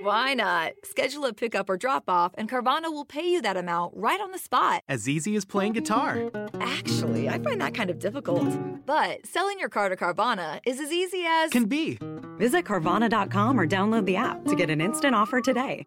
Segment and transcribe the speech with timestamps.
[0.00, 0.74] Why not?
[0.84, 4.30] Schedule a pickup or drop off, and Carvana will pay you that amount right on
[4.30, 4.82] the spot.
[4.88, 6.30] As easy as playing guitar.
[6.60, 8.46] Actually, I find that kind of difficult.
[8.86, 11.50] But selling your car to Carvana is as easy as.
[11.50, 11.98] Can be.
[12.38, 15.84] Visit Carvana.com or download the app to get an instant offer today.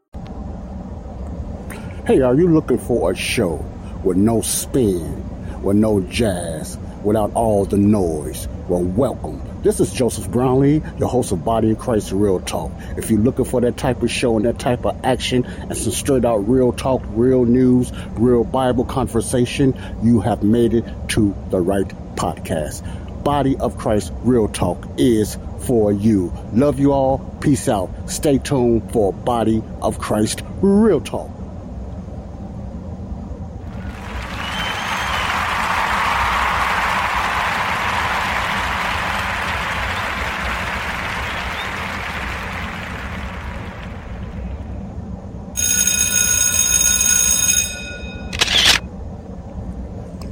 [2.05, 3.64] Hey, are you looking for a show
[4.04, 5.23] with no spin,
[5.61, 8.50] with no jazz, without all the noise?
[8.68, 9.50] Well, welcome.
[9.64, 12.71] This is Joseph Brownlee, your host of Body of Christ Real Talk.
[12.97, 15.92] If you're looking for that type of show and that type of action and some
[15.92, 21.60] straight out real talk, real news, real Bible conversation, you have made it to the
[21.60, 22.83] right podcast.
[23.24, 26.33] Body of Christ Real Talk is for you.
[26.54, 27.19] Love you all.
[27.39, 27.91] Peace out.
[28.10, 31.30] Stay tuned for Body of Christ Real Talk.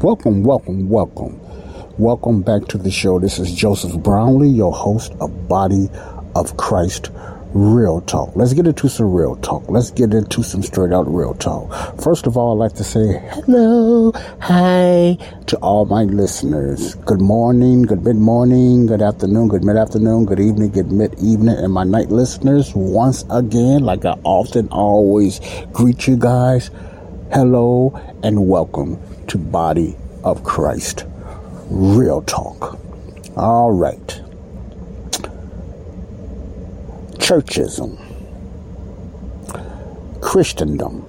[0.10, 1.40] Welcome, welcome, welcome.
[2.00, 3.20] Welcome back to the show.
[3.20, 5.88] This is Joseph Brownlee, your host of Body
[6.34, 7.12] of Christ
[7.54, 8.36] Real Talk.
[8.36, 9.70] Let's get into some real talk.
[9.70, 12.02] Let's get into some straight out real talk.
[12.02, 15.16] First of all, I'd like to say hello, hi
[15.46, 16.96] to all my listeners.
[16.96, 21.56] Good morning, good mid morning, good afternoon, good mid afternoon, good evening, good mid evening,
[21.56, 22.74] and my night listeners.
[22.74, 25.40] Once again, like I often always
[25.72, 26.72] greet you guys,
[27.32, 27.94] hello
[28.24, 31.06] and welcome to Body of Christ.
[31.70, 32.80] Real talk.
[33.38, 34.22] All right.
[37.18, 37.98] Churchism.
[40.22, 41.06] Christendom.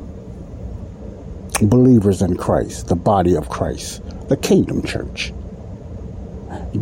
[1.63, 5.33] Believers in Christ, the body of Christ, the kingdom church.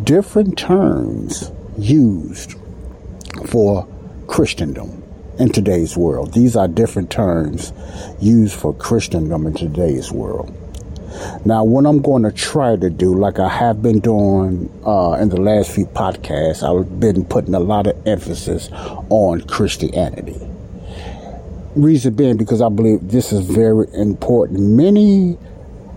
[0.04, 2.54] Different terms used
[3.46, 3.88] for
[4.26, 5.02] Christendom
[5.38, 6.32] in today's world.
[6.32, 7.72] These are different terms
[8.20, 10.54] used for Christendom in today's world.
[11.44, 15.28] Now, what I'm going to try to do, like I have been doing uh, in
[15.28, 18.68] the last few podcasts, I've been putting a lot of emphasis
[19.08, 20.40] on Christianity.
[21.74, 24.60] Reason being because I believe this is very important.
[24.60, 25.38] Many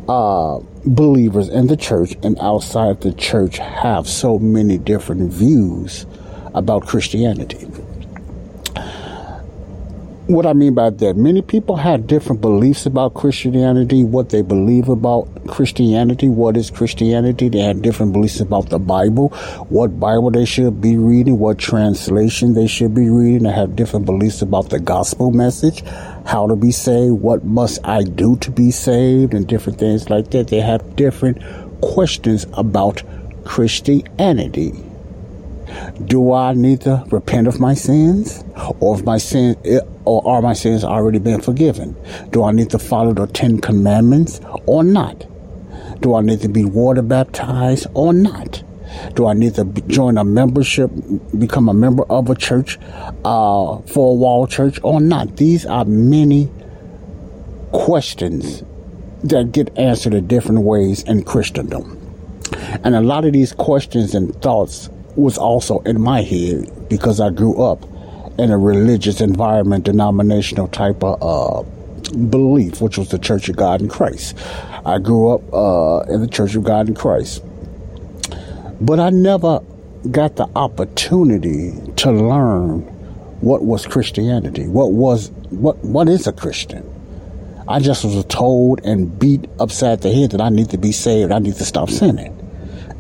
[0.08, 6.06] uh, believers in the church and outside the church have so many different views
[6.54, 7.66] about Christianity
[10.28, 14.88] what I mean by that, many people have different beliefs about Christianity, what they believe
[14.88, 17.50] about Christianity, what is Christianity.
[17.50, 19.30] They have different beliefs about the Bible,
[19.70, 23.44] what Bible they should be reading, what translation they should be reading.
[23.44, 25.84] They have different beliefs about the gospel message,
[26.26, 30.32] how to be saved, what must I do to be saved, and different things like
[30.32, 30.48] that.
[30.48, 31.42] They have different
[31.82, 33.02] questions about
[33.44, 34.74] Christianity.
[36.06, 38.44] Do I need to repent of my sins?
[38.80, 39.56] Or if my sins,
[40.06, 41.96] or are my sins already been forgiven?
[42.32, 45.26] Do I need to follow the Ten Commandments or not?
[46.02, 48.64] Do I need to be water baptized or not?
[49.14, 50.92] Do I need to join a membership,
[51.38, 52.78] become a member of a church,
[53.24, 55.38] uh, for a wall church or not?
[55.38, 56.50] These are many
[57.72, 58.64] questions
[59.24, 61.98] that get answered in different ways in Christendom.
[62.84, 67.30] And a lot of these questions and thoughts was also in my head because I
[67.30, 67.86] grew up
[68.42, 71.62] in a religious environment, denominational type of uh,
[72.16, 74.36] belief, which was the Church of God in Christ.
[74.84, 77.44] I grew up uh, in the Church of God in Christ.
[78.82, 79.60] But I never
[80.10, 82.80] got the opportunity to learn
[83.42, 84.68] what was Christianity.
[84.68, 86.84] What was what what is a Christian?
[87.68, 91.32] I just was told and beat upside the head that I need to be saved.
[91.32, 92.41] I need to stop sinning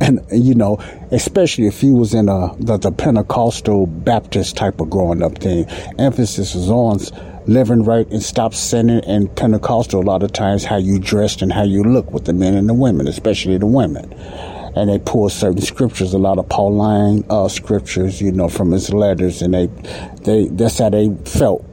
[0.01, 0.78] and you know,
[1.12, 5.66] especially if he was in a the, the Pentecostal Baptist type of growing up thing,
[6.00, 7.00] emphasis is on
[7.47, 9.03] living right and stop sinning.
[9.06, 12.33] And Pentecostal, a lot of times, how you dressed and how you look with the
[12.33, 14.12] men and the women, especially the women.
[14.74, 18.94] And they pull certain scriptures, a lot of Pauline uh, scriptures, you know, from his
[18.94, 19.68] letters, and they,
[20.21, 21.65] they, that's how they felt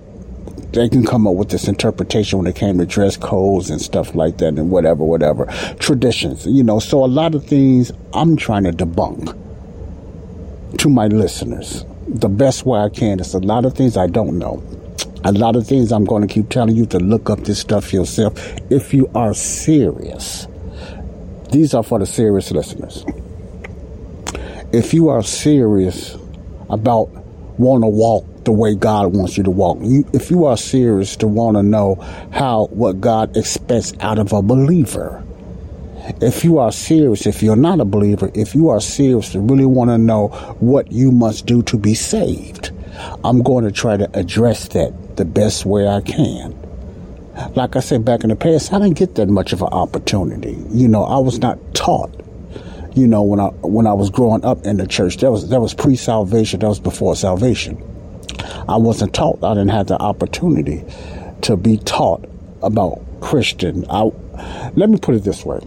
[0.72, 4.14] they can come up with this interpretation when it came to dress codes and stuff
[4.14, 5.46] like that and whatever, whatever.
[5.78, 6.78] Traditions, you know.
[6.78, 9.36] So a lot of things I'm trying to debunk
[10.78, 13.20] to my listeners the best way I can.
[13.20, 14.62] It's a lot of things I don't know.
[15.24, 17.92] A lot of things I'm going to keep telling you to look up this stuff
[17.92, 18.32] yourself
[18.70, 20.46] if you are serious.
[21.50, 23.04] These are for the serious listeners.
[24.72, 26.16] If you are serious
[26.70, 27.10] about
[27.58, 29.78] want to walk the way God wants you to walk.
[29.82, 31.96] You, if you are serious to want to know
[32.32, 35.22] how what God expects out of a believer,
[36.20, 39.66] if you are serious, if you're not a believer, if you are serious to really
[39.66, 40.28] want to know
[40.60, 42.70] what you must do to be saved,
[43.24, 46.56] I'm going to try to address that the best way I can.
[47.54, 50.56] Like I said back in the past, I didn't get that much of an opportunity.
[50.70, 52.10] You know, I was not taught.
[52.98, 55.60] You know, when I when I was growing up in the church, that was that
[55.60, 56.58] was pre-salvation.
[56.58, 57.80] That was before salvation.
[58.68, 59.38] I wasn't taught.
[59.44, 60.84] I didn't have the opportunity
[61.42, 62.28] to be taught
[62.60, 63.84] about Christian.
[63.88, 64.10] I
[64.74, 65.60] let me put it this way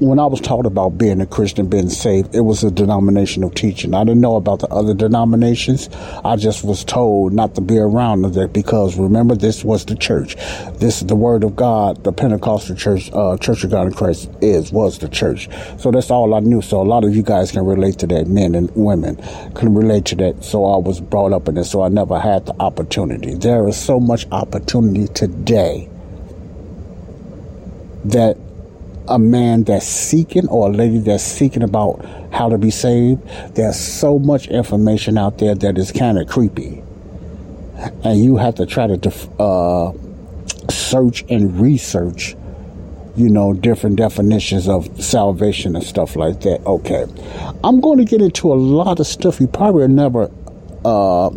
[0.00, 3.92] when I was taught about being a Christian, being saved, it was a denominational teaching.
[3.92, 5.90] I didn't know about the other denominations.
[6.24, 10.36] I just was told not to be around that because remember, this was the church.
[10.78, 12.02] This is the word of God.
[12.02, 15.50] The Pentecostal church, uh, Church of God in Christ is, was the church.
[15.78, 16.62] So that's all I knew.
[16.62, 18.26] So a lot of you guys can relate to that.
[18.26, 19.16] Men and women
[19.52, 20.42] can relate to that.
[20.42, 21.64] So I was brought up in it.
[21.64, 23.34] So I never had the opportunity.
[23.34, 25.90] There is so much opportunity today
[28.06, 28.38] that
[29.10, 33.20] a man that's seeking or a lady that's seeking about how to be saved,
[33.54, 36.82] there's so much information out there that is kind of creepy.
[38.04, 39.92] And you have to try to def- uh,
[40.70, 42.36] search and research,
[43.16, 46.64] you know, different definitions of salvation and stuff like that.
[46.64, 47.06] Okay.
[47.64, 50.30] I'm going to get into a lot of stuff you probably never
[50.84, 51.30] uh,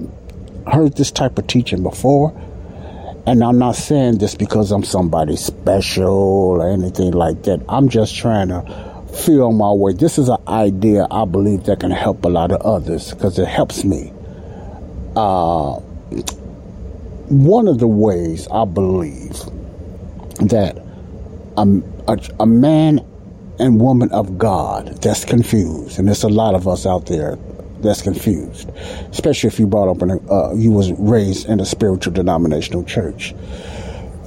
[0.72, 2.40] heard this type of teaching before
[3.26, 7.62] and I'm not saying this because I'm somebody special or anything like that.
[7.70, 8.62] I'm just trying to
[9.26, 9.94] feel my way.
[9.94, 13.48] This is an idea I believe that can help a lot of others because it
[13.48, 14.12] helps me.
[15.16, 15.76] Uh,
[17.30, 19.38] one of the ways I believe
[20.42, 20.78] that
[21.56, 23.00] a, a, a man
[23.60, 27.38] and woman of God that's confused, and there's a lot of us out there
[27.84, 28.70] that's confused,
[29.12, 32.84] especially if you brought up in a, uh, you was raised in a spiritual denominational
[32.84, 33.34] church.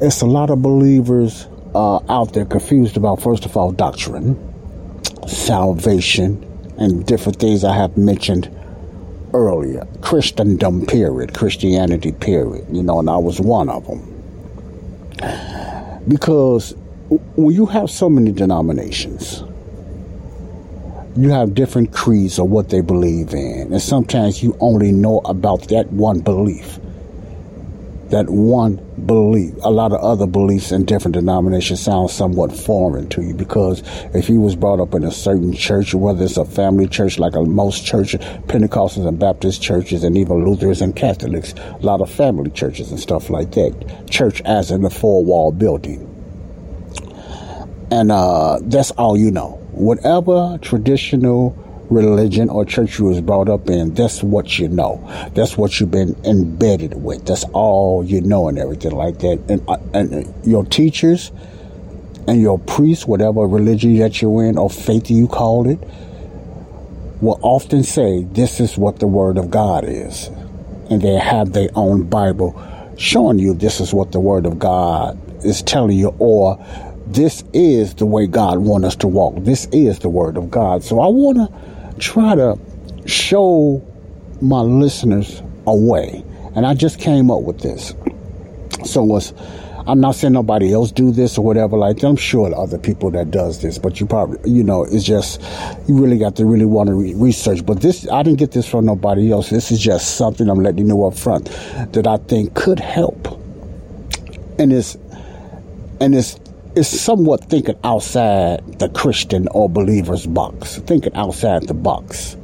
[0.01, 4.37] It's a lot of believers uh, out there confused about first of all doctrine,
[5.27, 6.45] salvation,
[6.79, 8.51] and different things I have mentioned
[9.35, 9.87] earlier.
[10.03, 12.67] Christendom period, Christianity period.
[12.71, 14.13] You know, and I was one of them
[16.09, 16.75] because
[17.09, 19.43] when you have so many denominations
[21.17, 23.73] you have different creeds of what they believe in.
[23.73, 26.79] And sometimes you only know about that one belief.
[28.11, 28.77] That one
[29.07, 29.55] belief.
[29.63, 33.83] A lot of other beliefs in different denominations sound somewhat foreign to you because
[34.15, 37.35] if you was brought up in a certain church, whether it's a family church like
[37.35, 42.51] most churches, Pentecostals and Baptist churches, and even Lutherans and Catholics, a lot of family
[42.51, 44.07] churches and stuff like that.
[44.09, 46.13] Church as in a four wall building.
[47.91, 51.55] And uh, that's all you know whatever traditional
[51.91, 55.01] religion or church you was brought up in, that's what you know.
[55.35, 57.27] That's what you've been embedded with.
[57.27, 59.39] That's all you know and everything like that.
[59.49, 61.31] And, uh, and your teachers
[62.27, 65.79] and your priests, whatever religion that you're in or faith you call it,
[67.21, 70.29] will often say, this is what the word of God is.
[70.91, 72.61] And they have their own Bible
[72.97, 76.57] showing you this is what the word of God is telling you or
[77.07, 79.37] this is the way God wants us to walk.
[79.39, 80.83] This is the word of God.
[80.83, 82.59] So I want to try to
[83.07, 83.83] show
[84.41, 86.25] my listeners a way.
[86.55, 87.95] And I just came up with this.
[88.85, 89.33] So was
[89.89, 92.09] I'm not saying nobody else do this or whatever like that.
[92.09, 95.41] I'm sure other people that does this, but you probably, you know, it's just,
[95.87, 97.65] you really got to really want to re- research.
[97.65, 99.49] But this, I didn't get this from nobody else.
[99.49, 101.47] This is just something I'm letting you know up front
[101.93, 103.29] that I think could help.
[104.59, 104.97] And it's,
[106.01, 106.41] and it's
[106.77, 112.37] is somewhat thinking outside the Christian or believer's box, thinking outside the box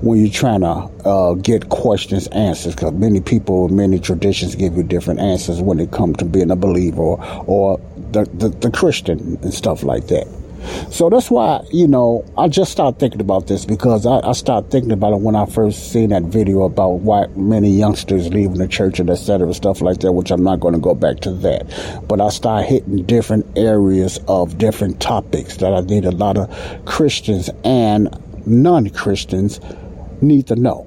[0.00, 4.82] when you're trying to uh, get questions answers because many people many traditions give you
[4.82, 7.80] different answers when it comes to being a believer or, or
[8.12, 10.26] the, the, the christian and stuff like that
[10.90, 14.70] so that's why, you know, I just started thinking about this because I, I started
[14.70, 18.68] thinking about it when I first seen that video about why many youngsters leaving the
[18.68, 21.32] church and et cetera, stuff like that, which I'm not going to go back to
[21.32, 22.02] that.
[22.08, 26.84] But I started hitting different areas of different topics that I need a lot of
[26.84, 28.08] Christians and
[28.46, 29.60] non Christians
[30.20, 30.86] need to know.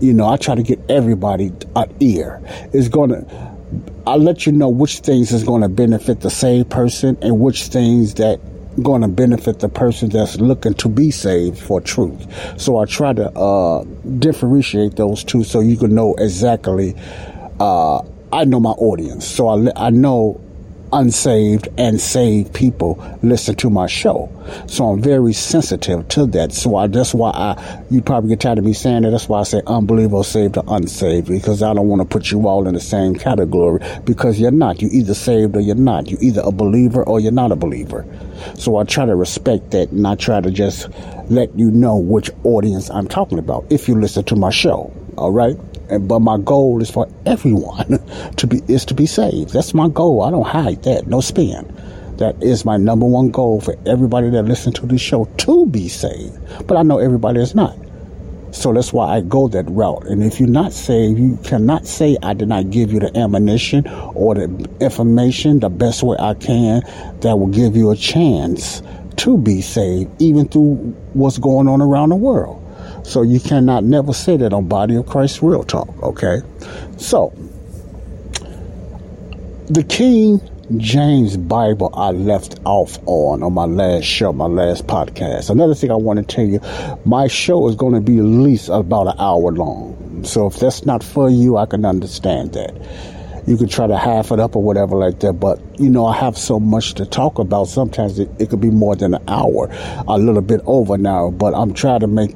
[0.00, 2.40] You know, I try to get everybody an ear.
[2.72, 3.56] It's going to,
[4.06, 7.64] I'll let you know which things is going to benefit the same person and which
[7.64, 8.40] things that
[8.82, 12.26] going to benefit the person that's looking to be saved for truth.
[12.60, 13.84] So I try to uh,
[14.18, 16.94] differentiate those two so you can know exactly.
[17.58, 18.02] Uh,
[18.32, 20.40] I know my audience, so I, I know
[20.96, 24.32] unsaved and saved people listen to my show.
[24.66, 26.52] So I'm very sensitive to that.
[26.52, 29.10] So I, that's why I, you probably get tired of me saying that.
[29.10, 32.48] That's why I say unbeliever, saved or unsaved, because I don't want to put you
[32.48, 34.80] all in the same category because you're not.
[34.80, 36.10] You're either saved or you're not.
[36.10, 38.06] You're either a believer or you're not a believer.
[38.54, 40.88] So I try to respect that and I try to just
[41.28, 44.92] let you know which audience I'm talking about if you listen to my show.
[45.18, 45.56] All right.
[45.88, 47.98] And, but my goal is for everyone
[48.36, 49.50] to be is to be saved.
[49.52, 50.22] That's my goal.
[50.22, 51.06] I don't hide that.
[51.06, 51.72] No spin.
[52.18, 55.88] That is my number one goal for everybody that listens to this show to be
[55.88, 56.66] saved.
[56.66, 57.76] But I know everybody is not.
[58.52, 60.06] So that's why I go that route.
[60.06, 63.86] And if you're not saved, you cannot say I did not give you the ammunition
[63.86, 66.82] or the information the best way I can
[67.20, 68.82] that will give you a chance
[69.16, 70.76] to be saved, even through
[71.12, 72.62] what's going on around the world.
[73.06, 76.40] So you cannot never say that on Body of Christ Real Talk, okay?
[76.96, 77.32] So,
[79.68, 80.40] the King
[80.76, 85.50] James Bible I left off on on my last show, my last podcast.
[85.50, 86.60] Another thing I want to tell you,
[87.04, 90.24] my show is going to be at least about an hour long.
[90.24, 92.74] So if that's not for you, I can understand that.
[93.46, 96.16] You could try to half it up or whatever like that, but you know, I
[96.16, 97.68] have so much to talk about.
[97.68, 99.70] Sometimes it, it could be more than an hour,
[100.08, 102.34] a little bit over now, but I'm trying to make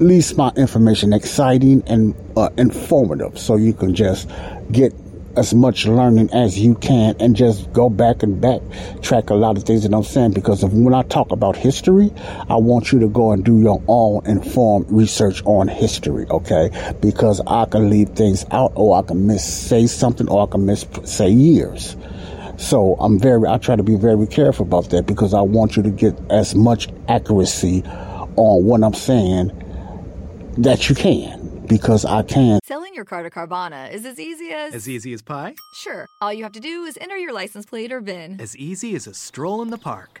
[0.00, 4.28] least my information exciting and uh, informative so you can just
[4.72, 4.92] get
[5.36, 9.64] as much learning as you can and just go back and backtrack a lot of
[9.64, 12.12] things that I'm saying because if, when I talk about history,
[12.48, 16.94] I want you to go and do your own informed research on history, okay?
[17.00, 20.66] Because I can leave things out or I can miss say something or I can
[20.66, 21.96] miss say years.
[22.56, 25.82] So I'm very, I try to be very careful about that because I want you
[25.82, 27.82] to get as much accuracy
[28.36, 29.63] on what I'm saying
[30.58, 32.60] that you can because I can.
[32.64, 34.74] Selling your car to Carvana is as easy as.
[34.74, 35.54] As easy as pie?
[35.74, 36.06] Sure.
[36.20, 38.40] All you have to do is enter your license plate or VIN.
[38.40, 40.20] As easy as a stroll in the park.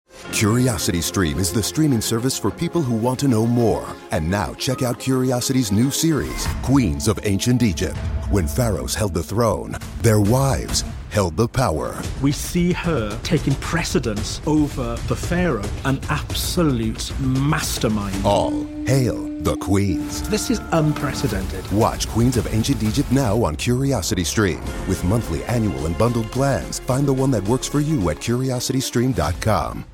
[0.31, 3.87] Curiosity Stream is the streaming service for people who want to know more.
[4.11, 7.97] And now check out Curiosity's new series, Queens of Ancient Egypt.
[8.29, 12.01] When pharaohs held the throne, their wives held the power.
[12.21, 18.25] We see her taking precedence over the pharaoh, an absolute mastermind.
[18.25, 20.27] All hail the queens.
[20.29, 21.69] This is unprecedented.
[21.71, 24.61] Watch Queens of Ancient Egypt now on Curiosity Stream.
[24.87, 29.85] With monthly, annual, and bundled plans, find the one that works for you at curiositystream.com.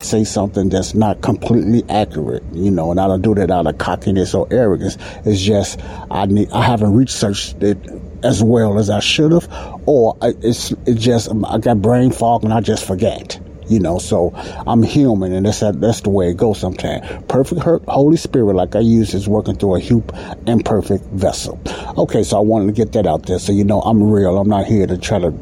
[0.00, 3.78] say something that's not completely accurate, you know, and I don't do that out of
[3.78, 4.98] cockiness or arrogance.
[5.24, 7.78] It's just I need I haven't researched it
[8.22, 9.48] as well as I should have,
[9.86, 13.40] or it's it just I got brain fog and I just forget.
[13.68, 14.32] You know, so
[14.64, 17.04] I'm human, and that's that's the way it goes sometimes.
[17.26, 20.08] Perfect Holy Spirit, like I use, is working through a human
[20.46, 21.60] imperfect vessel.
[21.98, 24.38] Okay, so I wanted to get that out there, so you know I'm real.
[24.38, 25.34] I'm not here to try to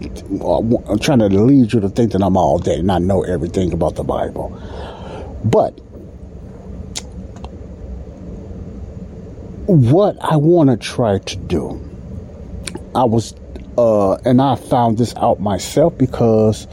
[0.00, 3.72] I'm trying to lead you to think that I'm all that and I know everything
[3.72, 4.50] about the Bible.
[5.44, 5.70] But
[9.66, 11.80] what I want to try to do,
[12.94, 13.34] I was,
[13.76, 16.66] uh, and I found this out myself because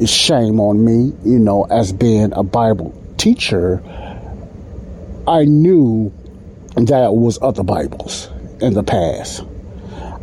[0.00, 3.82] it's shame on me, you know, as being a Bible teacher.
[5.28, 6.12] I knew
[6.76, 9.44] that was other Bibles in the past.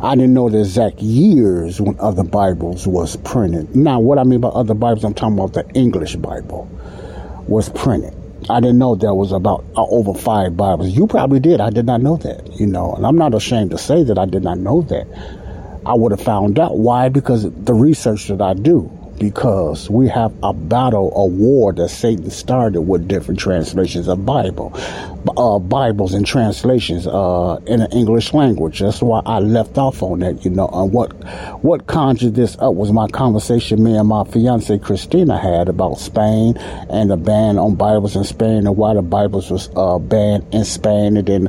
[0.04, 3.74] I didn't know the exact years when other Bibles was printed.
[3.74, 6.68] Now, what I mean by other Bibles, I'm talking about the English Bible
[7.48, 8.14] was printed.
[8.50, 10.90] I didn't know there was about uh, over five Bibles.
[10.90, 11.58] You probably did.
[11.58, 14.26] I did not know that, you know, and I'm not ashamed to say that I
[14.26, 15.06] did not know that.
[15.86, 16.76] I would have found out.
[16.76, 17.08] Why?
[17.08, 18.92] Because the research that I do.
[19.18, 24.72] Because we have a battle, a war that Satan started with different translations of Bible,
[25.36, 28.80] uh, Bibles and translations uh, in the English language.
[28.80, 30.44] That's why I left off on that.
[30.44, 31.12] You know, what
[31.62, 36.56] what conjured this up was my conversation me and my fiance Christina had about Spain
[36.90, 40.64] and the ban on Bibles in Spain and why the Bibles was uh, banned in
[40.64, 41.44] Spain, and then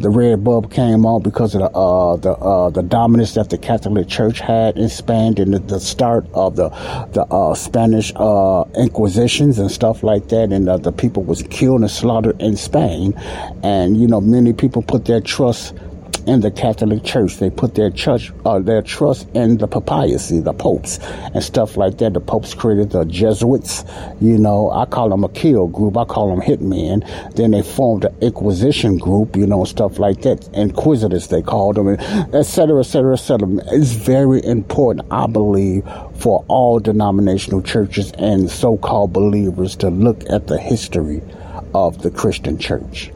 [0.00, 3.58] the red bulb came on because of the uh, the uh, the dominance that the
[3.58, 6.70] Catholic Church had in Spain and the, the start of the
[7.12, 11.80] the uh, Spanish uh, Inquisitions and stuff like that, and uh, the people was killed
[11.80, 13.14] and slaughtered in Spain,
[13.62, 15.74] and you know many people put their trust
[16.26, 17.36] in the Catholic Church.
[17.36, 20.98] They put their church, uh, their trust in the papacy, the popes,
[21.34, 22.14] and stuff like that.
[22.14, 23.84] The popes created the Jesuits.
[24.20, 25.96] You know, I call them a kill group.
[25.96, 27.34] I call them hitmen.
[27.34, 29.36] Then they formed the Inquisition group.
[29.36, 30.48] You know, stuff like that.
[30.54, 33.48] Inquisitors, they called them, et cetera, et cetera, et cetera.
[33.66, 40.46] It's very important, I believe, for all denominational churches and so-called believers to look at
[40.46, 41.22] the history
[41.74, 43.10] of the Christian church.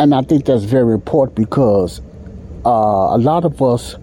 [0.00, 2.00] And I think that's very important because
[2.64, 3.96] uh, a lot of us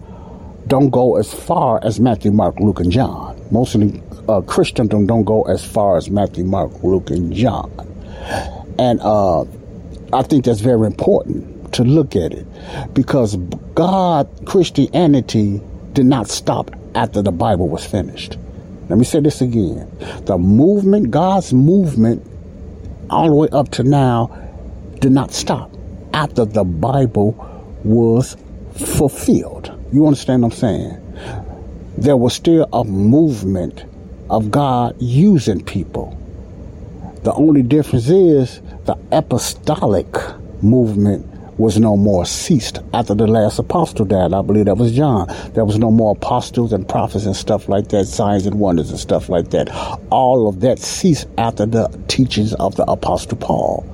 [0.66, 3.40] don't go as far as Matthew, Mark, Luke, and John.
[3.50, 7.70] Mostly uh, Christendom don't go as far as Matthew, Mark, Luke, and John.
[8.78, 9.42] And uh,
[10.12, 12.46] I think that's very important to look at it
[12.92, 13.36] because
[13.74, 15.62] God, Christianity
[15.94, 18.36] did not stop after the Bible was finished.
[18.90, 19.90] Let me say this again.
[20.26, 22.26] The movement, God's movement,
[23.08, 24.26] all the way up to now,
[25.00, 25.75] did not stop
[26.16, 27.34] after the Bible
[27.84, 28.38] was
[28.74, 29.70] fulfilled.
[29.92, 31.14] You understand what I'm saying?
[31.98, 33.84] There was still a movement
[34.30, 36.18] of God using people.
[37.22, 40.08] The only difference is the apostolic
[40.62, 41.26] movement
[41.58, 44.32] was no more ceased after the last apostle died.
[44.32, 45.26] I believe that was John.
[45.52, 48.98] There was no more apostles and prophets and stuff like that, signs and wonders and
[48.98, 49.68] stuff like that.
[50.10, 53.84] All of that ceased after the teachings of the apostle Paul.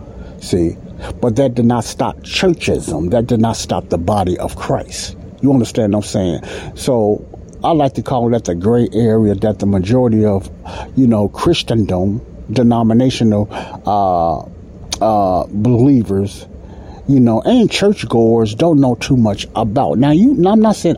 [0.40, 0.76] See?
[1.20, 3.10] But that did not stop churchism.
[3.10, 5.16] That did not stop the body of Christ.
[5.40, 6.40] You understand what I'm saying?
[6.76, 7.26] So
[7.64, 10.50] I like to call that the gray area that the majority of,
[10.96, 13.48] you know, Christendom, denominational
[13.86, 14.40] uh,
[15.00, 16.46] uh, believers,
[17.08, 19.98] you know, and churchgoers don't know too much about.
[19.98, 20.96] Now, you, now I'm not saying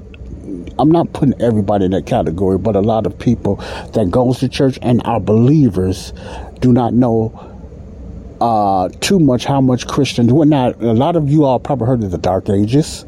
[0.78, 3.56] I'm not putting everybody in that category, but a lot of people
[3.92, 6.12] that goes to church and are believers
[6.60, 7.53] do not know
[8.40, 10.32] uh, too much how much Christians.
[10.32, 10.80] Well, not.
[10.82, 13.04] a lot of you all probably heard of the Dark Ages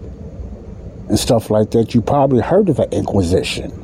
[1.08, 1.94] and stuff like that.
[1.94, 3.82] You probably heard of the Inquisition.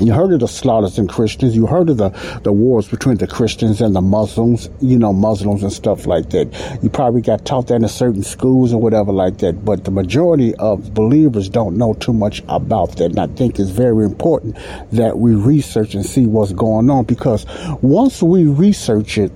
[0.00, 1.54] You heard of the slaughters in Christians.
[1.54, 2.08] You heard of the,
[2.42, 6.80] the wars between the Christians and the Muslims, you know, Muslims and stuff like that.
[6.82, 9.64] You probably got taught that in certain schools or whatever like that.
[9.64, 13.10] But the majority of believers don't know too much about that.
[13.10, 14.56] And I think it's very important
[14.90, 17.46] that we research and see what's going on because
[17.80, 19.30] once we research it,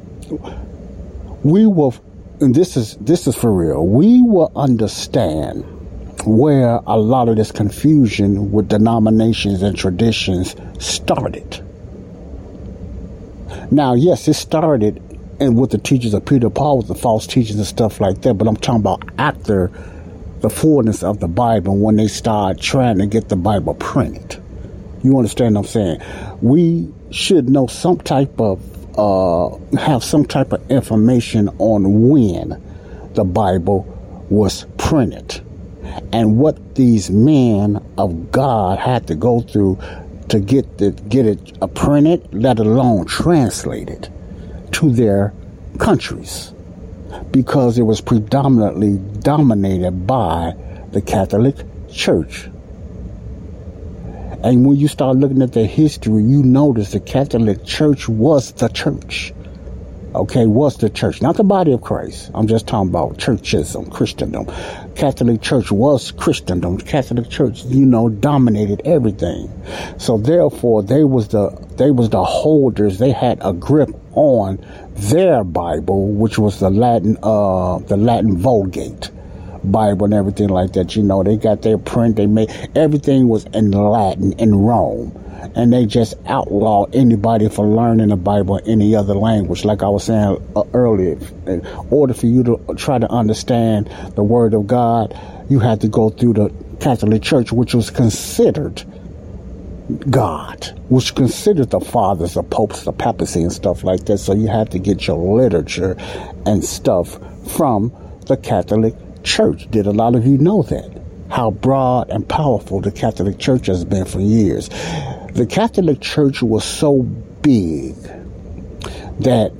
[1.42, 1.94] we will,
[2.40, 5.64] and this is, this is for real, we will understand
[6.24, 11.62] where a lot of this confusion with denominations and traditions started.
[13.70, 15.02] Now, yes, it started
[15.38, 18.34] and with the teachings of Peter Paul with the false teachings and stuff like that,
[18.34, 19.70] but I'm talking about after
[20.40, 24.42] the fullness of the Bible when they start trying to get the Bible printed.
[25.02, 26.02] You understand what I'm saying?
[26.40, 28.60] We should know some type of
[28.96, 32.62] uh, have some type of information on when
[33.14, 33.84] the Bible
[34.30, 35.40] was printed
[36.12, 39.78] and what these men of God had to go through
[40.28, 44.08] to get the, get it printed, let alone translated
[44.72, 45.32] to their
[45.78, 46.52] countries,
[47.30, 50.54] because it was predominantly dominated by
[50.90, 51.56] the Catholic
[51.90, 52.48] Church.
[54.42, 58.68] And when you start looking at the history, you notice the Catholic Church was the
[58.68, 59.32] church
[60.16, 62.30] okay, was the church, not the body of Christ.
[62.34, 64.46] I'm just talking about churchism, Christendom.
[64.94, 66.78] Catholic Church was Christendom.
[66.78, 69.50] Catholic Church, you know, dominated everything.
[69.98, 72.98] So therefore, they was the they was the holders.
[72.98, 79.10] They had a grip on their Bible, which was the Latin uh the Latin Vulgate.
[79.70, 80.96] Bible and everything like that.
[80.96, 82.16] You know, they got their print.
[82.16, 85.12] They made everything was in Latin in Rome
[85.54, 89.64] and they just outlaw anybody for learning the Bible in any other language.
[89.64, 94.22] Like I was saying uh, earlier, in order for you to try to understand the
[94.22, 98.84] Word of God, you had to go through the Catholic Church, which was considered
[100.10, 104.18] God, which considered the fathers, the popes, the papacy, and stuff like that.
[104.18, 105.96] So you had to get your literature
[106.44, 107.18] and stuff
[107.56, 107.92] from
[108.26, 108.94] the Catholic
[109.26, 109.68] Church.
[109.70, 111.02] Did a lot of you know that?
[111.28, 114.68] How broad and powerful the Catholic Church has been for years.
[115.32, 117.94] The Catholic Church was so big
[119.20, 119.52] that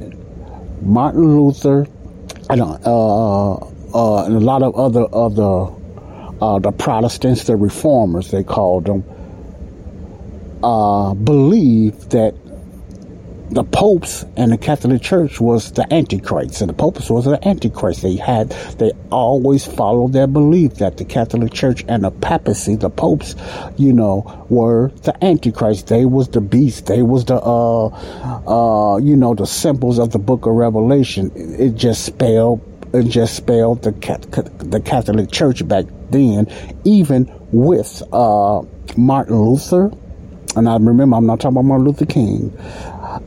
[0.80, 1.86] Martin Luther
[2.48, 5.76] and, uh, uh, and a lot of other of the
[6.40, 9.04] uh, the Protestants, the Reformers, they called them,
[10.62, 12.34] uh, believed that
[13.50, 18.02] the popes and the Catholic Church was the Antichrist, and the popes was the Antichrist.
[18.02, 22.90] They had, they always followed their belief that the Catholic Church and the papacy, the
[22.90, 23.36] popes,
[23.76, 25.86] you know, were the Antichrist.
[25.86, 26.86] They was the beast.
[26.86, 31.30] They was the, uh, uh, you know, the symbols of the Book of Revelation.
[31.34, 32.60] It just spelled
[32.92, 33.92] and just spelled the
[34.58, 36.46] the Catholic Church back then,
[36.84, 38.62] even with uh,
[38.96, 39.92] Martin Luther.
[40.56, 42.56] And I remember, I'm not talking about Martin Luther King.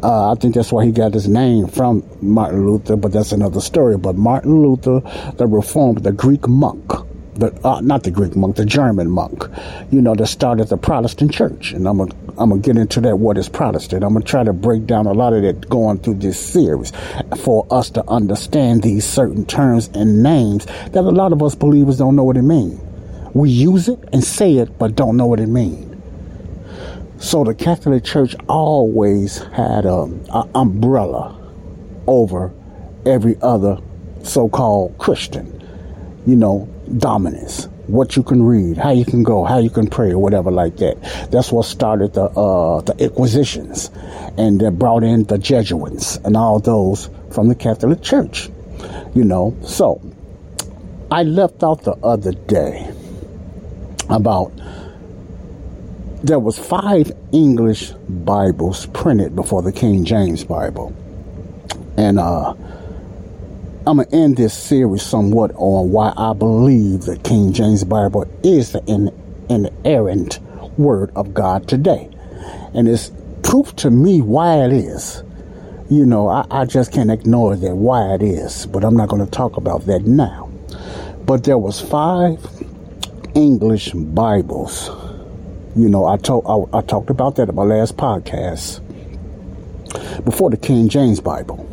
[0.04, 3.62] Uh, I think that's why he got his name from Martin Luther, but that's another
[3.62, 3.98] story.
[3.98, 5.02] But Martin Luther,
[5.36, 6.92] the reformed, the Greek monk,
[7.36, 9.46] the uh, not the Greek monk, the German monk,
[9.92, 11.72] you know, that started the Protestant church.
[11.74, 13.18] And I'm gonna I'm gonna get into that.
[13.18, 14.04] What is Protestant?
[14.04, 16.92] I'm gonna try to break down a lot of that going through this series
[17.38, 21.98] for us to understand these certain terms and names that a lot of us believers
[21.98, 22.80] don't know what it means.
[23.34, 25.89] We use it and say it, but don't know what it means.
[27.20, 31.36] So the Catholic Church always had a, a umbrella
[32.08, 32.54] over
[33.06, 33.78] every other
[34.24, 35.56] so-called Christian.
[36.26, 40.12] You know, dominance, what you can read, how you can go, how you can pray,
[40.12, 41.30] or whatever like that.
[41.30, 43.92] That's what started the uh, the Inquisitions,
[44.38, 48.50] and that brought in the Jesuits and all those from the Catholic Church.
[49.14, 50.02] You know, so
[51.12, 52.92] I left out the other day
[54.10, 54.52] about
[56.24, 60.94] there was five English Bibles printed before the King James Bible,
[61.98, 62.54] and uh
[63.88, 68.30] I'm going to end this series somewhat on why I believe the King James Bible
[68.44, 69.10] is the in,
[69.50, 70.40] inerrant
[70.78, 72.08] word of God today.
[72.76, 73.10] And it's
[73.42, 75.24] proof to me why it is.
[75.90, 79.26] You know, I, I just can't ignore that why it is, but I'm not going
[79.26, 80.52] to talk about that now.
[81.26, 82.46] But there was five
[83.34, 84.92] English Bibles.
[85.76, 88.82] You know, I told I, I talked about that in my last podcast
[90.26, 91.66] before the King James Bible.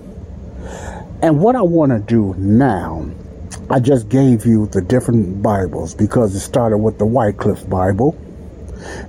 [1.22, 3.08] And what I want to do now,
[3.70, 8.12] I just gave you the different Bibles because it started with the Wycliffe Bible,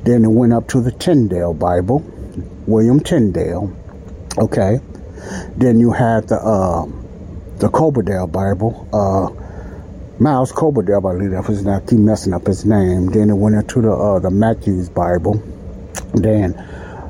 [0.04, 2.00] then it went up to the Tyndale Bible,
[2.66, 3.76] William Tyndale,
[4.38, 4.80] okay.
[5.58, 6.86] Then you had the uh,
[7.58, 9.47] the Coverdale Bible, uh,
[10.20, 13.08] Miles Coverdale, I believe that was now keep messing up his name.
[13.08, 15.36] Then it went into the uh, the Matthews Bible,
[16.16, 16.54] then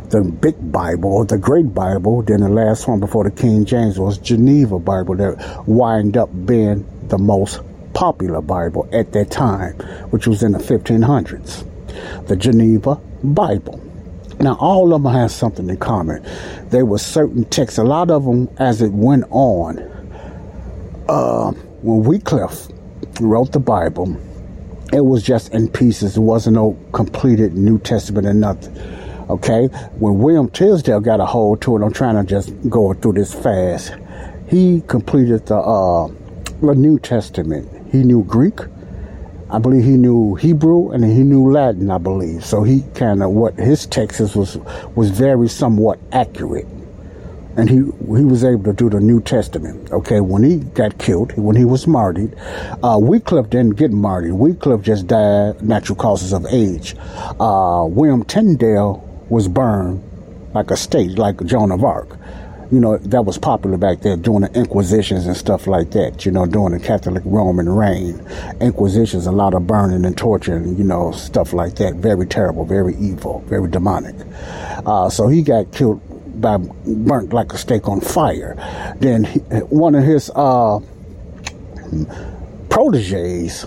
[0.10, 2.22] the big Bible the Great Bible.
[2.22, 6.86] Then the last one before the King James was Geneva Bible that wind up being
[7.08, 7.62] the most
[7.94, 9.76] popular Bible at that time,
[10.10, 11.66] which was in the 1500s.
[12.28, 13.82] The Geneva Bible.
[14.42, 16.24] Now, all of them have something in common.
[16.70, 19.80] There were certain texts, a lot of them as it went on.
[21.08, 22.68] Uh, when Wycliffe
[23.22, 24.16] wrote the Bible,
[24.94, 26.14] it was just in pieces.
[26.14, 28.76] There wasn't no completed New Testament or nothing.
[29.30, 29.68] Okay,
[30.00, 33.34] when William Tyndale got a hold to it, I'm trying to just go through this
[33.34, 33.94] fast.
[34.48, 36.08] He completed the uh,
[36.62, 37.70] the New Testament.
[37.92, 38.60] He knew Greek,
[39.50, 41.90] I believe he knew Hebrew, and he knew Latin.
[41.90, 42.64] I believe so.
[42.64, 44.58] He kind of what his texts was
[44.96, 46.68] was very somewhat accurate,
[47.58, 49.92] and he he was able to do the New Testament.
[49.92, 52.36] Okay, when he got killed, when he was martyred,
[52.84, 54.34] uh, Wycliffe didn't get martyred.
[54.34, 56.96] Wycliffe just died natural causes of age.
[57.40, 60.04] Uh, William Tyndale was burned
[60.54, 62.18] like a state, like Joan of Arc.
[62.70, 66.34] You know, that was popular back there during the Inquisitions and stuff like that, you
[66.34, 68.22] know, during the Catholic Roman reign.
[68.60, 71.96] Inquisitions, a lot of burning and torture and, you know, stuff like that.
[71.96, 74.16] Very terrible, very evil, very demonic.
[74.86, 76.02] Uh, so he got killed
[76.42, 78.56] by, burnt like a stake on fire.
[79.00, 80.80] Then he, one of his, uh,
[82.70, 83.66] proteges,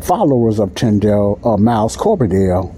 [0.00, 2.74] followers of Tyndale, uh, Miles Coverdale,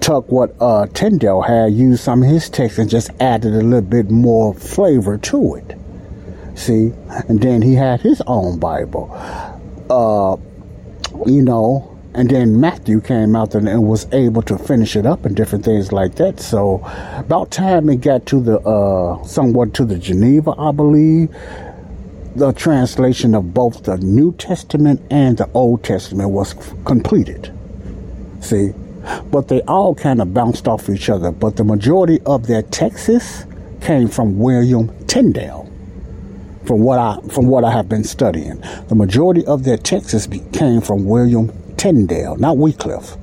[0.00, 3.80] took what uh, Tyndale had, used some of his text, and just added a little
[3.80, 5.76] bit more flavor to it.
[6.54, 6.92] See,
[7.28, 9.10] and then he had his own Bible.
[9.90, 10.36] Uh,
[11.26, 15.24] you know, and then Matthew came out and, and, was able to finish it up
[15.24, 16.38] and different things like that.
[16.38, 16.80] So,
[17.16, 21.34] about time it got to the uh, somewhat to the Geneva, I believe,
[22.36, 27.52] the translation of both the New Testament and the Old Testament was completed.
[28.40, 28.72] See,
[29.30, 31.32] but they all kind of bounced off each other.
[31.32, 33.44] But the majority of their texts
[33.80, 35.68] came from William Tyndale.
[36.64, 40.80] From what I from what I have been studying, the majority of their texts came
[40.80, 43.16] from William Tyndale, not Wycliffe.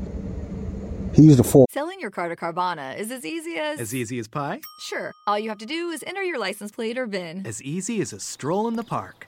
[1.14, 1.66] He's the four.
[1.70, 3.80] Selling your car to Carvana is as easy as.
[3.80, 4.62] As easy as pie?
[4.80, 5.12] Sure.
[5.28, 7.46] All you have to do is enter your license plate or VIN.
[7.46, 9.28] As easy as a stroll in the park.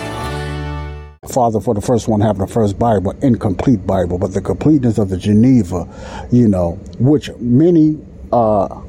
[1.29, 5.09] Father for the first one having the first Bible, incomplete Bible, but the completeness of
[5.09, 5.87] the Geneva,
[6.31, 8.81] you know, which many uh,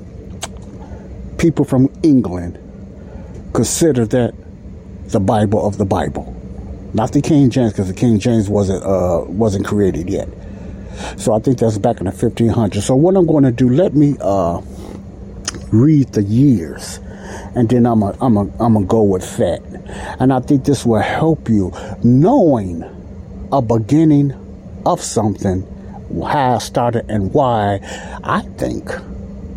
[1.36, 2.58] people from England
[3.52, 4.32] consider that
[5.08, 6.34] the Bible of the Bible,
[6.94, 10.26] not the King James, because the King James wasn't uh, wasn't created yet.
[11.18, 12.80] So I think that's back in the 1500s.
[12.80, 14.62] So what I'm going to do, let me uh,
[15.70, 16.98] read the years,
[17.54, 19.62] and then I'm a, I'm a, I'm gonna go with that.
[20.20, 22.84] And I think this will help you knowing
[23.52, 24.32] a beginning
[24.86, 25.66] of something,
[26.22, 27.80] how I started and why
[28.24, 28.90] I think,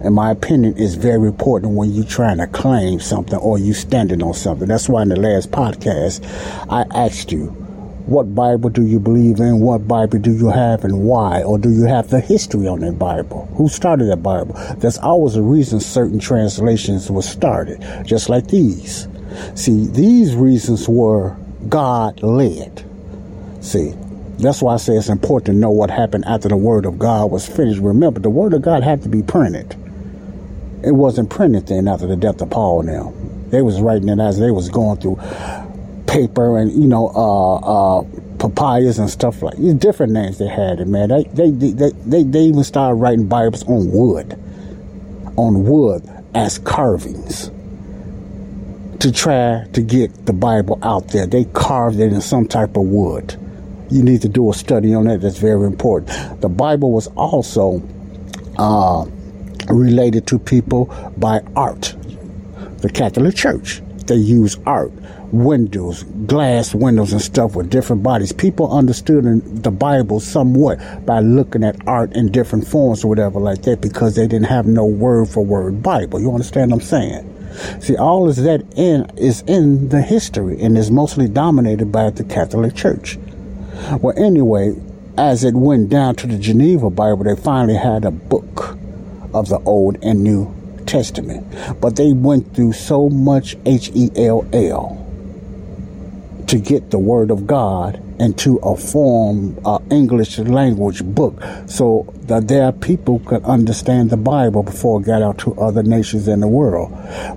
[0.04, 4.22] in my opinion, is very important when you're trying to claim something or you standing
[4.22, 4.68] on something.
[4.68, 6.24] That's why in the last podcast,
[6.70, 7.65] I asked you,
[8.06, 9.62] what Bible do you believe in?
[9.62, 11.42] What Bible do you have and why?
[11.42, 13.48] Or do you have the history on that Bible?
[13.56, 14.54] Who started that Bible?
[14.78, 19.08] There's always a reason certain translations were started, just like these.
[19.56, 21.36] See, these reasons were
[21.68, 22.86] God led.
[23.62, 23.96] See,
[24.38, 27.32] that's why I say it's important to know what happened after the Word of God
[27.32, 27.82] was finished.
[27.82, 29.76] Remember, the Word of God had to be printed.
[30.84, 32.84] It wasn't printed then after the death of Paul.
[32.84, 33.14] Now
[33.50, 35.20] they was writing it as they was going through
[36.08, 37.56] paper and you know uh,
[38.00, 38.04] uh,
[38.38, 41.10] papyrus and stuff like different names they had it man.
[41.10, 44.40] They they, they they they even started writing bibles on wood
[45.38, 47.52] on wood as carvings
[49.00, 51.28] to try to get the bible out there.
[51.28, 53.38] They carved it in some type of wood.
[53.90, 55.22] You need to do a study on that.
[55.22, 56.42] That's very important.
[56.42, 57.84] The bible was also
[58.58, 59.06] uh,
[59.68, 60.86] related to people
[61.18, 61.96] by art.
[62.78, 64.92] The catholic church they use art
[65.44, 68.32] windows, glass windows, and stuff with different bodies.
[68.32, 69.24] People understood
[69.64, 74.16] the Bible somewhat by looking at art in different forms or whatever like that because
[74.16, 76.20] they didn't have no word for word Bible.
[76.20, 77.32] You understand what I'm saying?
[77.80, 82.24] See, all is that in is in the history and is mostly dominated by the
[82.24, 83.18] Catholic Church.
[84.02, 84.76] Well, anyway,
[85.18, 88.78] as it went down to the Geneva Bible, they finally had a book
[89.34, 90.54] of the Old and New
[90.86, 91.46] Testament.
[91.80, 95.05] But they went through so much H E L L
[96.48, 102.48] to get the Word of God into a form, uh, English language book, so that
[102.48, 106.48] their people could understand the Bible before it got out to other nations in the
[106.48, 106.92] world.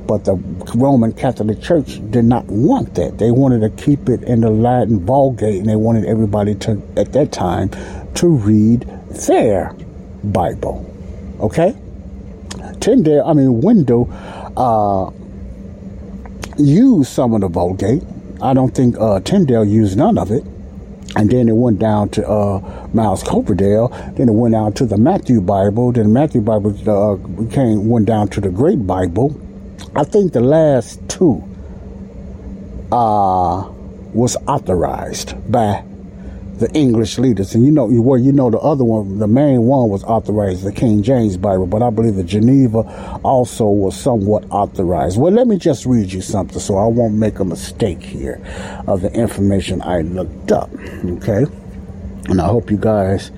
[0.07, 0.35] But the
[0.75, 3.19] Roman Catholic Church did not want that.
[3.19, 7.13] They wanted to keep it in the Latin Vulgate, and they wanted everybody to, at
[7.13, 7.71] that time,
[8.15, 8.83] to read
[9.27, 9.75] their
[10.25, 10.85] Bible.
[11.41, 11.77] Okay?
[12.81, 14.09] Tyndale, I mean, Window,
[14.57, 15.11] uh,
[16.59, 18.03] used some of the Vulgate
[18.41, 20.45] I don't think uh, Tyndale used none of it.
[21.17, 23.89] And then it went down to uh, Miles Coverdale.
[24.17, 25.91] Then it went out to the Matthew Bible.
[25.93, 27.17] Then the Matthew Bible uh,
[27.51, 29.41] came went down to the Great Bible.
[29.97, 31.43] I think the last two
[32.93, 33.69] uh,
[34.13, 35.85] was authorized by
[36.59, 37.55] the English leaders.
[37.55, 40.65] And you know, you well, you know, the other one, the main one was authorized,
[40.65, 45.19] the King James Bible, but I believe the Geneva also was somewhat authorized.
[45.19, 48.41] Well, let me just read you something so I won't make a mistake here
[48.87, 50.71] of the information I looked up.
[51.05, 51.45] Okay.
[52.29, 53.31] And I hope you guys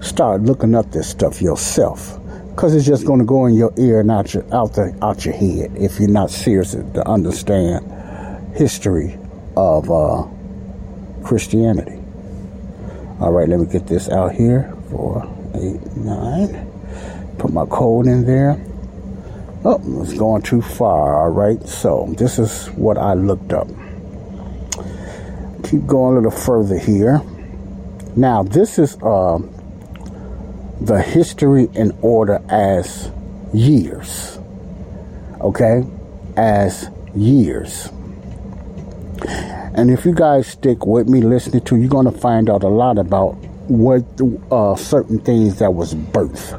[0.00, 2.18] start looking up this stuff yourself.
[2.56, 5.24] Cause it's just going to go in your ear and out your out the out
[5.24, 9.16] your head if you're not serious to understand history
[9.56, 10.26] of uh,
[11.22, 11.97] Christianity.
[13.20, 14.72] All right, let me get this out here.
[14.90, 16.70] Four, eight, nine.
[17.38, 18.64] Put my code in there.
[19.64, 21.20] Oh, it's going too far.
[21.20, 23.66] All right, so this is what I looked up.
[25.64, 27.20] Keep going a little further here.
[28.14, 29.38] Now, this is uh,
[30.80, 33.10] the history in order as
[33.52, 34.38] years.
[35.40, 35.84] Okay,
[36.36, 37.90] as years.
[39.74, 42.68] And if you guys stick with me listening to, you're going to find out a
[42.68, 43.34] lot about
[43.68, 44.02] what
[44.50, 46.54] uh, certain things that was birth,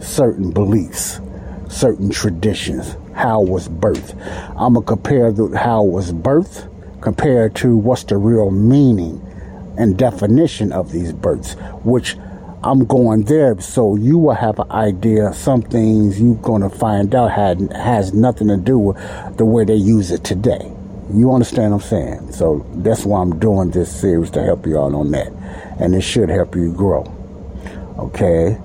[0.00, 1.20] certain beliefs,
[1.68, 4.14] certain traditions, how was birth.
[4.56, 6.68] I'm gonna compare the, how was birth
[7.00, 9.20] compared to what's the real meaning
[9.76, 12.16] and definition of these births, which
[12.62, 15.32] I'm going there so you will have an idea.
[15.32, 19.64] Some things you're going to find out had has nothing to do with the way
[19.64, 20.72] they use it today.
[21.12, 22.32] You understand what I'm saying?
[22.32, 25.28] So that's why I'm doing this series to help you out on that.
[25.80, 27.04] And it should help you grow.
[27.98, 28.58] Okay?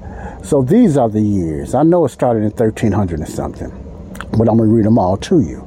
[0.43, 1.73] So these are the years.
[1.73, 3.69] I know it started in 1300 and something,
[4.37, 5.65] but I'm going to read them all to you.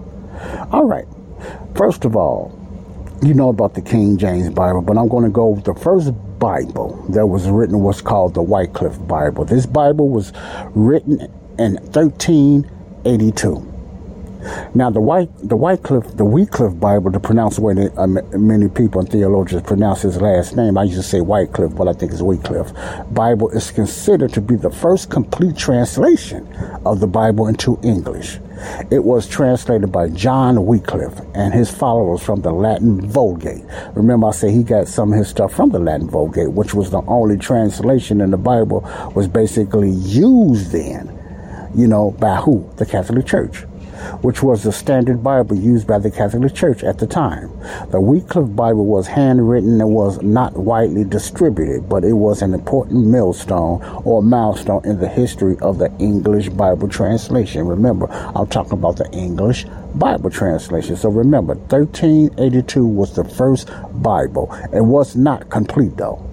[0.71, 1.07] All right.
[1.75, 2.53] First of all,
[3.23, 6.13] you know about the King James Bible, but I'm going to go with the first
[6.39, 9.47] Bible that was written was called the Wycliffe Bible.
[9.47, 10.33] This Bible was
[10.75, 11.23] written
[11.59, 13.73] in 1382.
[14.75, 18.07] Now, the White, the Wycliffe, the Wycliffe Bible, the way that uh,
[18.39, 21.93] many people and theologians pronounce his last name, I used to say Wycliffe, but I
[21.93, 22.73] think it's Wycliffe.
[23.13, 26.47] Bible is considered to be the first complete translation
[26.85, 28.39] of the Bible into English.
[28.91, 33.65] It was translated by John Wycliffe and his followers from the Latin Vulgate.
[33.95, 36.91] Remember, I said he got some of his stuff from the Latin Vulgate, which was
[36.91, 38.81] the only translation in the Bible
[39.15, 41.13] was basically used then,
[41.75, 42.69] you know, by who?
[42.77, 43.65] The Catholic Church
[44.23, 47.51] which was the standard Bible used by the Catholic Church at the time.
[47.91, 53.07] The Wycliffe Bible was handwritten and was not widely distributed, but it was an important
[53.07, 57.67] millstone or milestone in the history of the English Bible translation.
[57.67, 60.97] Remember, I'm talking about the English Bible translation.
[60.97, 64.53] So remember, 1382 was the first Bible.
[64.73, 66.26] It was not complete though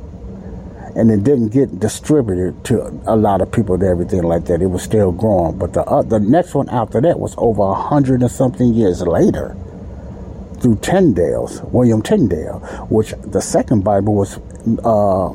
[0.96, 4.62] and it didn't get distributed to a lot of people and everything like that.
[4.62, 7.74] It was still growing, but the uh, the next one after that was over a
[7.76, 9.56] hundred and something years later
[10.60, 14.38] through Tyndale's William Tyndale, which the second Bible was
[14.86, 15.34] uh,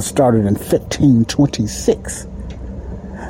[0.00, 2.26] started in 1526.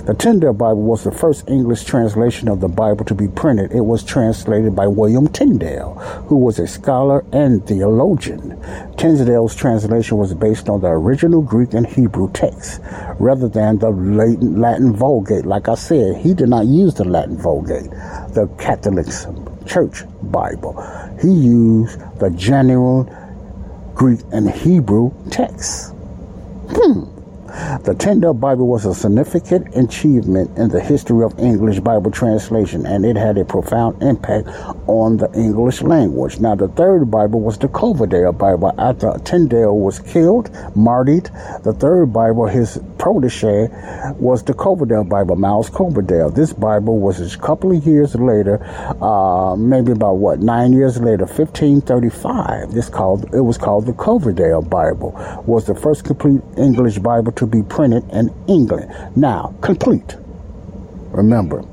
[0.05, 3.73] The Tyndale Bible was the first English translation of the Bible to be printed.
[3.73, 5.95] It was translated by William Tyndale,
[6.27, 8.59] who was a scholar and theologian.
[8.97, 12.81] Tyndale's translation was based on the original Greek and Hebrew texts
[13.19, 15.45] rather than the Latin Vulgate.
[15.45, 17.91] Like I said, he did not use the Latin Vulgate,
[18.33, 19.07] the Catholic
[19.67, 20.81] Church Bible.
[21.21, 23.11] He used the genuine
[23.95, 25.93] Greek and Hebrew texts.
[26.71, 27.20] Hmm.
[27.83, 33.05] The Tyndale Bible was a significant achievement in the history of English Bible translation, and
[33.05, 34.49] it had a profound impact
[34.87, 36.41] on the English language.
[36.41, 38.73] Now, the third Bible was the Coverdale Bible.
[38.79, 41.31] After Tyndale was killed, martyred,
[41.63, 43.69] the third Bible, his protege,
[44.19, 46.31] was the Coverdale Bible, Miles Coverdale.
[46.31, 48.63] This Bible was a couple of years later,
[49.03, 52.73] uh, maybe about what nine years later, 1535.
[52.73, 55.13] This called it was called the Coverdale Bible.
[55.47, 58.95] Was the first complete English Bible to be printed in England.
[59.17, 60.15] Now, complete.
[61.11, 61.65] Remember,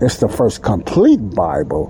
[0.00, 1.86] it's the first complete Bible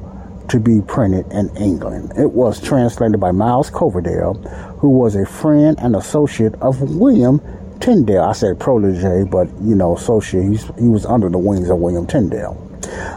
[0.50, 2.12] to be printed in England.
[2.18, 4.34] It was translated by Miles Coverdale,
[4.78, 7.40] who was a friend and associate of William
[7.80, 8.24] Tyndale.
[8.24, 10.60] I said protege, but you know, associate.
[10.78, 12.60] He was under the wings of William Tyndale.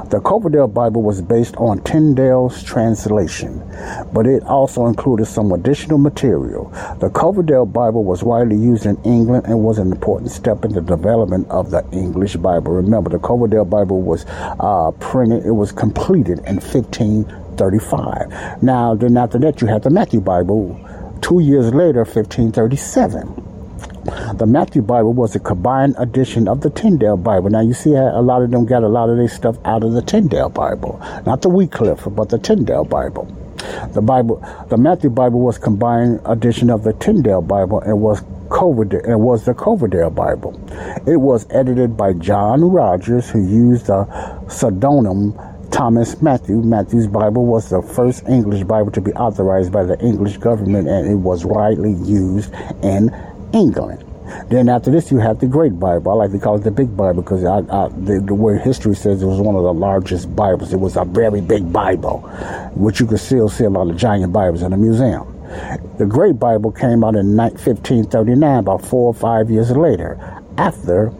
[0.09, 3.61] The Coverdale Bible was based on Tyndale's translation,
[4.13, 6.71] but it also included some additional material.
[6.99, 10.81] The Coverdale Bible was widely used in England and was an important step in the
[10.81, 12.73] development of the English Bible.
[12.73, 18.63] Remember, the Coverdale Bible was uh, printed, it was completed in 1535.
[18.63, 20.79] Now, then after that, you had the Matthew Bible.
[21.21, 23.46] Two years later, 1537.
[24.37, 27.49] The Matthew Bible was a combined edition of the Tyndale Bible.
[27.49, 29.93] Now you see a lot of them got a lot of their stuff out of
[29.93, 33.25] the Tyndale Bible, not the Wycliffe, but the Tyndale Bible.
[33.93, 39.01] The Bible, the Matthew Bible was combined edition of the Tyndale Bible and was Coverdale,
[39.03, 40.57] and was the Coverdale Bible.
[41.05, 44.05] It was edited by John Rogers, who used the
[44.47, 45.37] pseudonym
[45.71, 46.61] Thomas Matthew.
[46.61, 51.11] Matthew's Bible was the first English Bible to be authorized by the English government, and
[51.11, 53.09] it was widely used in
[53.53, 54.03] England.
[54.49, 56.11] Then after this, you have the Great Bible.
[56.11, 58.95] I like to call it the Big Bible because I, I, the, the way history
[58.95, 60.73] says it was one of the largest Bibles.
[60.73, 62.19] It was a very big Bible,
[62.75, 65.33] which you can still see a lot of giant Bibles in the museum.
[65.97, 70.19] The Great Bible came out in 1539, about four or five years later,
[70.57, 71.13] after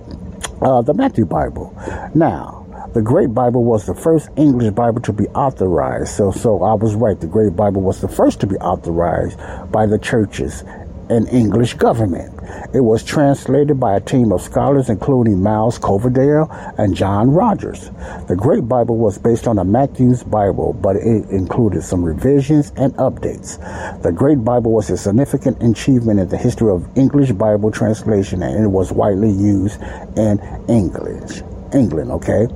[0.61, 1.73] uh, the Matthew Bible.
[2.13, 6.09] Now, the Great Bible was the first English Bible to be authorized.
[6.09, 7.19] So, so I was right.
[7.19, 9.37] The Great Bible was the first to be authorized
[9.71, 10.63] by the churches
[11.09, 12.33] and English government.
[12.73, 17.89] It was translated by a team of scholars including Miles Coverdale and John Rogers.
[18.27, 22.93] The Great Bible was based on a Matthew's Bible, but it included some revisions and
[22.95, 23.57] updates.
[24.01, 28.63] The Great Bible was a significant achievement in the history of English Bible translation and
[28.63, 29.81] it was widely used
[30.15, 31.41] in English.
[31.73, 32.47] England, okay?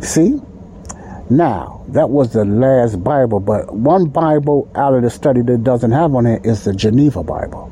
[0.00, 0.40] See?
[1.30, 5.92] Now, that was the last Bible, but one Bible out of the study that doesn't
[5.92, 7.70] have on it is the Geneva Bible.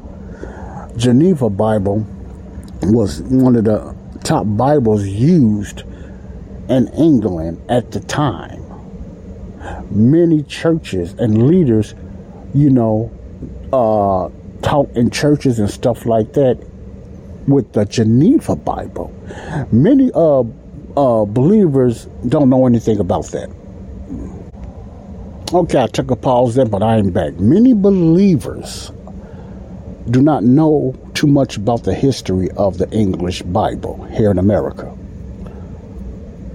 [0.96, 2.06] Geneva Bible
[2.84, 3.94] was one of the
[4.24, 5.82] top Bibles used
[6.68, 8.62] in England at the time.
[9.90, 11.94] Many churches and leaders,
[12.54, 13.10] you know,
[13.72, 14.30] uh,
[14.62, 16.58] taught in churches and stuff like that
[17.46, 19.12] with the Geneva Bible.
[19.70, 20.40] Many uh,
[20.96, 23.50] uh, believers don't know anything about that.
[25.52, 27.34] Okay, I took a pause there, but I am back.
[27.34, 28.90] Many believers
[30.10, 34.96] do not know too much about the history of the English Bible here in America.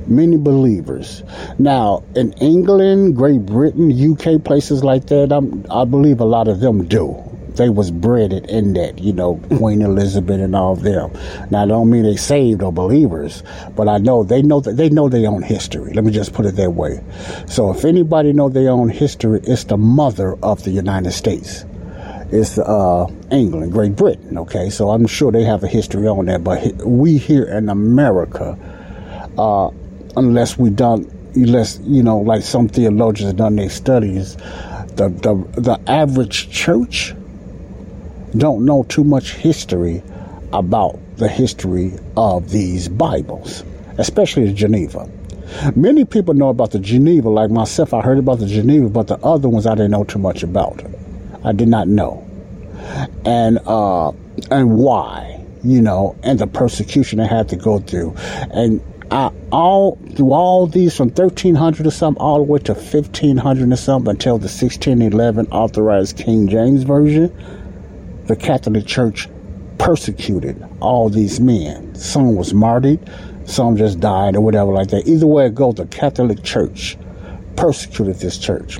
[0.07, 1.23] Many believers.
[1.59, 6.59] Now, in England, Great Britain, UK, places like that, I'm, I believe a lot of
[6.59, 7.15] them do.
[7.55, 11.11] They was bred in that, you know, Queen Elizabeth and all of them.
[11.49, 13.43] Now, I don't mean they saved or believers,
[13.75, 15.93] but I know they know that they know their own history.
[15.93, 17.03] Let me just put it that way.
[17.47, 21.65] So, if anybody know their own history, it's the mother of the United States
[22.31, 24.37] is uh, England, Great Britain.
[24.37, 28.57] Okay, so I'm sure they have a history on that, but we here in America,
[29.37, 29.69] uh,
[30.15, 34.35] unless we done, unless you know, like some theologians have done their studies,
[34.95, 37.13] the the the average church
[38.37, 40.01] don't know too much history
[40.53, 43.63] about the history of these Bibles,
[43.97, 45.09] especially Geneva.
[45.75, 47.93] Many people know about the Geneva, like myself.
[47.93, 50.81] I heard about the Geneva, but the other ones I didn't know too much about.
[51.43, 52.27] I did not know.
[53.25, 54.11] And uh
[54.49, 58.15] and why, you know, and the persecution I had to go through.
[58.51, 58.81] And
[59.11, 63.75] I all through all these from 1300 or something all the way to 1500 or
[63.75, 67.35] something until the 1611 authorized King James version,
[68.27, 69.27] the Catholic Church
[69.77, 71.93] persecuted all these men.
[71.95, 72.99] Some was martyred,
[73.45, 75.07] some just died or whatever like that.
[75.07, 76.97] Either way it goes, the Catholic Church
[77.55, 78.79] persecuted this church.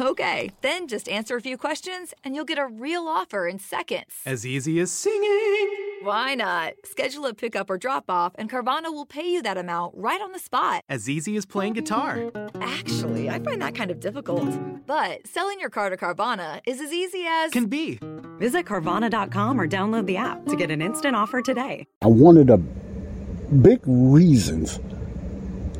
[0.00, 4.12] Okay, then just answer a few questions and you'll get a real offer in seconds.
[4.26, 5.86] As easy as singing.
[6.02, 6.74] Why not?
[6.84, 10.32] Schedule a pickup or drop off, and Carvana will pay you that amount right on
[10.32, 10.82] the spot.
[10.88, 12.30] As easy as playing guitar.
[12.60, 14.48] Actually, I find that kind of difficult.
[14.86, 17.50] But selling your car to Carvana is as easy as.
[17.50, 17.98] Can be.
[18.38, 21.86] Visit Carvana.com or download the app to get an instant offer today.
[22.02, 24.78] One of the big reasons,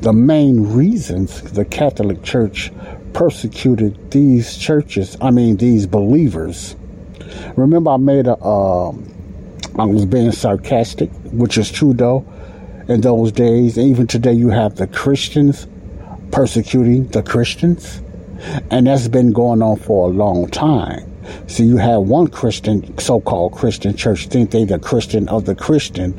[0.01, 2.71] the main reasons the Catholic Church
[3.13, 6.75] persecuted these churches, I mean, these believers.
[7.55, 8.41] Remember, I made a.
[8.43, 9.13] Um,
[9.77, 12.25] I was being sarcastic, which is true though.
[12.87, 15.67] In those days, even today, you have the Christians
[16.31, 18.01] persecuting the Christians,
[18.71, 21.11] and that's been going on for a long time.
[21.47, 26.13] So you have one Christian, so-called Christian church, think they the Christian of the Christian,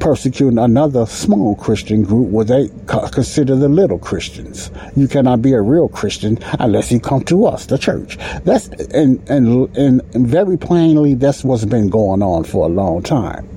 [0.00, 4.70] persecuting another small Christian group where they consider the little Christians.
[4.96, 8.16] You cannot be a real Christian unless you come to us, the church.
[8.44, 13.48] That's and and and very plainly, that's what's been going on for a long time.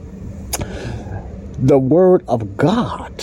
[1.60, 3.18] The Word of God,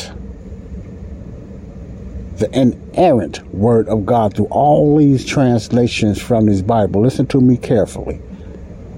[2.37, 7.03] the inerrant Word of God, through all these translations from this Bible.
[7.03, 8.21] Listen to me carefully.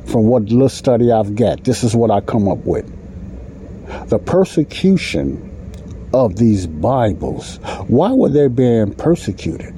[0.04, 2.99] From what little study I've got, this is what I come up with
[4.06, 5.46] the persecution
[6.12, 7.56] of these Bibles.
[7.86, 9.74] Why were they being persecuted?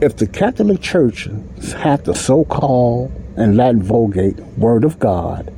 [0.00, 1.28] If the Catholic Church
[1.76, 5.52] had the so called and Latin Vulgate Word of God,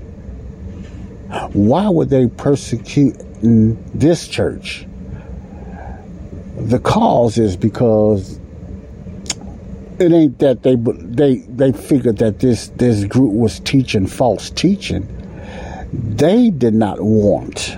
[1.52, 4.86] why would they persecute this church?
[6.56, 8.38] The cause is because
[9.98, 15.06] it ain't that they they they figured that this this group was teaching false teaching
[15.92, 17.76] they did not want,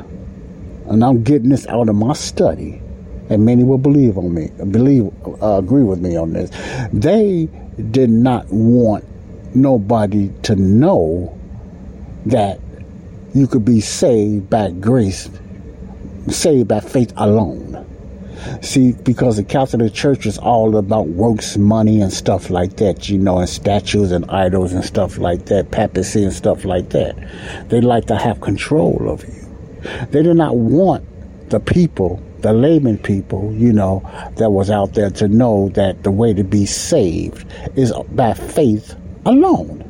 [0.86, 2.80] and I'm getting this out of my study,
[3.28, 5.10] and many will believe on me, believe,
[5.42, 6.50] uh, agree with me on this.
[6.92, 7.48] They
[7.90, 9.04] did not want
[9.54, 11.36] nobody to know
[12.26, 12.60] that
[13.34, 15.28] you could be saved by grace,
[16.28, 17.84] saved by faith alone.
[18.62, 23.18] See, because the Catholic Church is all about works, money, and stuff like that, you
[23.18, 27.16] know, and statues and idols and stuff like that, papacy and stuff like that.
[27.68, 29.44] They like to have control of you.
[30.10, 31.04] They did not want
[31.50, 34.02] the people, the layman people, you know,
[34.36, 38.96] that was out there to know that the way to be saved is by faith
[39.26, 39.80] alone.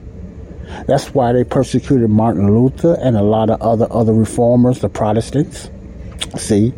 [0.87, 5.71] That's why they persecuted Martin Luther and a lot of other other reformers, the Protestants.
[6.37, 6.73] See,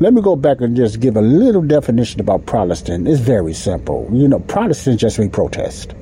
[0.00, 3.06] let me go back and just give a little definition about Protestant.
[3.06, 4.08] It's very simple.
[4.12, 5.94] You know, Protestants just mean protest.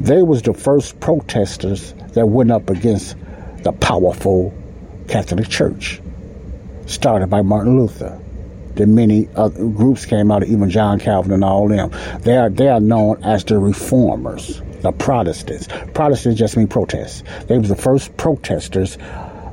[0.00, 3.16] They was the first protesters that went up against
[3.62, 4.52] the powerful
[5.06, 6.00] Catholic Church,
[6.86, 8.18] started by Martin Luther.
[8.74, 11.90] Then many other groups came out, even John Calvin and all them.
[12.20, 15.68] They are they are known as the reformers, the Protestants.
[15.94, 17.24] Protestants just mean protest.
[17.48, 18.98] They was the first protesters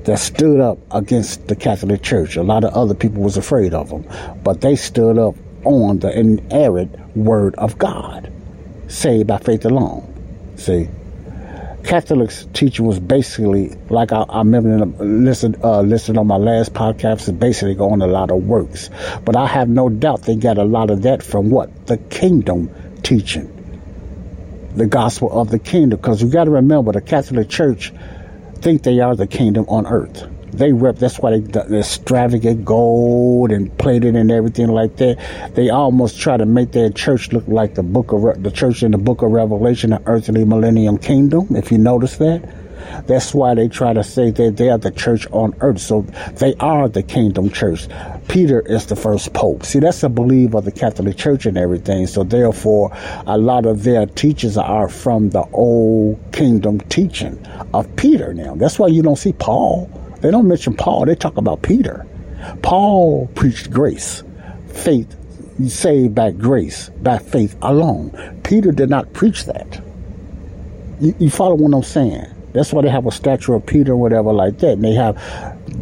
[0.06, 2.36] that stood up against the Catholic Church.
[2.36, 4.06] A lot of other people was afraid of them,
[4.44, 8.32] but they stood up on the inerrant word of God,
[8.88, 10.12] saved by faith alone.
[10.58, 10.88] See,
[11.84, 17.22] Catholic's teaching was basically like I, I remember listened uh, listened on my last podcast.
[17.22, 18.90] Is basically going a lot of works,
[19.24, 22.70] but I have no doubt they got a lot of that from what the kingdom
[23.04, 23.52] teaching,
[24.76, 26.00] the gospel of the kingdom.
[26.00, 27.92] Because you got to remember, the Catholic Church
[28.66, 30.28] think they are the kingdom on earth.
[30.52, 30.96] They rep.
[30.96, 35.54] That's why they the extravagant gold and plated and everything like that.
[35.54, 38.90] They almost try to make their church look like the book of the church in
[38.90, 41.56] the book of Revelation, the earthly millennium kingdom.
[41.56, 42.65] If you notice that.
[43.08, 45.80] That's why they try to say that they are the church on earth.
[45.80, 46.02] So
[46.38, 47.88] they are the kingdom church.
[48.28, 49.64] Peter is the first pope.
[49.66, 52.08] See, that's a belief of the Catholic Church and everything.
[52.08, 52.92] So therefore,
[53.28, 58.56] a lot of their teachings are from the old kingdom teaching of Peter now.
[58.56, 59.90] That's why you don't see Paul
[60.26, 62.04] they don't mention Paul, they talk about Peter.
[62.64, 64.24] Paul preached grace,
[64.70, 65.16] faith,
[65.70, 68.42] saved by grace, by faith alone.
[68.44, 69.84] Peter did not preach that.
[71.00, 72.26] You, you follow what I'm saying?
[72.56, 74.72] That's why they have a statue of Peter or whatever like that.
[74.72, 75.18] And they have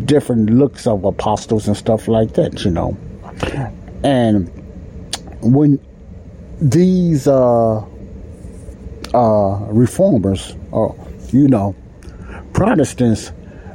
[0.05, 2.97] different looks of apostles and stuff like that, you know.
[4.03, 4.49] And
[5.41, 5.80] when
[6.59, 7.86] these uh,
[9.13, 10.95] uh, reformers, or,
[11.32, 11.76] you know,
[12.53, 13.30] Protestants,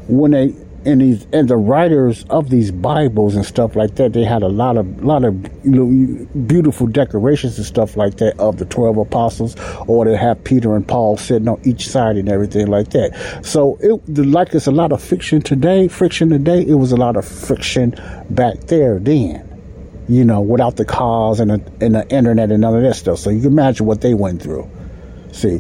[0.09, 0.55] when they
[0.85, 4.49] and these and the writers of these Bibles and stuff like that, they had a
[4.49, 8.97] lot of lot of you know, beautiful decorations and stuff like that of the twelve
[8.97, 9.57] apostles,
[9.87, 13.45] or they have Peter and Paul sitting on each side and everything like that.
[13.45, 16.63] So it like it's a lot of fiction today, friction today.
[16.63, 17.95] It was a lot of friction
[18.31, 22.75] back there then, you know, without the cars and the, and the internet and none
[22.77, 23.19] of that stuff.
[23.19, 24.71] So you can imagine what they went through.
[25.33, 25.59] See,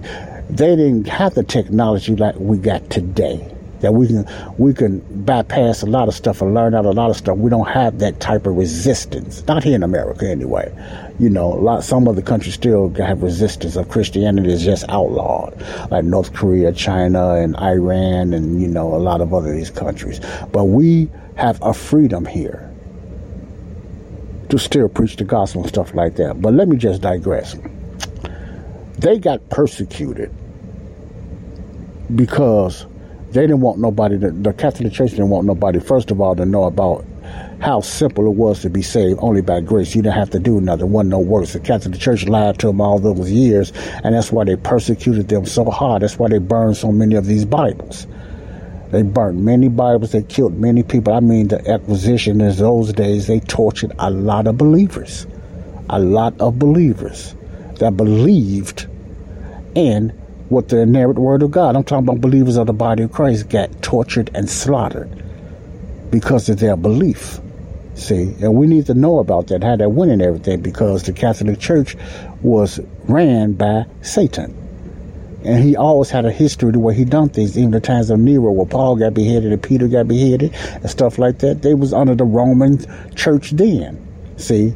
[0.48, 4.26] they didn't have the technology like we got today that we can
[4.58, 7.38] we can bypass a lot of stuff and learn out a lot of stuff.
[7.38, 9.46] We don't have that type of resistance.
[9.46, 10.72] Not here in America, anyway.
[11.18, 15.60] You know, a lot some other countries still have resistance of Christianity is just outlawed,
[15.90, 20.20] like North Korea, China, and Iran, and you know a lot of other these countries.
[20.52, 22.68] But we have a freedom here
[24.48, 26.40] to still preach the gospel and stuff like that.
[26.40, 27.56] But let me just digress.
[28.98, 30.34] They got persecuted
[32.14, 32.86] because
[33.30, 36.46] they didn't want nobody to, the Catholic Church didn't want nobody, first of all, to
[36.46, 37.04] know about
[37.60, 39.94] how simple it was to be saved only by grace.
[39.94, 41.52] You didn't have to do nothing, wasn't no works.
[41.52, 43.72] The Catholic Church lied to them all those years,
[44.02, 46.02] and that's why they persecuted them so hard.
[46.02, 48.06] That's why they burned so many of these Bibles.
[48.90, 51.12] They burned many Bibles, they killed many people.
[51.12, 55.26] I mean, the acquisition in those days, they tortured a lot of believers.
[55.90, 57.34] A lot of believers
[57.78, 58.86] that believed
[59.74, 60.18] in
[60.50, 61.76] with the inerrant word of God.
[61.76, 65.10] I'm talking about believers of the body of Christ got tortured and slaughtered
[66.10, 67.40] because of their belief.
[67.94, 71.12] See, and we need to know about that, how that went and everything, because the
[71.12, 71.96] Catholic Church
[72.42, 74.54] was ran by Satan.
[75.44, 78.18] And he always had a history the way he done things, even the times of
[78.18, 81.62] Nero, where Paul got beheaded and Peter got beheaded and stuff like that.
[81.62, 82.78] They was under the Roman
[83.14, 84.04] church then.
[84.36, 84.74] See,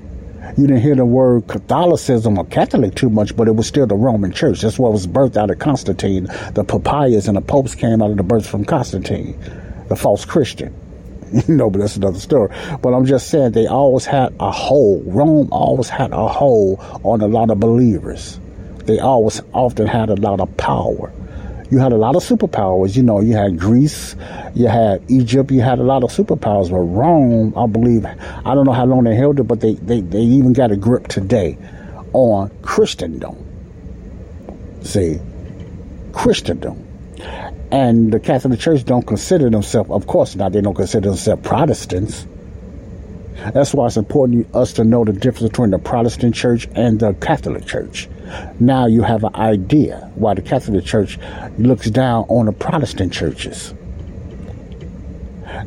[0.57, 3.94] you didn't hear the word Catholicism or Catholic too much, but it was still the
[3.94, 4.61] Roman Church.
[4.61, 6.24] That's what was birthed out of Constantine.
[6.53, 9.38] The papayas and the popes came out of the birth from Constantine,
[9.88, 10.74] the false Christian.
[11.48, 12.55] You know, but that's another story.
[12.82, 15.03] But I'm just saying they always had a hold.
[15.07, 18.38] Rome always had a hold on a lot of believers.
[18.84, 21.11] They always often had a lot of power
[21.73, 22.95] you had a lot of superpowers.
[22.97, 24.14] You know, you had Greece,
[24.55, 26.70] you had Egypt, you had a lot of superpowers.
[26.70, 30.03] But Rome, I believe, I don't know how long they held it, but they, they,
[30.03, 31.57] they even got a grip today
[32.12, 33.39] on Christendom.
[34.83, 35.18] See,
[36.12, 36.87] Christendom.
[37.70, 42.27] And the Catholic Church don't consider themselves, of course not, they don't consider themselves Protestants.
[43.53, 47.12] That's why it's important us to know the difference between the Protestant church and the
[47.14, 48.09] Catholic church.
[48.61, 51.18] Now you have an idea why the Catholic Church
[51.59, 53.74] looks down on the Protestant churches.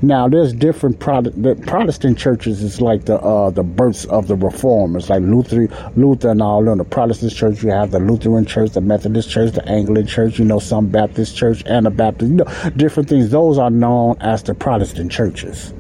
[0.02, 5.10] Now there's different the Protestant churches is like the uh, the births of the reformers,
[5.10, 6.68] like Luther, Luther and all.
[6.68, 10.40] In the Protestant church, you have the Lutheran church, the Methodist church, the Anglican church.
[10.40, 12.32] You know, some Baptist church, Anabaptist.
[12.32, 13.30] You know, different things.
[13.30, 15.72] Those are known as the Protestant churches.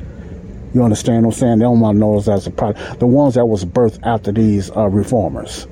[0.76, 1.60] You understand what I'm saying?
[1.60, 4.90] They don't want to know as the the ones that was birthed after these uh,
[4.90, 5.68] reformers.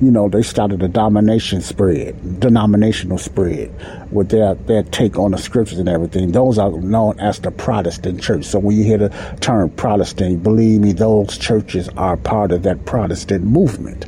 [0.00, 3.72] you know, they started a domination spread, denominational spread,
[4.12, 6.32] with their, their take on the scriptures and everything.
[6.32, 8.44] Those are known as the Protestant church.
[8.44, 12.84] So when you hear the term Protestant, believe me, those churches are part of that
[12.84, 14.06] Protestant movement,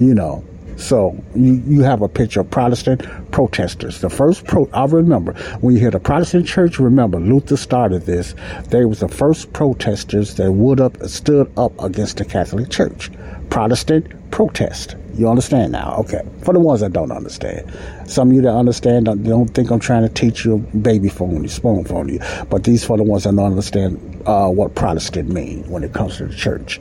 [0.00, 0.44] you know.
[0.78, 3.02] So you, you have a picture of Protestant
[3.32, 4.00] protesters.
[4.00, 8.34] The first pro, I remember when you hear the Protestant church, remember Luther started this.
[8.68, 13.10] They was the first protesters that would up, stood up against the Catholic Church.
[13.50, 14.94] Protestant protest.
[15.18, 15.96] You understand now?
[15.98, 16.22] Okay.
[16.44, 17.72] For the ones that don't understand.
[18.06, 21.42] Some of you that understand don't, don't think I'm trying to teach you baby phone
[21.42, 22.20] you, spoon phone you.
[22.48, 26.18] But these for the ones that don't understand uh, what Protestant mean when it comes
[26.18, 26.80] to the church.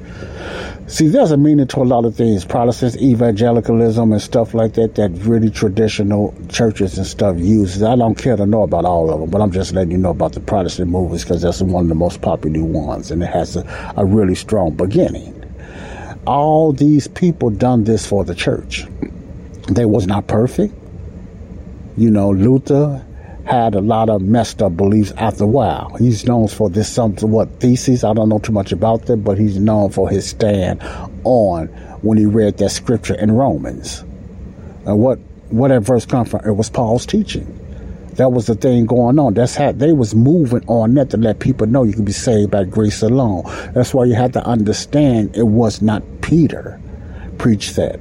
[0.86, 2.46] See, there's a meaning to a lot of things.
[2.46, 7.82] Protestants, evangelicalism, and stuff like that, that really traditional churches and stuff use.
[7.82, 10.12] I don't care to know about all of them, but I'm just letting you know
[10.12, 13.56] about the Protestant movements because that's one of the most popular ones, and it has
[13.56, 15.37] a, a really strong beginning.
[16.28, 18.86] All these people done this for the church.
[19.70, 20.74] They was not perfect.
[21.96, 23.06] You know, Luther
[23.46, 25.96] had a lot of messed up beliefs after a while.
[25.96, 28.04] He's known for this something what thesis.
[28.04, 30.82] I don't know too much about that, but he's known for his stand
[31.24, 31.68] on
[32.02, 34.02] when he read that scripture in Romans.
[34.86, 35.20] And what
[35.50, 36.46] what that verse come from?
[36.46, 37.48] It was Paul's teaching.
[38.18, 39.36] That was the thing going on.
[39.36, 42.50] That's how they was moving on that to let people know you can be saved
[42.50, 43.44] by grace alone.
[43.74, 46.80] That's why you had to understand it was not Peter
[47.38, 48.00] preached that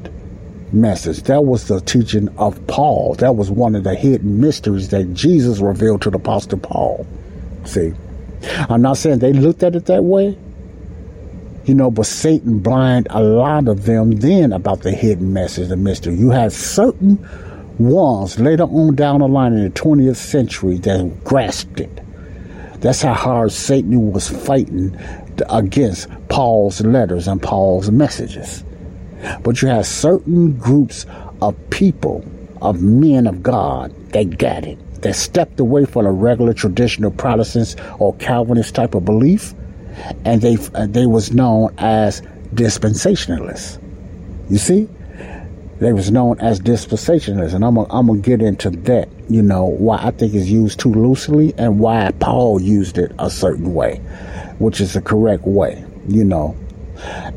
[0.72, 1.22] message.
[1.24, 3.14] That was the teaching of Paul.
[3.16, 7.06] That was one of the hidden mysteries that Jesus revealed to the Apostle Paul.
[7.64, 7.92] See,
[8.70, 10.38] I'm not saying they looked at it that way,
[11.66, 15.76] you know, but Satan blind a lot of them then about the hidden message, the
[15.76, 16.14] mystery.
[16.14, 17.18] You had certain
[17.78, 22.00] ones later on down the line in the 20th century that grasped it.
[22.80, 24.96] That's how hard Satan was fighting
[25.48, 28.64] against Paul's letters and Paul's messages.
[29.42, 31.06] But you have certain groups
[31.40, 32.24] of people,
[32.62, 37.76] of men of God, that got it, that stepped away from the regular traditional Protestants
[37.98, 39.54] or Calvinist type of belief,
[40.24, 42.22] and they uh, they was known as
[42.54, 43.80] dispensationalists.
[44.50, 44.88] You see,
[45.78, 49.08] they was known as dispensationalists, and I'm gonna, I'm gonna get into that.
[49.28, 53.30] You know why I think it's used too loosely, and why Paul used it a
[53.30, 53.98] certain way,
[54.58, 55.84] which is the correct way.
[56.08, 56.56] You know,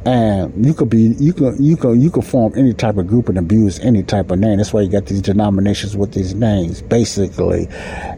[0.06, 3.30] and you could be you could you could you could form any type of group
[3.30, 4.58] and abuse any type of name.
[4.58, 6.82] That's why you got these denominations with these names.
[6.82, 7.68] Basically,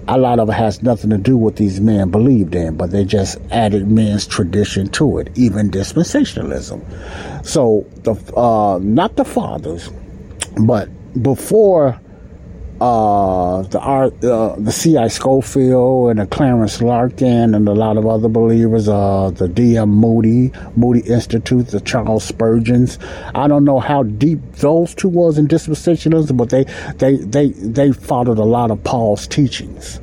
[0.07, 3.03] a lot of it has nothing to do with these men believed in, but they
[3.05, 6.81] just added men's tradition to it, even dispensationalism.
[7.45, 9.89] So the uh, not the fathers,
[10.57, 10.89] but
[11.21, 11.99] before
[12.81, 15.07] uh, the art, uh, the C.I.
[15.07, 19.89] Scofield and the Clarence Larkin and a lot of other believers, uh, the D.M.
[19.89, 22.97] Moody, Moody Institute, the Charles Spurgeons.
[23.35, 26.63] I don't know how deep those two was in dispensationalism, but they,
[26.95, 30.01] they, they, they followed a lot of Paul's teachings.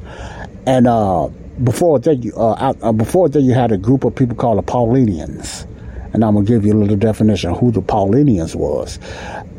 [0.64, 1.28] And, uh,
[1.64, 4.62] before that, you, uh, uh, before that, you had a group of people called the
[4.62, 5.66] Paulinians.
[6.12, 8.98] And I'm to give you a little definition of who the Paulinians was.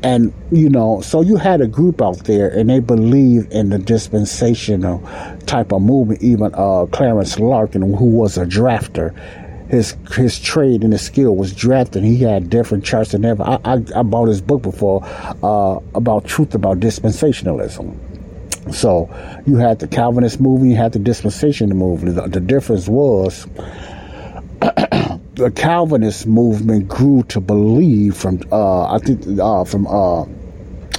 [0.02, 3.78] And, you know, so you had a group out there and they believed in the
[3.78, 5.00] dispensational
[5.46, 6.22] type of movement.
[6.22, 9.14] Even uh, Clarence Larkin, who was a drafter,
[9.70, 12.04] his his trade and his skill was drafting.
[12.04, 13.44] He had different charts than ever.
[13.44, 15.02] I, I, I bought his book before
[15.44, 17.96] uh, about truth about dispensationalism.
[18.74, 19.10] So
[19.46, 22.16] you had the Calvinist movement, you had the dispensational movement.
[22.16, 23.46] The, the difference was
[25.40, 30.26] the Calvinist movement grew to believe from uh, I think uh, from uh,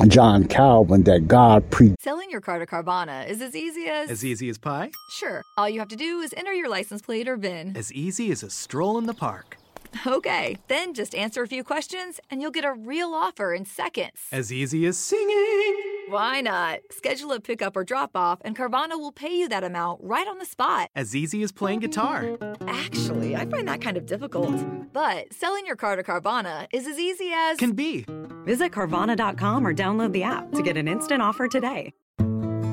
[0.06, 1.94] John Calvin that God pre.
[2.00, 4.10] Selling your car to Carvana is as easy as.
[4.10, 4.90] As easy as pie?
[5.10, 5.42] Sure.
[5.58, 7.76] All you have to do is enter your license plate or VIN.
[7.76, 9.58] As easy as a stroll in the park.
[10.06, 14.20] Okay, then just answer a few questions and you'll get a real offer in seconds.
[14.32, 15.76] As easy as singing.
[16.08, 16.80] Why not?
[16.90, 20.38] Schedule a pickup or drop off, and Carvana will pay you that amount right on
[20.38, 20.90] the spot.
[20.96, 22.36] As easy as playing guitar.
[22.66, 24.56] Actually, I find that kind of difficult.
[24.92, 27.58] But selling your car to Carvana is as easy as.
[27.58, 28.06] Can be.
[28.44, 31.92] Visit Carvana.com or download the app to get an instant offer today.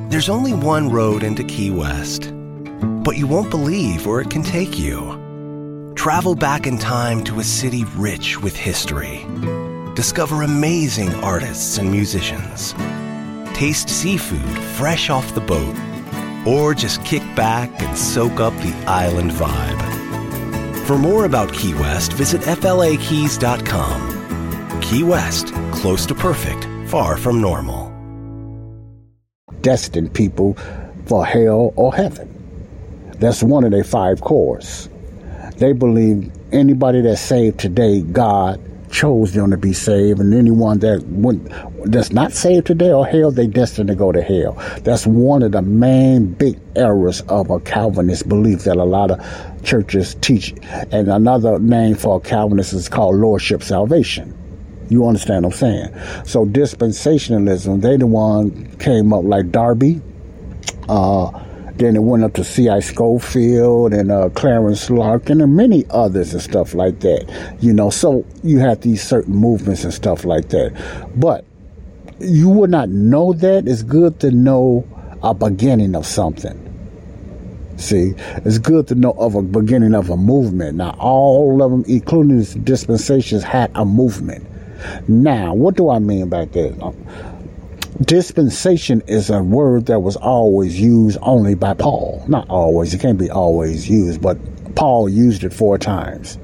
[0.09, 2.34] There's only one road into Key West,
[3.03, 5.26] but you won't believe where it can take you.
[6.07, 9.25] Travel back in time to a city rich with history.
[9.93, 12.71] Discover amazing artists and musicians.
[13.53, 15.75] Taste seafood fresh off the boat.
[16.47, 20.87] Or just kick back and soak up the island vibe.
[20.87, 23.99] For more about Key West, visit FLAKeys.com.
[24.81, 27.91] Key West, close to perfect, far from normal.
[29.59, 30.53] destined people
[31.05, 32.33] for hell or heaven.
[33.19, 34.86] That's one of their five cores.
[35.57, 41.03] They believe anybody that's saved today, God chose them to be saved, and anyone that
[41.07, 41.51] went,
[41.85, 44.53] that's not saved today or hell, they destined to go to hell.
[44.83, 49.63] That's one of the main big errors of a Calvinist belief that a lot of
[49.63, 50.53] churches teach.
[50.91, 54.33] And another name for a Calvinist is called Lordship Salvation.
[54.89, 56.25] You understand what I'm saying?
[56.25, 60.01] So dispensationalism, they the one came up like Darby,
[60.87, 61.43] uh,
[61.78, 62.80] then it went up to C.I.
[62.80, 67.57] Scofield and uh, Clarence Larkin and many others and stuff like that.
[67.59, 70.73] You know, so you have these certain movements and stuff like that.
[71.15, 71.45] But
[72.19, 73.67] you would not know that.
[73.67, 74.88] It's good to know
[75.23, 76.63] a beginning of something.
[77.78, 80.78] See, it's good to know of a beginning of a movement.
[80.78, 84.47] Now, all of them, including dispensations, had a movement.
[85.07, 86.95] Now, what do I mean by that?
[88.01, 92.23] Dispensation is a word that was always used only by Paul.
[92.27, 94.38] Not always, it can't be always used, but
[94.75, 96.38] Paul used it four times.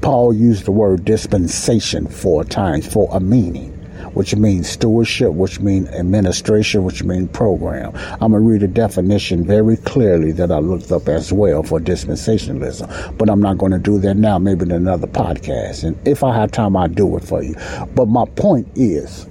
[0.00, 3.70] Paul used the word dispensation four times for a meaning,
[4.14, 7.92] which means stewardship, which means administration, which means program.
[8.20, 11.78] I'm going to read a definition very clearly that I looked up as well for
[11.78, 15.84] dispensationalism, but I'm not going to do that now, maybe in another podcast.
[15.84, 17.54] And if I have time, I'll do it for you.
[17.94, 19.26] But my point is,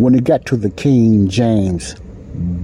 [0.00, 1.94] when it got to the King James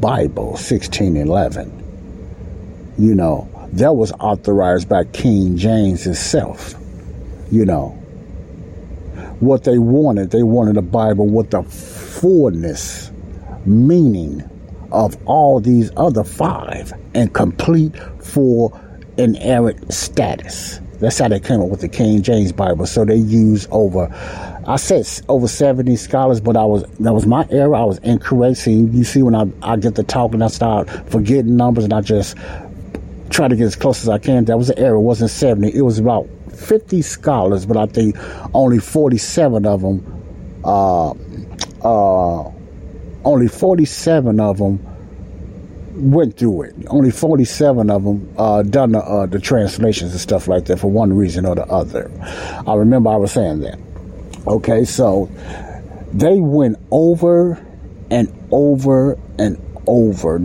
[0.00, 6.74] Bible, 1611, you know, that was authorized by King James himself.
[7.50, 7.90] You know,
[9.40, 13.10] what they wanted, they wanted a Bible with the fullness,
[13.66, 14.42] meaning
[14.90, 18.80] of all these other five and complete for
[19.18, 20.80] inerrant status.
[20.98, 22.86] That's how they came up with the King James Bible.
[22.86, 24.08] So they used over,
[24.66, 27.74] I said over 70 scholars, but I was, that was my error.
[27.74, 28.58] I was incorrect.
[28.58, 32.00] See, you see when I, I get to talking, I start forgetting numbers and I
[32.00, 32.36] just
[33.30, 34.46] try to get as close as I can.
[34.46, 34.96] That was an error.
[34.96, 35.76] It wasn't 70.
[35.76, 38.16] It was about 50 scholars, but I think
[38.54, 40.22] only 47 of them,
[40.64, 41.10] uh,
[41.84, 42.52] uh,
[43.24, 44.95] only 47 of them
[45.96, 46.74] went through it.
[46.88, 50.90] Only 47 of them uh, done the, uh, the translations and stuff like that for
[50.90, 52.10] one reason or the other.
[52.66, 53.78] I remember I was saying that.
[54.46, 55.30] Okay, so
[56.12, 57.64] they went over
[58.10, 60.38] and over and over.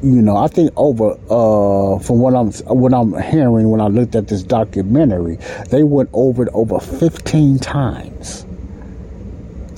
[0.00, 4.14] You know, I think over uh, from what I'm what I'm hearing when I looked
[4.14, 5.38] at this documentary,
[5.70, 8.46] they went over it over 15 times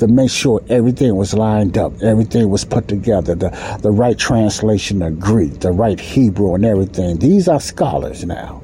[0.00, 3.50] to make sure everything was lined up, everything was put together, the,
[3.82, 7.18] the right translation of Greek, the right Hebrew, and everything.
[7.18, 8.62] These are scholars now.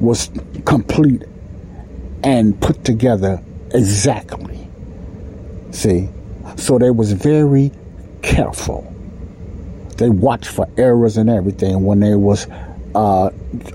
[0.00, 0.30] Was
[0.64, 1.22] complete
[2.24, 3.42] and put together
[3.72, 4.68] exactly.
[5.70, 6.08] See?
[6.56, 7.70] So they was very
[8.22, 8.92] careful.
[9.98, 12.46] They watched for errors and everything when they was
[12.96, 13.30] uh,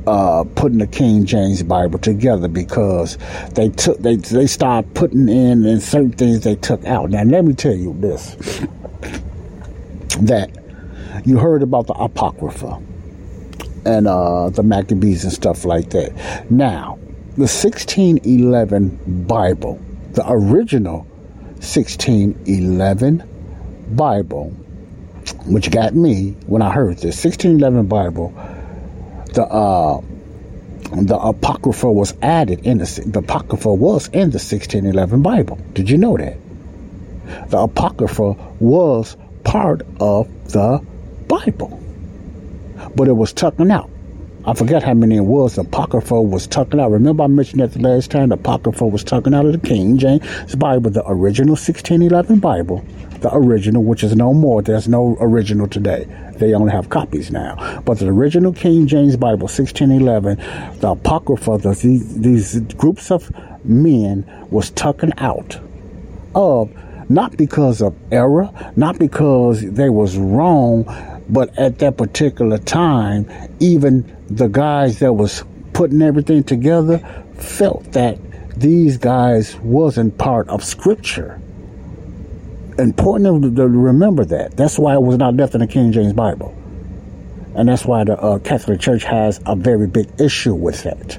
[0.08, 3.20] uh, putting the King James Bible together because
[3.54, 7.12] they took they they started putting in and certain things they took out.
[7.12, 8.36] Now let me tell you this:
[10.22, 10.50] that
[11.24, 12.82] you heard about the Apocrypha
[13.86, 16.50] and uh, the Maccabees and stuff like that.
[16.50, 16.98] Now,
[17.36, 19.80] the 1611 Bible,
[20.14, 21.02] the original
[21.62, 23.24] 1611
[23.92, 24.50] Bible,
[25.46, 28.34] which got me when I heard this 1611 Bible
[29.34, 30.02] the uh,
[30.92, 35.60] the apocrypha was added in the the apocrypha was in the 1611 Bible.
[35.74, 36.38] Did you know that?
[37.50, 40.84] The apocrypha was part of the
[41.28, 41.80] Bible,
[42.96, 43.91] but it was taken out.
[44.44, 45.56] I forget how many it was.
[45.56, 46.90] The Apocrypha was taken out.
[46.90, 50.00] Remember I mentioned that the last time the Apocrypha was taken out of the King
[50.00, 52.84] James Bible, the original 1611 Bible,
[53.20, 54.64] the original, which is no more.
[54.64, 56.08] There's no original today.
[56.38, 57.82] They only have copies now.
[57.86, 63.32] But the original King James Bible, 1611, the Apocrypha, the, these, these groups of
[63.64, 65.60] men was tucking out
[66.34, 66.72] of
[67.10, 70.86] not because of error, not because they was wrong,
[71.32, 73.26] but at that particular time,
[73.60, 77.00] even the guys that was putting everything together
[77.36, 78.20] felt that
[78.60, 81.42] these guys wasn't part of scripture.
[82.78, 84.58] Important to remember that.
[84.58, 86.56] That's why it was not left in the King James Bible.
[87.56, 91.18] And that's why the uh, Catholic Church has a very big issue with that.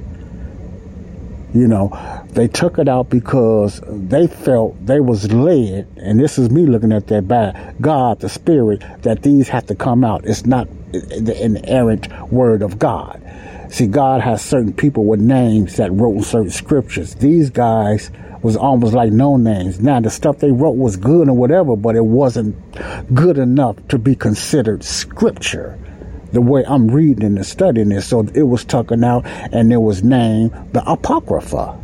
[1.55, 6.51] You know, they took it out because they felt they was led, and this is
[6.51, 10.25] me looking at that by God, the Spirit, that these have to come out.
[10.25, 13.21] It's not the inerrant word of God.
[13.71, 17.15] See, God has certain people with names that wrote certain scriptures.
[17.15, 18.11] These guys
[18.43, 19.81] was almost like no names.
[19.81, 22.57] Now, the stuff they wrote was good or whatever, but it wasn't
[23.15, 25.79] good enough to be considered scripture
[26.33, 28.09] the way I'm reading and studying this.
[28.09, 31.82] So it was taken out and it was named the Apocrypha.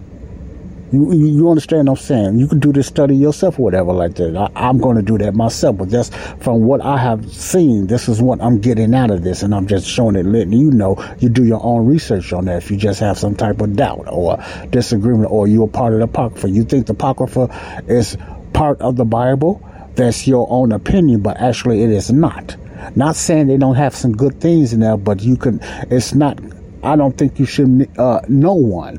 [0.91, 2.39] You, you, understand what I'm saying?
[2.39, 4.51] You can do this study yourself or whatever like that.
[4.55, 7.89] I, am going to do that myself, but just from what I have seen.
[7.89, 10.71] This is what I'm getting out of this, and I'm just showing it, letting you
[10.71, 10.97] know.
[11.19, 12.57] You do your own research on that.
[12.63, 16.07] If you just have some type of doubt or disagreement, or you're part of the
[16.07, 18.17] apocrypha, you think the apocrypha is
[18.55, 19.63] part of the Bible.
[19.95, 22.57] That's your own opinion, but actually it is not.
[22.97, 25.61] Not saying they don't have some good things in there, but you can.
[25.91, 26.39] It's not.
[26.83, 28.99] I don't think you should uh, know one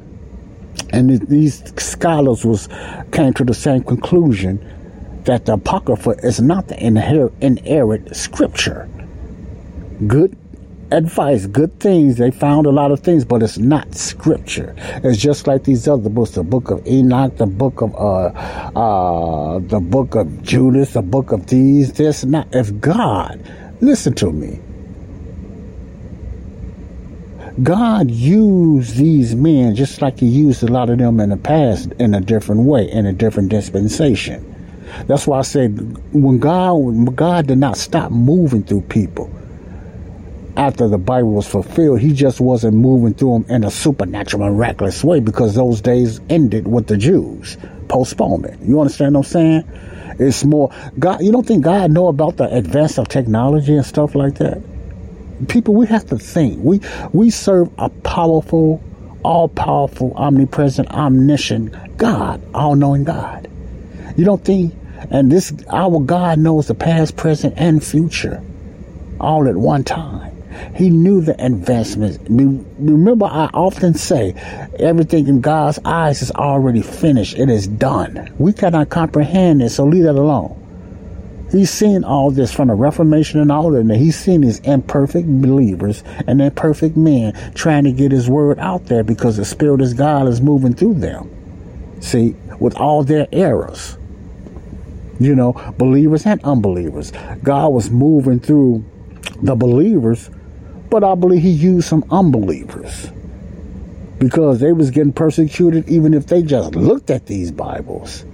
[0.91, 2.67] and these scholars was
[3.11, 4.59] came to the same conclusion
[5.23, 8.89] that the Apocrypha is not the inerrant scripture.
[10.07, 10.37] Good
[10.91, 12.17] advice, good things.
[12.17, 14.73] They found a lot of things, but it's not scripture.
[15.03, 18.31] It's just like these other books, the book of Enoch, the book of uh
[18.75, 23.39] uh the book of Judas, the book of these, this not if God,
[23.81, 24.59] listen to me.
[27.63, 31.91] God used these men just like He used a lot of them in the past
[31.99, 34.45] in a different way, in a different dispensation.
[35.07, 39.31] That's why I said when God, God did not stop moving through people
[40.59, 45.03] after the Bible was fulfilled, He just wasn't moving through them in a supernatural, miraculous
[45.03, 47.57] way because those days ended with the Jews
[47.87, 48.61] postponement.
[48.61, 49.63] You understand what I'm saying?
[50.19, 51.21] It's more God.
[51.21, 54.61] You don't think God know about the advance of technology and stuff like that?
[55.47, 56.59] People, we have to think.
[56.63, 56.81] We
[57.13, 58.81] we serve a powerful,
[59.23, 63.49] all powerful, omnipresent, omniscient God, all knowing God.
[64.17, 64.73] You don't think,
[65.09, 68.43] and this our God knows the past, present, and future,
[69.19, 70.35] all at one time.
[70.75, 72.17] He knew the advancements.
[72.27, 74.33] Remember, I often say
[74.77, 77.37] everything in God's eyes is already finished.
[77.37, 78.33] It is done.
[78.37, 80.55] We cannot comprehend it, so leave that alone.
[81.51, 83.97] He's seen all this from the Reformation and all of that.
[83.97, 89.03] He's seen these imperfect believers and imperfect men trying to get his word out there
[89.03, 91.29] because the Spirit of God is moving through them.
[92.01, 93.97] See, with all their errors.
[95.19, 97.11] You know, believers and unbelievers.
[97.43, 98.85] God was moving through
[99.41, 100.29] the believers,
[100.89, 103.11] but I believe he used some unbelievers
[104.19, 108.25] because they was getting persecuted even if they just looked at these Bibles.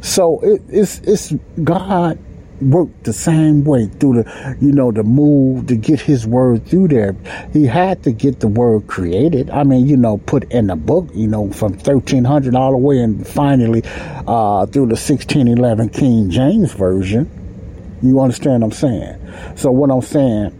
[0.00, 1.32] So it, it's it's
[1.62, 2.18] God
[2.60, 6.88] worked the same way through the, you know, the move to get his word through
[6.88, 7.14] there.
[7.52, 9.50] He had to get the word created.
[9.50, 12.98] I mean, you know, put in the book, you know, from 1300 all the way
[13.00, 13.82] and finally,
[14.26, 17.30] uh, through the 1611 King James Version.
[18.02, 19.56] You understand what I'm saying?
[19.56, 20.50] So what I'm saying,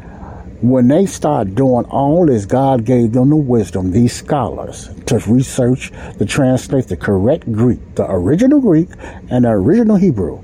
[0.62, 5.92] when they start doing all this, God gave them the wisdom, these scholars, to research,
[6.18, 8.88] to translate the correct Greek, the original Greek
[9.28, 10.42] and the original Hebrew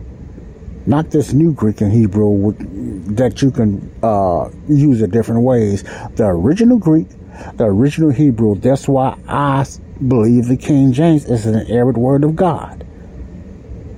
[0.86, 2.54] not this new Greek and Hebrew
[3.14, 5.84] that you can uh, use in different ways.
[6.16, 7.08] The original Greek,
[7.56, 8.56] the original Hebrew.
[8.56, 9.64] That's why I
[10.06, 12.86] believe the King James is an inerrant word of God.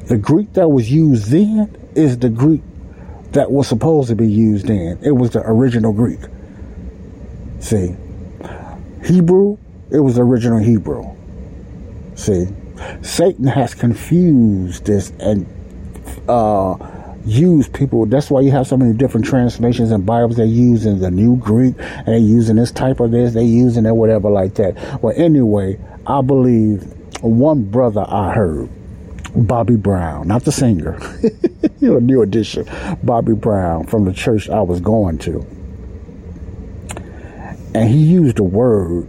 [0.07, 2.63] The Greek that was used then is the Greek
[3.33, 4.99] that was supposed to be used then.
[5.03, 6.21] It was the original Greek.
[7.61, 7.97] See,
[9.05, 9.57] Hebrew,
[9.91, 11.05] it was original Hebrew.
[12.15, 12.47] See,
[13.03, 15.47] Satan has confused this and
[16.29, 16.77] uh,
[17.25, 18.07] use people.
[18.07, 21.37] That's why you have so many different translations and Bibles they use in the New
[21.37, 25.03] Greek, and they using this type of this, they using that whatever like that.
[25.03, 26.83] Well, anyway, I believe
[27.23, 28.69] one brother I heard,
[29.35, 30.99] Bobby Brown, not the singer,
[31.81, 32.69] you know, New Edition,
[33.03, 35.47] Bobby Brown from the church I was going to,
[37.75, 39.09] and he used a word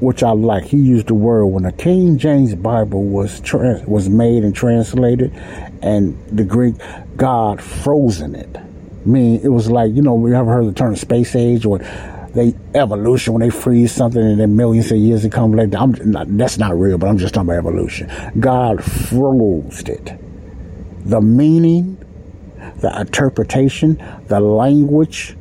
[0.00, 0.64] which I like.
[0.64, 5.32] He used the word when the King James Bible was trans- was made and translated,
[5.82, 6.74] and the Greek
[7.16, 8.56] God frozen it.
[8.56, 11.78] I mean, it was like you know we ever heard the term space age or
[12.36, 15.92] they evolution when they freeze something and then millions of years it comes like I'm
[16.10, 18.10] not, that's not real, but I'm just talking about evolution.
[18.38, 20.18] God froze it.
[21.06, 21.96] The meaning,
[22.80, 25.36] the interpretation, the language,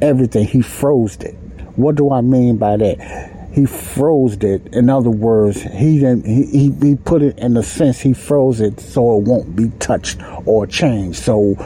[0.00, 0.46] everything.
[0.46, 1.34] He froze it.
[1.76, 3.29] What do I mean by that?
[3.52, 4.74] He froze it.
[4.74, 8.60] In other words, he didn't, he, he, he put it in the sense he froze
[8.60, 11.18] it so it won't be touched or changed.
[11.18, 11.56] So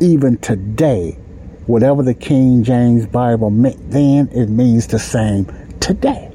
[0.00, 1.12] even today,
[1.66, 5.46] whatever the King James Bible meant then, it means the same
[5.80, 6.26] today.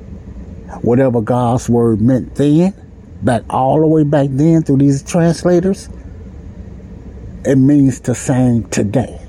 [0.82, 2.74] Whatever God's word meant then,
[3.22, 5.90] back all the way back then through these translators,
[7.46, 9.20] it means the same today.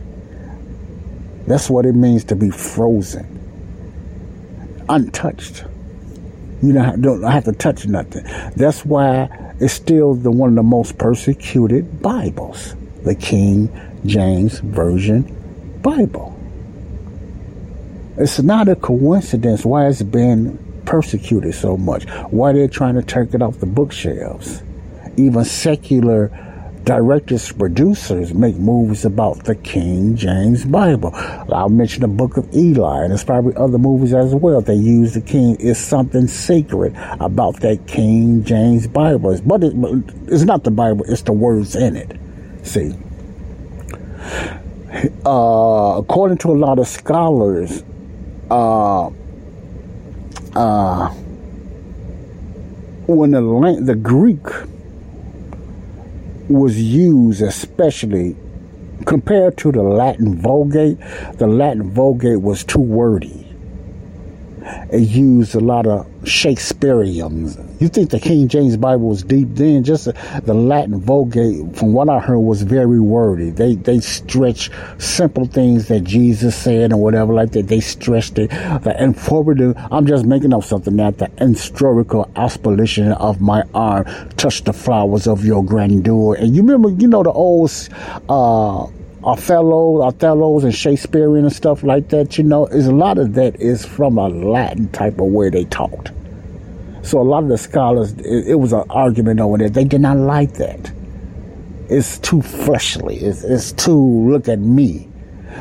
[1.48, 3.33] That's what it means to be frozen
[4.88, 5.64] untouched.
[6.62, 8.24] You don't, don't have to touch nothing.
[8.56, 9.28] That's why
[9.60, 13.70] it's still the one of the most persecuted Bibles, the King
[14.06, 16.30] James Version Bible.
[18.16, 22.04] It's not a coincidence why it's been persecuted so much?
[22.30, 24.62] Why they're trying to take it off the bookshelves?
[25.16, 26.30] Even secular
[26.84, 31.10] directors, producers make movies about the King James Bible.
[31.14, 34.60] I'll mention the Book of Eli, and there's probably other movies as well.
[34.60, 35.56] They use the King.
[35.58, 39.38] It's something sacred about that King James Bible.
[39.44, 39.72] But it,
[40.28, 42.18] it's not the Bible, it's the words in it.
[42.62, 42.94] See?
[45.26, 47.82] Uh, according to a lot of scholars,
[48.50, 49.10] uh,
[50.54, 51.08] uh,
[53.06, 54.46] when the, the Greek
[56.48, 58.36] was used especially
[59.06, 60.98] compared to the Latin Vulgate.
[61.38, 63.43] The Latin Vulgate was too wordy.
[64.90, 67.58] It used a lot of Shakespeareans.
[67.80, 69.84] You think the King James Bible was deep then?
[69.84, 70.06] Just
[70.44, 73.50] the Latin Vulgate, from what I heard, was very wordy.
[73.50, 77.68] They they stretched simple things that Jesus said and whatever like that.
[77.68, 78.52] They stretched it.
[78.52, 79.60] And forward,
[79.90, 81.10] I'm just making up something now.
[81.10, 84.06] The historical aspiration of my arm
[84.36, 86.34] touched the flowers of your grandeur.
[86.34, 87.70] And you remember, you know, the old.
[88.28, 88.86] Uh,
[89.24, 93.58] Othello, Othello's and Shakespearean and stuff like that, you know, is a lot of that
[93.60, 96.12] is from a Latin type of way they talked.
[97.02, 99.70] So a lot of the scholars, it, it was an argument over there.
[99.70, 100.92] They did not like that.
[101.88, 103.16] It's too fleshly.
[103.16, 105.08] It's, it's too look at me.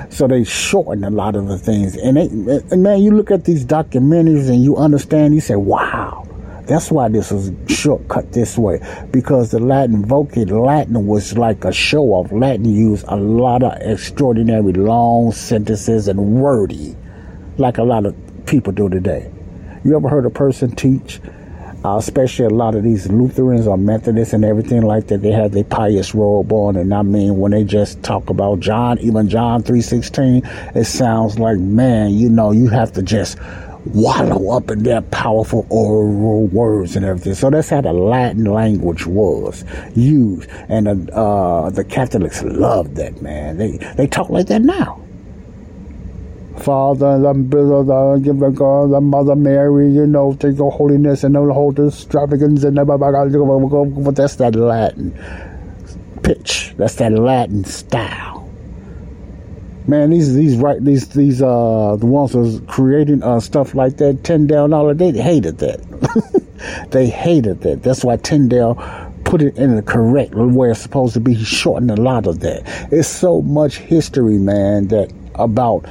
[0.09, 1.95] So they shortened a lot of the things.
[1.95, 2.27] And, they,
[2.71, 5.35] and man, you look at these documentaries and you understand.
[5.35, 6.27] You say, "Wow,
[6.65, 8.79] that's why this was shortcut this way
[9.11, 12.31] because the Latin Vulgate Latin was like a show off.
[12.31, 16.95] Latin used a lot of extraordinary long sentences and wordy,
[17.57, 19.29] like a lot of people do today.
[19.83, 21.19] You ever heard a person teach?
[21.85, 25.51] Uh, especially a lot of these Lutherans or Methodists and everything like that, they have
[25.51, 29.63] their pious robe on, and I mean when they just talk about John, even John
[29.63, 30.43] three sixteen,
[30.73, 33.37] it sounds like man, you know, you have to just
[33.85, 37.35] wallow up in their powerful oral words and everything.
[37.35, 39.63] So that's how the Latin language was
[39.95, 43.57] used, and uh, the Catholics loved that man.
[43.57, 45.03] They they talk like that now.
[46.57, 51.73] Father, the give God, the Mother Mary, you know, take your holiness and the whole
[51.87, 55.17] extravagance and that's that Latin
[56.21, 56.73] pitch.
[56.77, 58.32] That's that Latin style
[59.87, 64.23] man, these these right these these uh the ones was creating uh stuff like that,
[64.23, 66.87] Tyndale all of they hated that.
[66.91, 67.83] they hated that.
[67.83, 68.75] That's why Tyndale
[69.25, 71.33] put it in the correct where it's supposed to be.
[71.33, 72.63] He shortened a lot of that.
[72.91, 75.85] It's so much history, man, that about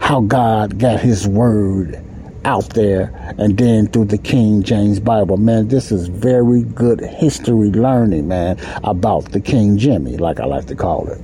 [0.00, 2.02] how God got his word
[2.44, 5.36] out there and then through the King James Bible.
[5.36, 10.66] Man, this is very good history learning, man, about the King Jimmy, like I like
[10.66, 11.20] to call it.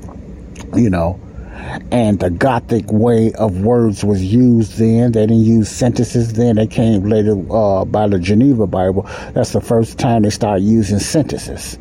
[0.75, 1.21] You know,
[1.91, 5.13] and the Gothic way of words was used then.
[5.13, 6.57] They didn't use sentences then.
[6.57, 9.03] They came later uh, by the Geneva Bible.
[9.33, 11.79] That's the first time they started using sentences.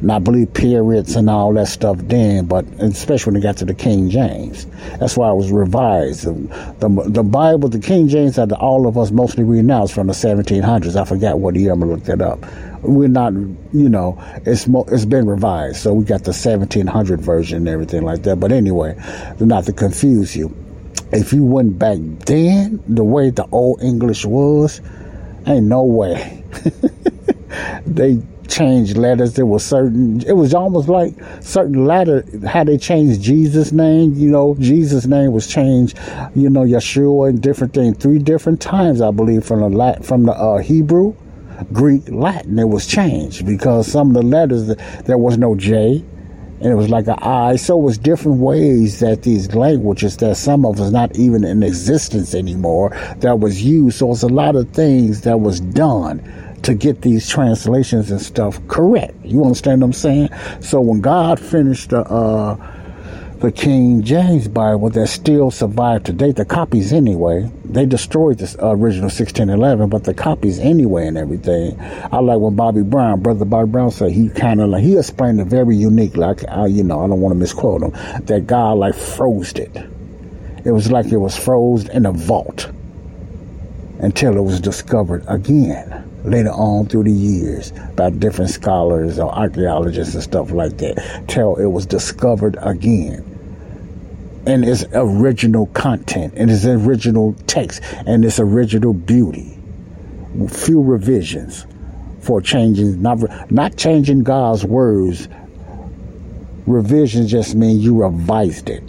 [0.00, 3.64] And I believe periods and all that stuff then, but especially when it got to
[3.64, 4.66] the King James.
[4.98, 6.24] That's why it was revised.
[6.24, 10.08] The, the, Bible, the King James that all of us mostly read now is from
[10.08, 11.00] the 1700s.
[11.00, 12.44] I forgot what year, I'm going to look that up
[12.84, 15.76] we're not, you know, it's mo- it's been revised.
[15.76, 18.36] So we got the 1700 version and everything like that.
[18.36, 18.96] But anyway,
[19.40, 20.54] not to confuse you,
[21.12, 24.80] if you went back then, the way the old English was,
[25.46, 26.44] ain't no way.
[27.86, 29.34] they changed letters.
[29.34, 34.14] There was certain, it was almost like certain letter, how they changed Jesus' name.
[34.14, 35.98] You know, Jesus' name was changed,
[36.34, 40.32] you know, Yeshua and different things, three different times, I believe, from the, from the
[40.32, 41.14] uh, Hebrew
[41.72, 42.58] Greek, Latin.
[42.58, 44.66] It was changed because some of the letters
[45.04, 46.04] there was no J,
[46.60, 47.56] and it was like an I.
[47.56, 51.62] So it was different ways that these languages that some of us not even in
[51.62, 53.98] existence anymore that was used.
[53.98, 56.22] So it's a lot of things that was done
[56.62, 59.14] to get these translations and stuff correct.
[59.24, 60.28] You understand what I'm saying?
[60.60, 62.56] So when God finished the uh,
[63.40, 67.50] the King James Bible that still survived today, the copies anyway.
[67.74, 71.76] They destroyed the original 1611, but the copies anyway and everything.
[71.80, 75.40] I like when Bobby Brown, brother Bobby Brown said he kind of like, he explained
[75.40, 76.16] it very unique.
[76.16, 77.90] Like, I, you know, I don't want to misquote him,
[78.26, 79.76] that God like froze it.
[80.64, 82.70] It was like it was frozen in a vault
[83.98, 90.14] until it was discovered again later on through the years by different scholars or archaeologists
[90.14, 93.33] and stuff like that till it was discovered again
[94.46, 99.58] and its original content and its original text and its original beauty.
[100.48, 101.66] Few revisions
[102.20, 105.28] for changing, not, not changing God's words.
[106.66, 108.82] Revisions just mean you revised it.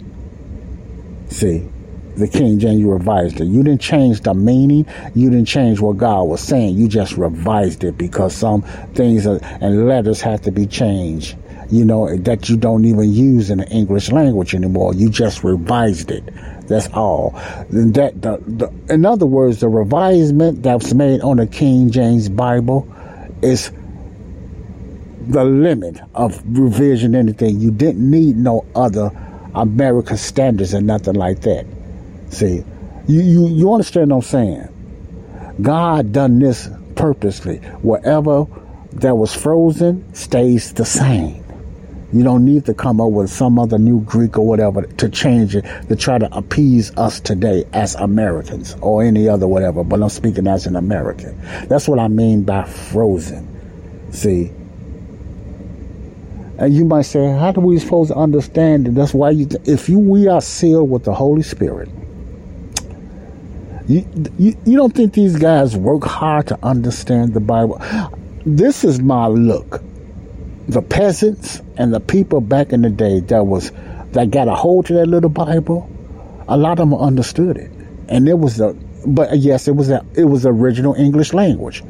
[1.28, 1.68] See?
[2.16, 3.44] the King James, you revised it.
[3.44, 4.86] You didn't change the meaning.
[5.14, 6.76] You didn't change what God was saying.
[6.76, 8.62] You just revised it because some
[8.94, 11.36] things and letters had to be changed.
[11.70, 14.94] You know that you don't even use in the English language anymore.
[14.94, 16.24] You just revised it.
[16.68, 17.30] That's all.
[17.70, 22.88] That the, the in other words, the revisement that's made on the King James Bible
[23.42, 23.72] is
[25.26, 27.14] the limit of revision.
[27.14, 29.10] Anything you didn't need no other
[29.54, 31.66] American standards and nothing like that.
[32.30, 32.62] See,
[33.08, 35.56] you, you, you understand what I'm saying?
[35.62, 37.58] God done this purposely.
[37.82, 38.46] Whatever
[38.92, 41.45] that was frozen stays the same.
[42.12, 45.56] You don't need to come up with some other new Greek or whatever to change
[45.56, 49.82] it to try to appease us today as Americans or any other whatever.
[49.82, 51.40] But I'm speaking as an American.
[51.68, 53.46] That's what I mean by frozen.
[54.12, 54.52] See?
[56.58, 58.94] And you might say, how do we supposed to understand it?
[58.94, 61.90] That's why you, if you, we are sealed with the Holy Spirit,
[63.88, 64.06] you,
[64.38, 67.80] you, you don't think these guys work hard to understand the Bible?
[68.46, 69.82] This is my look.
[70.68, 73.70] The peasants and the people back in the day that was
[74.12, 75.88] that got a hold to that little Bible,
[76.48, 77.70] a lot of them understood it,
[78.08, 78.76] and it was the.
[79.06, 81.84] But yes, it was a, it was original English language.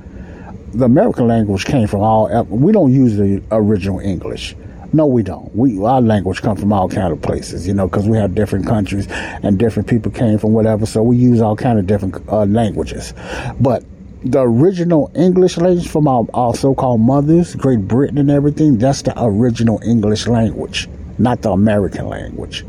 [0.75, 2.45] The American language came from all.
[2.45, 4.55] We don't use the original English.
[4.93, 5.55] No, we don't.
[5.55, 8.67] We our language comes from all kind of places, you know, because we have different
[8.67, 10.87] countries and different people came from whatever.
[10.87, 13.15] So we use all kind of different uh, languages.
[13.61, 13.85] But
[14.31, 19.15] the original English language from our, our so-called mothers, Great Britain and everything, that's the
[19.17, 22.65] original English language, not the American language.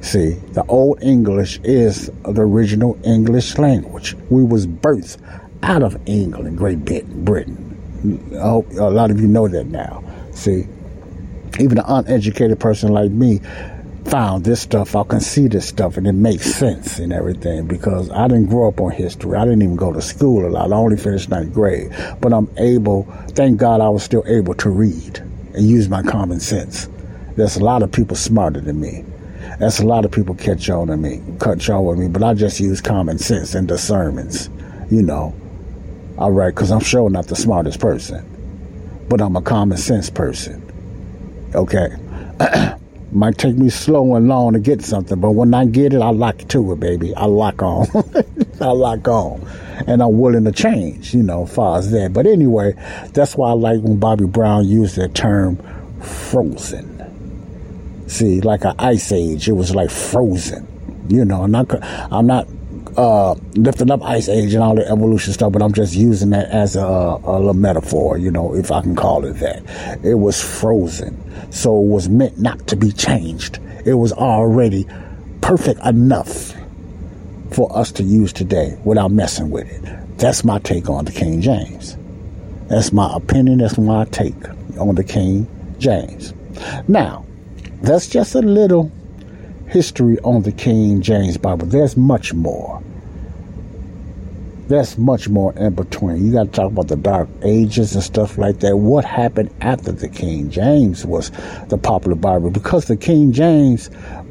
[0.00, 4.16] See, the old English is the original English language.
[4.30, 5.18] We was birthed
[5.62, 8.30] out of England, Great Britain.
[8.36, 10.04] I hope a lot of you know that now.
[10.32, 10.66] See,
[11.58, 13.40] even an uneducated person like me
[14.10, 14.96] found this stuff.
[14.96, 18.68] I can see this stuff and it makes sense and everything because I didn't grow
[18.68, 19.36] up on history.
[19.36, 20.72] I didn't even go to school a lot.
[20.72, 21.90] I only finished ninth grade.
[22.20, 25.18] But I'm able, thank God I was still able to read
[25.54, 26.88] and use my common sense.
[27.36, 29.04] There's a lot of people smarter than me.
[29.58, 32.34] There's a lot of people catch on to me, catch on with me, but I
[32.34, 34.48] just use common sense and discernments,
[34.90, 35.34] you know.
[36.16, 38.38] All right, because I'm sure not the smartest person
[39.08, 40.62] but I'm a common sense person.
[41.54, 41.88] Okay.
[43.10, 46.10] Might take me slow and long to get something, but when I get it, I
[46.10, 47.14] lock to it, baby.
[47.14, 47.86] I lock on.
[48.60, 49.48] I lock on.
[49.86, 52.12] And I'm willing to change, you know, as far as that.
[52.12, 52.74] But anyway,
[53.14, 55.56] that's why I like when Bobby Brown used that term
[56.00, 56.96] frozen.
[58.08, 60.66] See, like an ice age, it was like frozen.
[61.08, 61.66] You know, I'm not,
[62.12, 62.46] I'm not
[62.96, 66.48] uh, lifting up Ice Age and all the evolution stuff, but I'm just using that
[66.50, 69.62] as a, a, metaphor, you know, if I can call it that.
[70.04, 71.16] It was frozen,
[71.52, 73.58] so it was meant not to be changed.
[73.84, 74.86] It was already
[75.40, 76.54] perfect enough
[77.50, 80.18] for us to use today without messing with it.
[80.18, 81.96] That's my take on the King James.
[82.68, 83.58] That's my opinion.
[83.58, 84.34] That's my take
[84.78, 85.46] on the King
[85.78, 86.34] James.
[86.86, 87.24] Now,
[87.82, 88.92] that's just a little
[89.68, 91.66] history on the King James Bible.
[91.66, 92.82] There's much more.
[94.68, 96.26] There's much more in between.
[96.26, 98.76] You got to talk about the Dark Ages and stuff like that.
[98.76, 101.30] What happened after the King James was
[101.68, 102.50] the popular Bible?
[102.50, 103.86] Because the King James,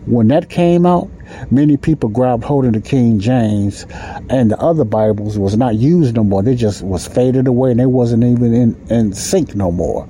[0.06, 1.10] when that came out,
[1.50, 3.86] many people grabbed hold of the King James,
[4.30, 6.44] and the other Bibles was not used no more.
[6.44, 10.08] They just was faded away, and they wasn't even in, in sync no more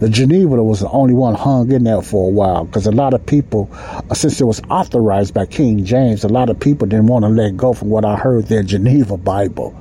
[0.00, 3.12] the Geneva was the only one hung in there for a while because a lot
[3.12, 7.06] of people, uh, since it was authorized by King James, a lot of people didn't
[7.06, 9.78] want to let go from what I heard their Geneva Bible.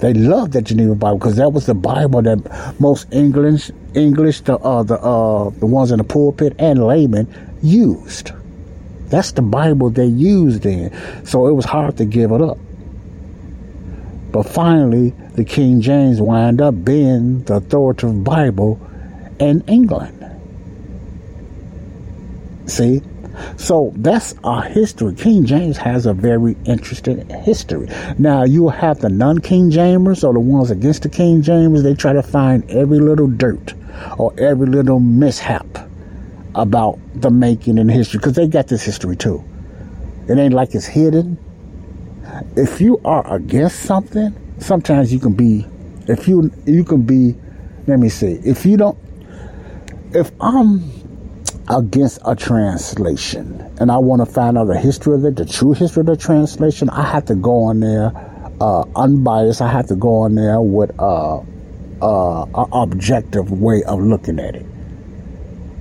[0.00, 4.58] They loved that Geneva Bible because that was the Bible that most English, English, the
[4.58, 7.26] uh, the uh, the ones in the pulpit and laymen
[7.62, 8.32] used.
[9.06, 10.92] That's the Bible they used in,
[11.24, 12.58] so it was hard to give it up.
[14.30, 18.78] But finally, the King James wind up being the authoritative Bible
[19.38, 20.24] in England.
[22.66, 23.02] See?
[23.56, 25.14] So that's our history.
[25.14, 27.88] King James has a very interesting history.
[28.18, 31.82] Now you have the non-King Jamers or the ones against the King James.
[31.82, 33.74] They try to find every little dirt
[34.18, 35.66] or every little mishap
[36.54, 39.44] about the making and history because they got this history too.
[40.28, 41.38] It ain't like it's hidden.
[42.56, 45.66] If you are against something, sometimes you can be.
[46.06, 47.34] If you you can be,
[47.86, 48.40] let me see.
[48.44, 48.98] If you don't,
[50.14, 50.90] if I'm
[51.68, 55.72] against a translation and I want to find out the history of it, the true
[55.72, 58.12] history of the translation, I have to go on there
[58.60, 59.60] uh, unbiased.
[59.60, 61.40] I have to go on there with uh,
[62.00, 64.66] uh, objective way of looking at it.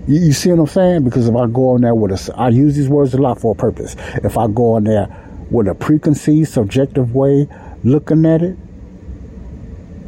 [0.08, 1.04] You, you see what I'm saying?
[1.04, 3.54] Because if I go on there with a, I use these words a lot for
[3.54, 3.96] a purpose.
[4.24, 5.08] If I go on there
[5.50, 7.48] with a preconceived, subjective way
[7.84, 8.58] looking at it,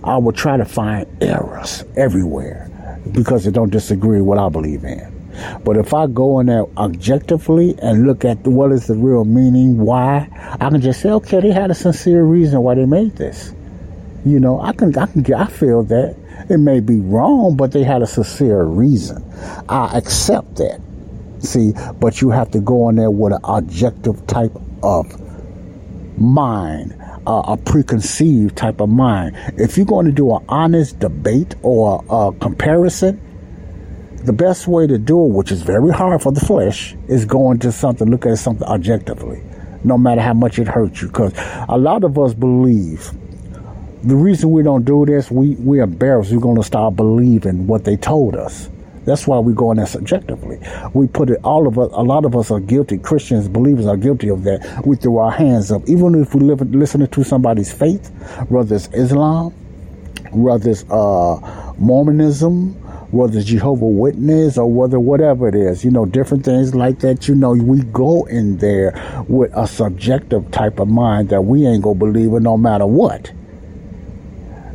[0.03, 2.69] I will try to find errors everywhere
[3.11, 5.15] because they don't disagree what I believe in.
[5.63, 9.77] But if I go in there objectively and look at what is the real meaning,
[9.77, 10.27] why,
[10.59, 13.53] I can just say, okay, they had a sincere reason why they made this.
[14.25, 16.15] You know, I can, I can I feel that
[16.49, 19.23] it may be wrong, but they had a sincere reason.
[19.69, 20.81] I accept that.
[21.39, 24.51] See, but you have to go in there with an objective type
[24.83, 25.07] of
[26.19, 26.98] mind,
[27.29, 29.37] uh, a preconceived type of mind.
[29.55, 33.21] If you're going to do an honest debate or a comparison,
[34.23, 37.59] the best way to do it, which is very hard for the flesh, is going
[37.59, 39.43] to something, look at something objectively,
[39.83, 41.07] no matter how much it hurts you.
[41.07, 41.33] Because
[41.69, 43.11] a lot of us believe
[44.01, 46.31] the reason we don't do this, we, we're embarrassed.
[46.31, 48.69] We're going to start believing what they told us.
[49.09, 50.59] That's why we go in there subjectively.
[50.93, 52.99] We put it, all of us, a lot of us are guilty.
[52.99, 54.85] Christians, believers are guilty of that.
[54.85, 55.81] We throw our hands up.
[55.89, 58.09] Even if we live listening to somebody's faith,
[58.49, 59.51] whether it's Islam,
[60.31, 62.73] whether it's uh, Mormonism,
[63.11, 67.27] whether it's Jehovah Witness or whether whatever it is, you know, different things like that.
[67.27, 71.81] You know, we go in there with a subjective type of mind that we ain't
[71.81, 73.31] gonna believe it no matter what.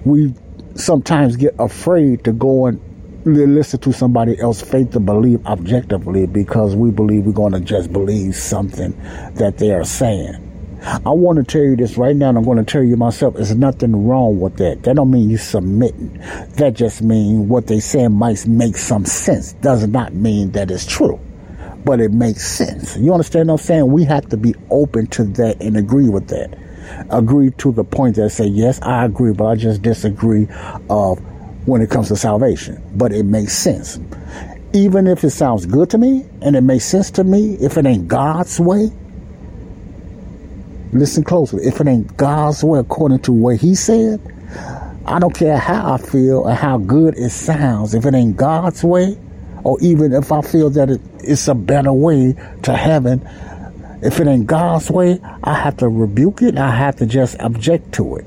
[0.04, 0.34] We
[0.74, 2.80] sometimes get afraid to go and
[3.24, 7.92] listen to somebody else's faith to believe objectively because we believe we're going to just
[7.92, 8.92] believe something
[9.34, 10.40] that they are saying.
[10.84, 13.34] I want to tell you this right now, and I'm going to tell you myself.
[13.34, 14.82] There's nothing wrong with that.
[14.82, 16.12] That don't mean you submitting.
[16.56, 19.54] That just means what they say might make some sense.
[19.54, 21.18] Does not mean that it's true,
[21.86, 22.98] but it makes sense.
[22.98, 23.92] You understand what I'm saying?
[23.92, 26.58] We have to be open to that and agree with that.
[27.10, 30.48] Agree to the point that say, yes, I agree, but I just disagree
[30.90, 31.18] of
[31.66, 32.82] when it comes to salvation.
[32.94, 33.98] But it makes sense.
[34.72, 37.86] Even if it sounds good to me and it makes sense to me, if it
[37.86, 38.90] ain't God's way,
[40.92, 41.64] listen closely.
[41.64, 44.20] If it ain't God's way according to what He said,
[45.06, 47.94] I don't care how I feel or how good it sounds.
[47.94, 49.16] If it ain't God's way,
[49.62, 53.26] or even if I feel that it, it's a better way to heaven,
[54.02, 56.58] if it ain't God's way, I have to rebuke it.
[56.58, 58.26] I have to just object to it.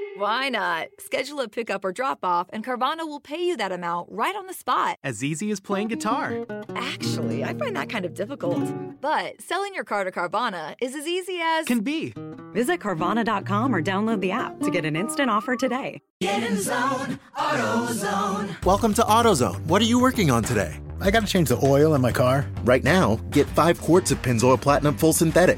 [0.17, 0.89] Why not?
[0.99, 4.45] Schedule a pickup or drop off, and Carvana will pay you that amount right on
[4.45, 4.97] the spot.
[5.03, 6.45] As easy as playing guitar.
[6.75, 8.61] Actually, I find that kind of difficult.
[8.99, 11.65] But selling your car to Carvana is as easy as.
[11.65, 12.13] Can be.
[12.53, 16.01] Visit Carvana.com or download the app to get an instant offer today.
[16.19, 18.65] Get in zone, AutoZone.
[18.65, 19.65] Welcome to AutoZone.
[19.67, 20.77] What are you working on today?
[20.99, 22.45] I gotta change the oil in my car.
[22.63, 25.57] Right now, get five quarts of Pennzoil Platinum Full Synthetic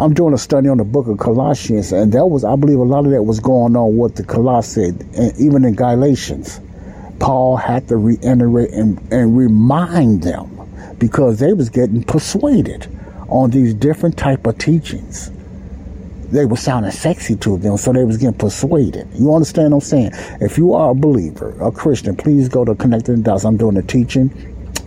[0.00, 2.84] I'm doing a study on the book of Colossians, and that was, I believe, a
[2.84, 6.60] lot of that was going on with the Colossians, and even in Galatians.
[7.18, 12.86] Paul had to reiterate and, and remind them because they was getting persuaded
[13.28, 15.32] on these different type of teachings.
[16.30, 19.08] They were sounding sexy to them, so they was getting persuaded.
[19.14, 20.10] You understand what I'm saying?
[20.40, 23.44] If you are a believer, a Christian, please go to Connecting Dots.
[23.44, 24.30] I'm doing a teaching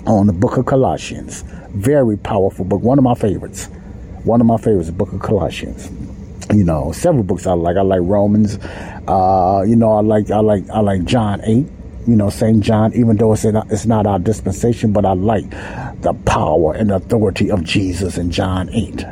[0.07, 1.43] on the book of Colossians.
[1.71, 3.67] Very powerful book, one of my favorites.
[4.23, 5.89] One of my favorites, the book of Colossians.
[6.53, 7.77] You know, several books I like.
[7.77, 8.57] I like Romans.
[9.07, 11.67] Uh, you know, I like I like I like John eight.
[12.07, 12.93] You know, Saint John.
[12.93, 15.49] Even though it's not, it's not our dispensation, but I like
[16.01, 19.05] the power and authority of Jesus in John eight.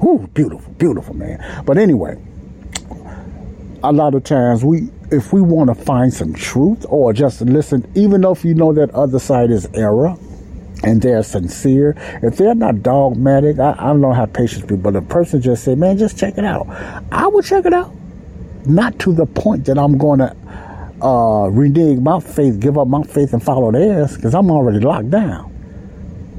[0.00, 1.62] Whoo, beautiful, beautiful man.
[1.64, 2.16] But anyway,
[3.82, 7.90] a lot of times we, if we want to find some truth or just listen,
[7.94, 10.16] even though if you know that other side is error
[10.82, 15.02] and they're sincere, if they're not dogmatic, I, I don't have patience with, but a
[15.02, 16.66] person just say, man, just check it out.
[17.12, 17.94] I would check it out.
[18.66, 20.36] Not to the point that I'm going to
[21.02, 25.10] uh, renege my faith, give up my faith and follow theirs, because I'm already locked
[25.10, 25.50] down.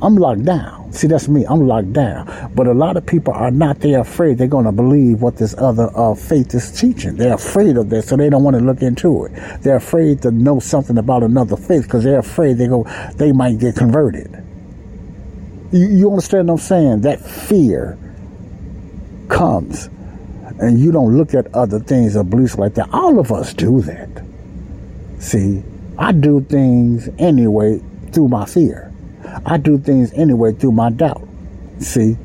[0.01, 0.80] I'm locked down.
[0.91, 1.45] See, that's me.
[1.45, 2.51] I'm locked down.
[2.55, 3.79] But a lot of people are not.
[3.79, 7.15] They're afraid they're going to believe what this other uh, faith is teaching.
[7.17, 9.31] They're afraid of this, so they don't want to look into it.
[9.61, 12.85] They're afraid to know something about another faith because they're afraid they go,
[13.15, 14.43] they might get converted.
[15.71, 17.01] You, you understand what I'm saying?
[17.01, 17.97] That fear
[19.29, 19.89] comes.
[20.59, 22.89] and you don't look at other things or beliefs like that.
[22.93, 24.09] All of us do that.
[25.19, 25.63] See,
[25.97, 27.81] I do things anyway
[28.11, 28.90] through my fear.
[29.45, 31.27] I do things anyway through my doubt.
[31.79, 32.17] See,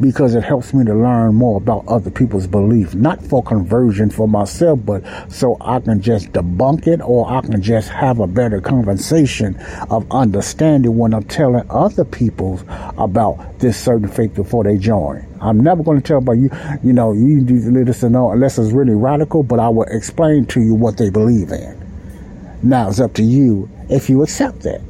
[0.00, 4.28] because it helps me to learn more about other people's beliefs, not for conversion for
[4.28, 8.60] myself, but so I can just debunk it or I can just have a better
[8.60, 9.56] conversation
[9.90, 12.60] of understanding when I'm telling other people
[12.98, 15.26] about this certain faith before they join.
[15.40, 16.50] I'm never going to tell about you,
[16.82, 20.46] you know, you need to listen know unless it's really radical, but I will explain
[20.46, 21.76] to you what they believe in.
[22.62, 24.82] Now it's up to you if you accept that.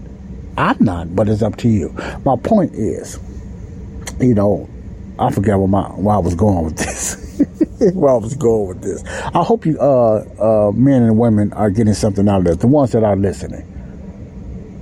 [0.60, 1.88] I'm not, but it's up to you.
[2.22, 3.18] My point is,
[4.20, 4.68] you know,
[5.18, 7.16] I forget where my where I was going with this.
[7.94, 9.02] where I was going with this.
[9.04, 12.56] I hope you, uh, uh, men and women, are getting something out of this.
[12.58, 13.66] The ones that are listening.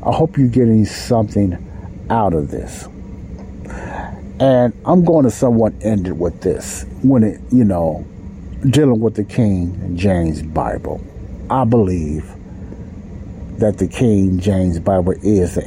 [0.05, 2.87] I hope you're getting something out of this.
[4.41, 6.87] And I'm going to somewhat end it with this.
[7.03, 8.05] When it, you know,
[8.69, 11.01] dealing with the King James Bible,
[11.51, 12.25] I believe
[13.59, 15.67] that the King James Bible is the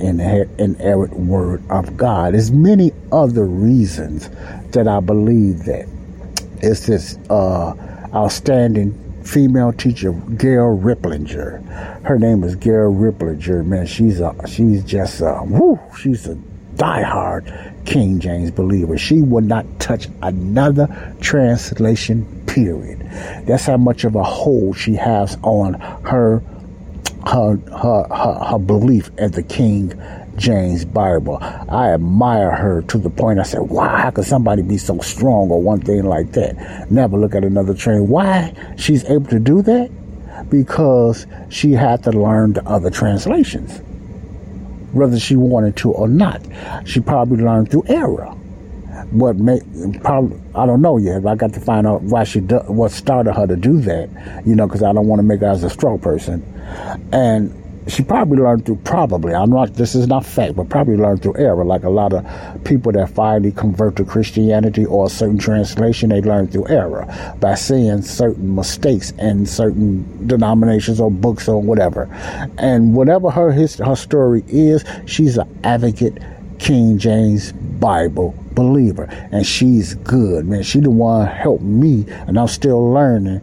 [0.57, 2.33] inerrant word of God.
[2.33, 4.29] There's many other reasons
[4.71, 5.87] that I believe that.
[6.63, 7.73] It's this uh,
[8.13, 8.93] outstanding
[9.23, 12.05] female teacher, Gail Riplinger.
[12.05, 13.65] Her name is Gail Riplinger.
[13.65, 16.35] Man, she's a she's just a whoo, she's a
[16.75, 18.97] diehard King James believer.
[18.97, 22.37] She would not touch another translation.
[22.45, 22.99] Period.
[23.45, 26.43] That's how much of a hold she has on her
[27.27, 29.93] her, her, her, her belief in the King
[30.37, 31.37] James Bible.
[31.41, 35.51] I admire her to the point I said, wow, how could somebody be so strong
[35.51, 36.89] or one thing like that?
[36.89, 38.07] Never look at another train.
[38.07, 39.91] Why she's able to do that?
[40.49, 43.79] Because she had to learn the other translations.
[44.93, 46.41] Whether she wanted to or not.
[46.85, 48.35] She probably learned through error
[49.11, 49.61] what made
[50.03, 51.25] probably I don't know yet.
[51.25, 54.43] I got to find out why she do, what started her to do that.
[54.45, 56.43] You know, because I don't want to make her as a strong person,
[57.11, 57.57] and
[57.87, 61.37] she probably learned through probably I'm not this is not fact, but probably learned through
[61.37, 61.65] error.
[61.65, 66.21] Like a lot of people that finally convert to Christianity or a certain translation, they
[66.21, 67.05] learn through error
[67.39, 72.03] by seeing certain mistakes in certain denominations or books or whatever.
[72.57, 76.17] And whatever her his, her story is, she's an advocate
[76.59, 80.63] King James Bible believer, and she's good, man.
[80.63, 83.39] She the one helped me, and I'm still learning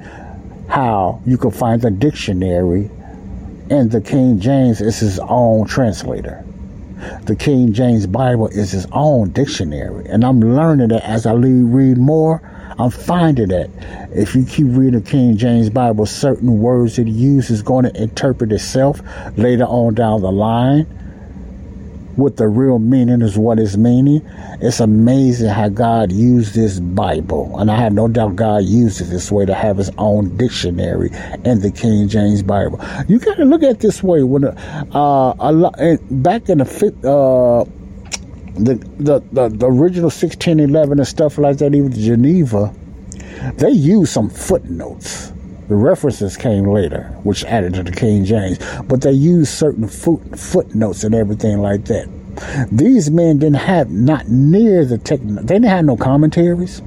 [0.69, 2.91] how you can find the dictionary,
[3.71, 6.45] and the King James is his own translator.
[7.25, 11.97] The King James Bible is his own dictionary, and I'm learning that as I read
[11.97, 12.43] more.
[12.79, 13.71] I'm finding that
[14.13, 18.01] if you keep reading the King James Bible, certain words it uses is going to
[18.03, 19.01] interpret itself
[19.37, 20.87] later on down the line
[22.19, 24.21] what the real meaning is what is meaning.
[24.61, 29.05] It's amazing how God used this Bible, and I have no doubt God used it
[29.05, 31.11] this way to have His own dictionary
[31.45, 32.81] in the King James Bible.
[33.07, 35.77] You got to look at this way when uh, a lot
[36.11, 37.65] back in the.
[37.67, 37.71] Uh,
[38.59, 42.75] the, the, the, the original 1611 and stuff like that, even Geneva,
[43.55, 45.33] they used some footnotes.
[45.69, 50.39] The references came later, which added to the King James, but they used certain foot,
[50.39, 52.09] footnotes and everything like that.
[52.73, 55.21] These men didn't have not near the tech.
[55.21, 56.81] They didn't have no commentaries.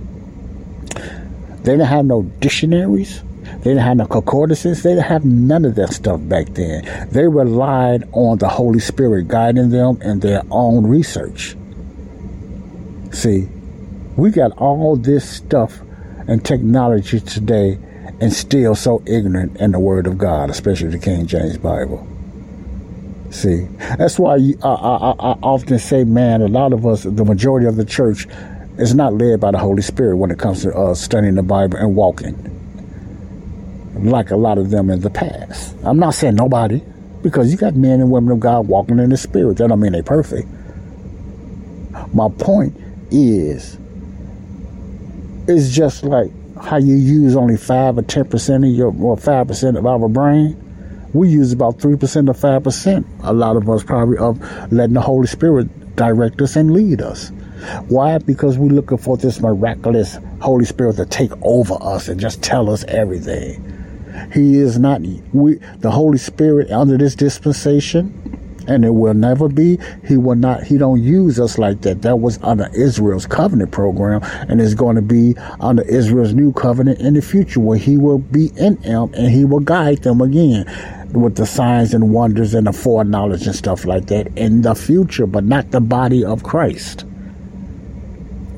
[0.95, 3.22] They didn't have no dictionaries.
[3.44, 4.82] They didn't have no concordances.
[4.82, 7.10] They didn't have none of that stuff back then.
[7.12, 11.56] They relied on the Holy Spirit guiding them in their own research.
[13.12, 13.48] See,
[14.16, 15.82] we got all this stuff
[16.28, 17.78] and technology today
[18.22, 22.07] and still so ignorant in the Word of God, especially the King James Bible.
[23.31, 23.68] See,
[23.98, 27.65] that's why you, I, I, I often say, man, a lot of us, the majority
[27.65, 28.27] of the church,
[28.77, 31.77] is not led by the Holy Spirit when it comes to uh, studying the Bible
[31.77, 32.35] and walking,
[33.95, 35.76] like a lot of them in the past.
[35.84, 36.81] I'm not saying nobody,
[37.23, 39.57] because you got men and women of God walking in the Spirit.
[39.57, 40.48] That don't mean they're perfect.
[42.14, 42.77] My point
[43.10, 43.77] is,
[45.48, 46.31] it's just like
[46.64, 50.08] how you use only five or ten percent of your or five percent of our
[50.08, 50.58] brain.
[51.14, 53.06] We use about three percent or five percent.
[53.24, 54.40] A lot of us probably of
[54.72, 57.30] letting the Holy Spirit direct us and lead us.
[57.90, 58.18] Why?
[58.18, 62.70] Because we're looking for this miraculous Holy Spirit to take over us and just tell
[62.70, 63.68] us everything.
[64.34, 65.02] He is not
[65.34, 69.80] we the Holy Spirit under this dispensation and it will never be.
[70.08, 70.64] He will not.
[70.64, 72.02] He don't use us like that.
[72.02, 77.00] That was under Israel's covenant program, and it's going to be under Israel's new covenant
[77.00, 80.66] in the future, where He will be in them and He will guide them again
[81.14, 85.26] with the signs and wonders and the foreknowledge and stuff like that in the future,
[85.26, 87.06] but not the body of Christ.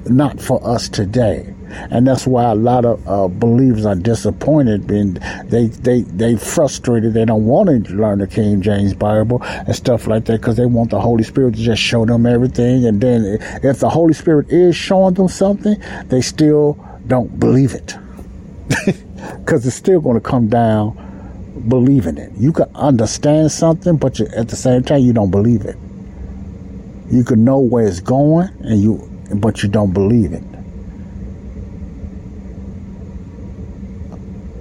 [0.06, 1.53] Not for us today.
[1.74, 7.14] And that's why a lot of uh, believers are disappointed and they they they frustrated.
[7.14, 10.66] They don't want to learn the king james bible and stuff like that because they
[10.66, 12.86] want the holy spirit to just show them everything.
[12.86, 15.76] And then if the holy spirit is showing them something
[16.08, 16.78] they still
[17.08, 17.96] don't believe it.
[19.24, 20.98] Because it's still going to come down
[21.70, 22.34] believing it.
[22.36, 25.78] You can understand something but you, at the same time you don't believe it.
[27.10, 30.44] You can know where it's going and you but you don't believe it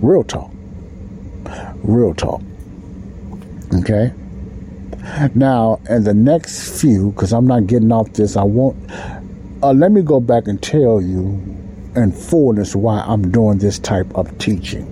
[0.03, 0.51] Real talk.
[1.85, 2.43] Real talk.
[3.73, 4.13] Okay?
[5.35, 8.77] Now, in the next few, because I'm not getting off this, I won't.
[9.63, 11.41] Uh, let me go back and tell you
[11.95, 14.89] in fullness why I'm doing this type of teaching.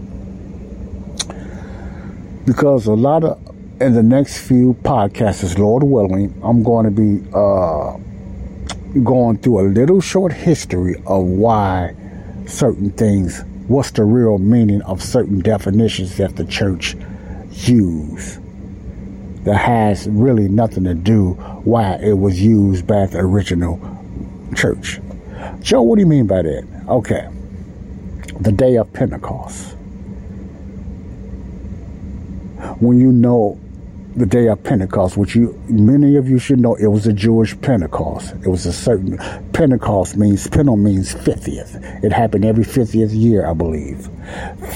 [2.47, 3.39] Because a lot of,
[3.81, 7.97] in the next few podcasts, Lord willing, I'm going to be uh,
[9.03, 11.97] going through a little short history of why
[12.47, 16.97] certain things what's the real meaning of certain definitions that the church
[17.53, 18.41] use
[19.45, 23.79] that has really nothing to do why it was used by the original
[24.57, 24.99] church.
[25.61, 26.67] Joe, what do you mean by that?
[26.89, 27.29] Okay.
[28.41, 29.77] The day of Pentecost.
[32.81, 33.57] When you know
[34.21, 37.59] the day of Pentecost, which you many of you should know, it was a Jewish
[37.63, 38.35] Pentecost.
[38.45, 39.19] It was a certain
[39.53, 41.75] Pentecost means Pentel means fiftieth.
[42.05, 44.09] It happened every fiftieth year, I believe.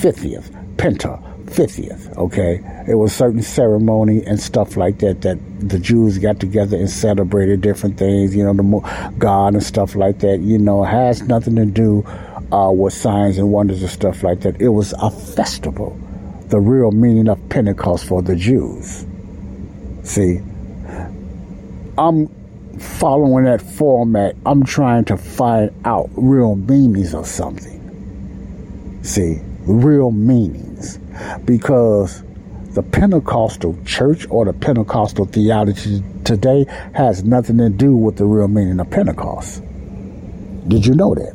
[0.00, 2.16] Fiftieth Penta, fiftieth.
[2.16, 6.88] Okay, it was certain ceremony and stuff like that that the Jews got together and
[6.88, 8.34] celebrated different things.
[8.34, 10.40] You know, the God and stuff like that.
[10.40, 12.02] You know, has nothing to do
[12.50, 14.60] uh, with signs and wonders and stuff like that.
[14.60, 15.98] It was a festival.
[16.48, 19.06] The real meaning of Pentecost for the Jews.
[20.04, 20.40] See,
[21.96, 22.28] I'm
[22.78, 24.36] following that format.
[24.44, 29.00] I'm trying to find out real meanings of something.
[29.02, 30.98] See, real meanings.
[31.46, 32.22] Because
[32.74, 38.48] the Pentecostal church or the Pentecostal theology today has nothing to do with the real
[38.48, 39.62] meaning of Pentecost.
[40.68, 41.34] Did you know that?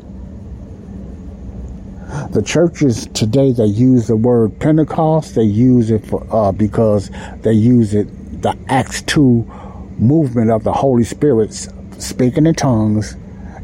[2.31, 5.35] The churches today they use the word Pentecost.
[5.35, 7.09] They use it for uh, because
[7.41, 8.07] they use it
[8.41, 11.53] the Acts 2 movement of the Holy Spirit
[11.98, 13.16] speaking in tongues.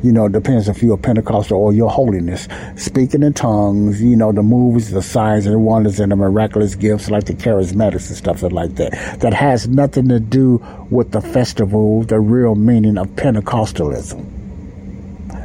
[0.03, 2.47] You know, depends if you're Pentecostal or your holiness.
[2.75, 6.75] Speaking in tongues, you know, the moves, the signs and the wonders and the miraculous
[6.75, 9.19] gifts like the charismatics and stuff like that.
[9.21, 10.57] That has nothing to do
[10.91, 14.31] with the festival, the real meaning of Pentecostalism.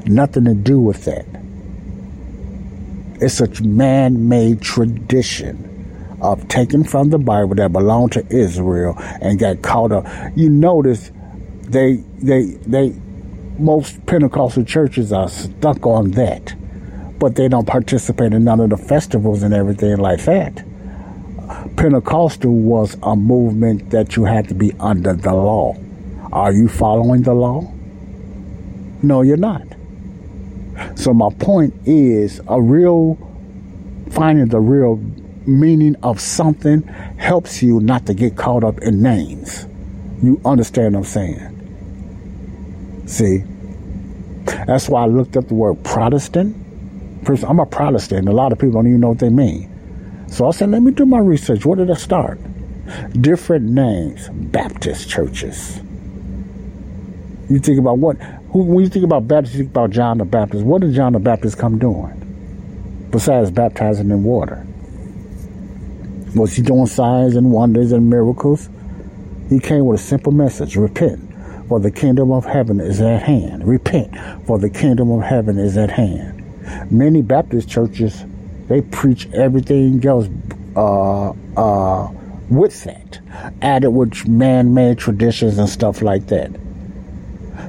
[0.06, 1.24] Nothing to do with that.
[3.22, 5.69] It's a man made tradition
[6.22, 10.06] of taken from the Bible that belonged to Israel and got caught up.
[10.36, 11.10] You notice
[11.62, 12.94] they they they
[13.58, 16.54] most Pentecostal churches are stuck on that,
[17.18, 20.64] but they don't participate in none of the festivals and everything like that.
[21.76, 25.76] Pentecostal was a movement that you had to be under the law.
[26.32, 27.72] Are you following the law?
[29.02, 29.66] No, you're not.
[30.94, 33.18] So my point is a real
[34.10, 34.96] finding the real
[35.46, 36.82] meaning of something
[37.18, 39.66] helps you not to get caught up in names.
[40.22, 41.56] You understand what I'm saying?
[43.06, 43.44] See?
[44.66, 46.56] That's why I looked up the word Protestant.
[47.24, 48.20] First, I'm a Protestant.
[48.20, 49.68] And a lot of people don't even know what they mean.
[50.28, 51.64] So I said, let me do my research.
[51.64, 52.38] Where did I start?
[53.20, 54.28] Different names.
[54.28, 55.80] Baptist churches.
[57.48, 58.16] You think about what?
[58.52, 60.64] Who, when you think about Baptist, you think about John the Baptist.
[60.64, 63.08] What did John the Baptist come doing?
[63.10, 64.66] Besides baptizing in water.
[66.34, 68.68] Was he doing signs and wonders and miracles?
[69.48, 71.20] He came with a simple message repent,
[71.66, 73.66] for the kingdom of heaven is at hand.
[73.66, 74.16] Repent,
[74.46, 76.44] for the kingdom of heaven is at hand.
[76.90, 78.24] Many Baptist churches,
[78.68, 80.28] they preach everything else
[80.76, 82.12] uh, uh,
[82.48, 83.18] with that,
[83.60, 86.52] added with man made traditions and stuff like that.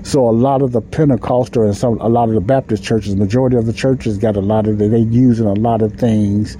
[0.03, 3.55] So a lot of the Pentecostal and some a lot of the Baptist churches, majority
[3.57, 6.57] of the churches got a lot of they using a lot of things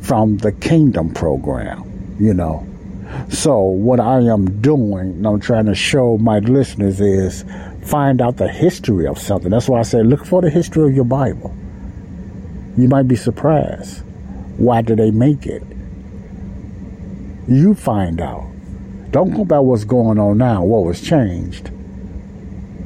[0.00, 2.66] from the kingdom program, you know.
[3.28, 7.44] So what I am doing, and I'm trying to show my listeners is
[7.84, 9.50] find out the history of something.
[9.50, 11.54] That's why I say look for the history of your Bible.
[12.76, 14.02] You might be surprised.
[14.56, 15.62] Why did they make it?
[17.48, 18.46] You find out.
[19.10, 21.68] Don't go by what's going on now, what was changed.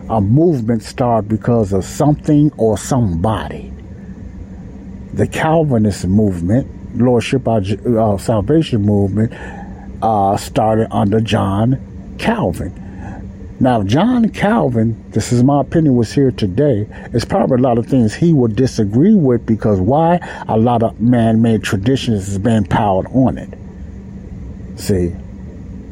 [0.08, 3.72] A movement started because of something or somebody.
[5.12, 9.32] The Calvinist movement Lordship our uh, Salvation movement
[10.02, 12.80] uh, started under John Calvin.
[13.60, 16.86] Now, John Calvin, this is my opinion, was here today.
[17.12, 20.18] It's probably a lot of things he would disagree with because why?
[20.48, 23.56] A lot of man made traditions has been piled on it.
[24.78, 25.14] See?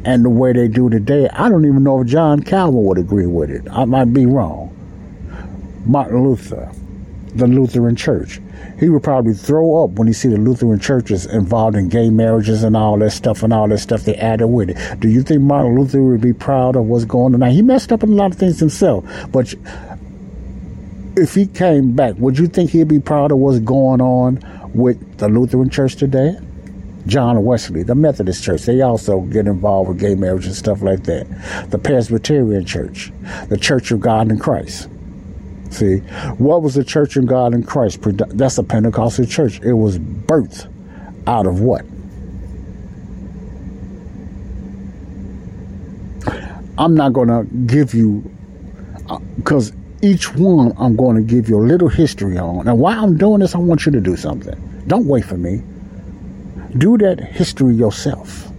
[0.05, 3.29] And the way they do today, I don't even know if John Calvin would agree
[3.29, 3.63] with it.
[3.71, 4.69] I might be wrong.
[5.87, 6.73] Martin Luther,
[7.35, 8.41] the Lutheran Church.
[8.79, 12.63] He would probably throw up when he see the Lutheran churches involved in gay marriages
[12.63, 15.01] and all that stuff and all that stuff they added with it.
[15.01, 17.41] Do you think Martin Luther would be proud of what's going on?
[17.41, 19.55] Now he messed up in a lot of things himself, but
[21.17, 24.41] if he came back, would you think he'd be proud of what's going on
[24.75, 26.37] with the Lutheran Church today?
[27.07, 31.03] John Wesley, the Methodist Church, they also get involved with gay marriage and stuff like
[31.05, 31.27] that.
[31.71, 33.13] The Presbyterian Church,
[33.49, 34.89] the Church of God in Christ.
[35.73, 35.99] See,
[36.37, 38.01] what was the Church of God in Christ?
[38.03, 39.59] That's a Pentecostal church.
[39.63, 40.71] It was birthed
[41.27, 41.87] out of what?
[46.77, 48.31] I'm not going to give you,
[49.37, 52.69] because uh, each one I'm going to give you a little history on.
[52.69, 54.85] And while I'm doing this, I want you to do something.
[54.89, 55.63] Don't wait for me.
[56.77, 58.52] Do that history yourself.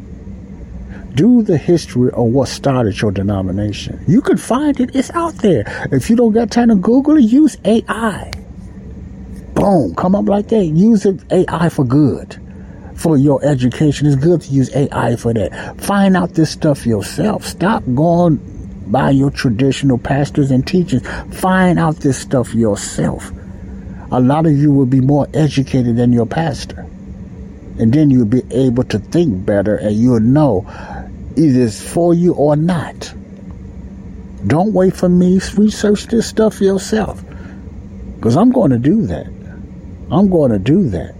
[1.15, 4.03] Do the history of what started your denomination.
[4.07, 5.63] You can find it, it's out there.
[5.91, 8.31] If you don't got time to Google it, use AI.
[9.53, 10.65] Boom, come up like that.
[10.65, 12.39] Use AI for good.
[12.95, 14.07] For your education.
[14.07, 15.79] It's good to use AI for that.
[15.81, 17.45] Find out this stuff yourself.
[17.45, 18.39] Stop going
[18.87, 21.05] by your traditional pastors and teachers.
[21.31, 23.31] Find out this stuff yourself.
[24.11, 26.87] A lot of you will be more educated than your pastor.
[27.79, 30.65] And then you'll be able to think better and you'll know
[31.37, 33.13] either it's for you or not.
[34.45, 35.39] Don't wait for me.
[35.55, 37.23] Research this stuff yourself.
[38.15, 39.27] Because I'm going to do that.
[40.11, 41.15] I'm going to do that.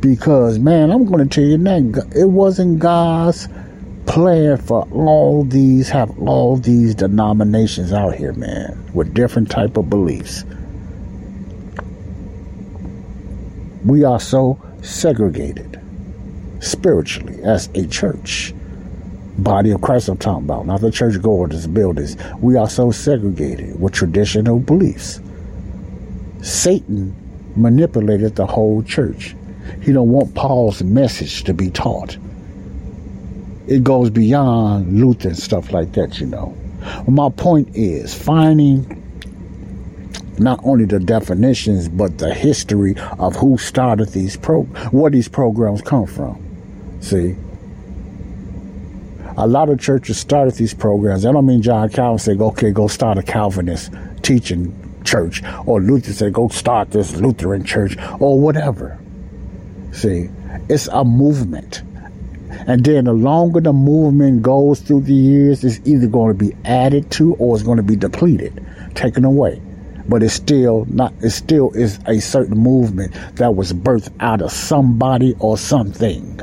[0.00, 1.76] Because, man, I'm going to tell you now,
[2.14, 3.48] it wasn't God's
[4.06, 9.90] plan for all these, have all these denominations out here, man, with different type of
[9.90, 10.44] beliefs.
[13.84, 15.80] We are so segregated
[16.60, 18.54] spiritually as a church
[19.38, 22.16] body of Christ I'm talking about, not the church goers, buildings.
[22.40, 25.20] We are so segregated with traditional beliefs.
[26.42, 27.14] Satan
[27.56, 29.34] manipulated the whole church.
[29.82, 32.16] He don't want Paul's message to be taught.
[33.66, 36.56] It goes beyond Luther and stuff like that, you know.
[37.06, 38.94] My point is finding
[40.38, 44.62] not only the definitions but the history of who started these pro
[44.92, 46.40] where these programs come from.
[47.00, 47.36] See,
[49.38, 51.24] a lot of churches started these programs.
[51.24, 53.92] I don't mean John Calvin said, okay, go start a Calvinist
[54.22, 54.74] teaching
[55.04, 58.98] church, or Luther said, go start this Lutheran church, or whatever.
[59.92, 60.28] See,
[60.68, 61.82] it's a movement.
[62.66, 66.56] And then the longer the movement goes through the years, it's either going to be
[66.64, 68.66] added to or it's going to be depleted,
[68.96, 69.62] taken away.
[70.08, 74.50] But it's still not, it still is a certain movement that was birthed out of
[74.50, 76.40] somebody or something.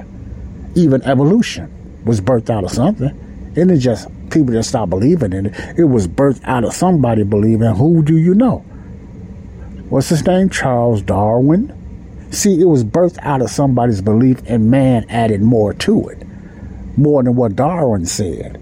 [0.76, 1.75] Even evolution
[2.06, 3.10] was birthed out of something.
[3.50, 5.80] It didn't just people that stopped believing in it.
[5.80, 7.74] It was birthed out of somebody believing.
[7.76, 8.60] Who do you know?
[9.90, 10.50] What's his name?
[10.50, 11.74] Charles Darwin.
[12.32, 16.26] See, it was birthed out of somebody's belief, and man added more to it,
[16.98, 18.62] more than what Darwin said.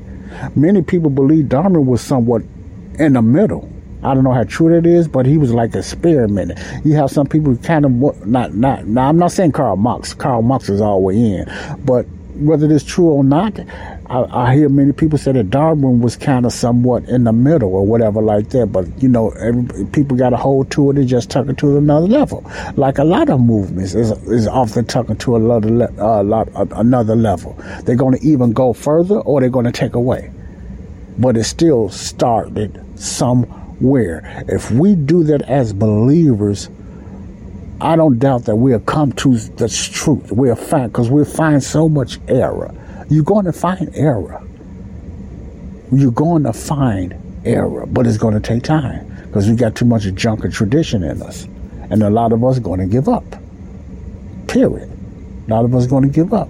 [0.55, 2.43] Many people believe Darwin was somewhat
[2.99, 3.69] in the middle.
[4.03, 6.57] I don't know how true that is, but he was like experimenting.
[6.83, 8.85] You have some people kind of not not.
[8.85, 10.13] Now I'm not saying Karl Marx.
[10.13, 11.45] Karl Marx is all the way in,
[11.85, 13.59] but whether it's true or not,
[14.07, 17.73] I, I, hear many people say that Darwin was kind of somewhat in the middle
[17.73, 18.67] or whatever like that.
[18.67, 19.31] But you know,
[19.91, 22.49] people got a hold to it and just took it to another level.
[22.75, 27.15] Like a lot of movements is, is often taken to another uh, lot, uh, another
[27.15, 27.53] level.
[27.83, 30.31] They're going to even go further or they're going to take away.
[31.17, 34.43] But it still started somewhere.
[34.47, 36.69] If we do that as believers
[37.83, 40.31] I don't doubt that we'll come to the truth.
[40.31, 42.73] We'll find, because we'll find so much error.
[43.09, 44.41] You're going to find error.
[45.91, 49.83] You're going to find error, but it's going to take time because we got too
[49.83, 51.43] much junk and tradition in us.
[51.89, 53.25] And a lot of us are going to give up.
[54.47, 54.89] Period.
[55.47, 56.47] A lot of us are going to give up.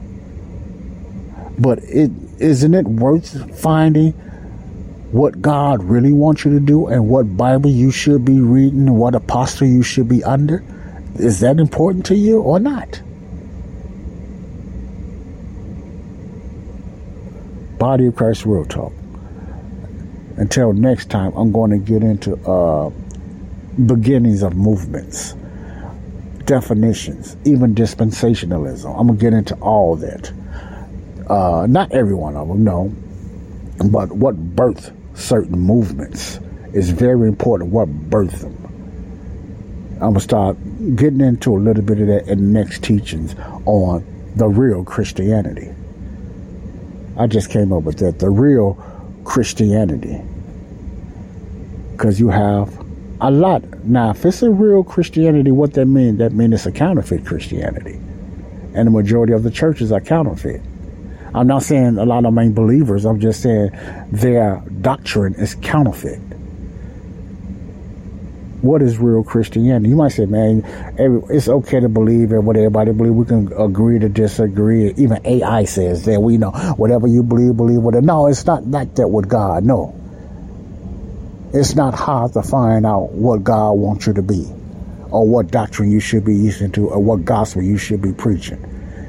[1.57, 4.11] But it isn't it worth finding
[5.11, 9.15] what God really wants you to do and what Bible you should be reading what
[9.15, 10.63] apostle you should be under?
[11.15, 13.01] Is that important to you or not?
[17.77, 18.93] Body of Christ Real Talk.
[20.37, 22.89] Until next time, I'm going to get into uh,
[23.85, 25.35] beginnings of movements,
[26.45, 28.89] definitions, even dispensationalism.
[28.99, 30.31] I'm going to get into all that.
[31.29, 32.93] Uh, not every one of them, no.
[33.89, 36.39] But what birth certain movements.
[36.73, 38.62] is very important what birthed them.
[39.93, 40.57] I'm gonna start
[40.95, 44.05] getting into a little bit of that in the next teachings on
[44.35, 45.71] the real Christianity.
[47.17, 48.19] I just came up with that.
[48.19, 48.73] The real
[49.23, 50.19] Christianity.
[51.91, 52.83] Because you have
[53.21, 53.63] a lot.
[53.85, 56.17] Now, if it's a real Christianity, what that means?
[56.17, 57.99] That means it's a counterfeit Christianity.
[58.73, 60.61] And the majority of the churches are counterfeit.
[61.35, 63.05] I'm not saying a lot of them ain't believers.
[63.05, 63.71] I'm just saying
[64.11, 66.19] their doctrine is counterfeit.
[68.63, 69.89] What is real Christianity?
[69.89, 70.63] You might say, man,
[71.29, 73.13] it's okay to believe in what everybody believes.
[73.13, 74.93] We can agree to disagree.
[74.93, 78.05] Even AI says that we know whatever you believe, believe what it.
[78.05, 79.65] No, it's not like that with God.
[79.65, 79.93] No.
[81.53, 84.47] It's not hard to find out what God wants you to be
[85.11, 88.63] or what doctrine you should be using to or what gospel you should be preaching.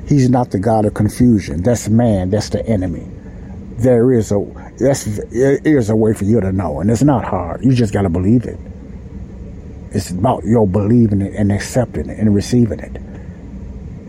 [0.08, 1.62] He's not the God of confusion.
[1.62, 2.30] That's man.
[2.30, 3.06] That's the enemy.
[3.78, 4.44] There is a
[4.80, 7.64] that's there is a way for you to know, and it's not hard.
[7.64, 8.58] You just got to believe it.
[9.94, 12.96] It's about your believing it and accepting it and receiving it.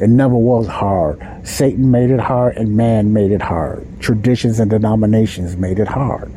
[0.02, 1.22] It never was hard.
[1.44, 3.86] Satan made it hard, and man made it hard.
[4.00, 6.32] Traditions and denominations made it hard.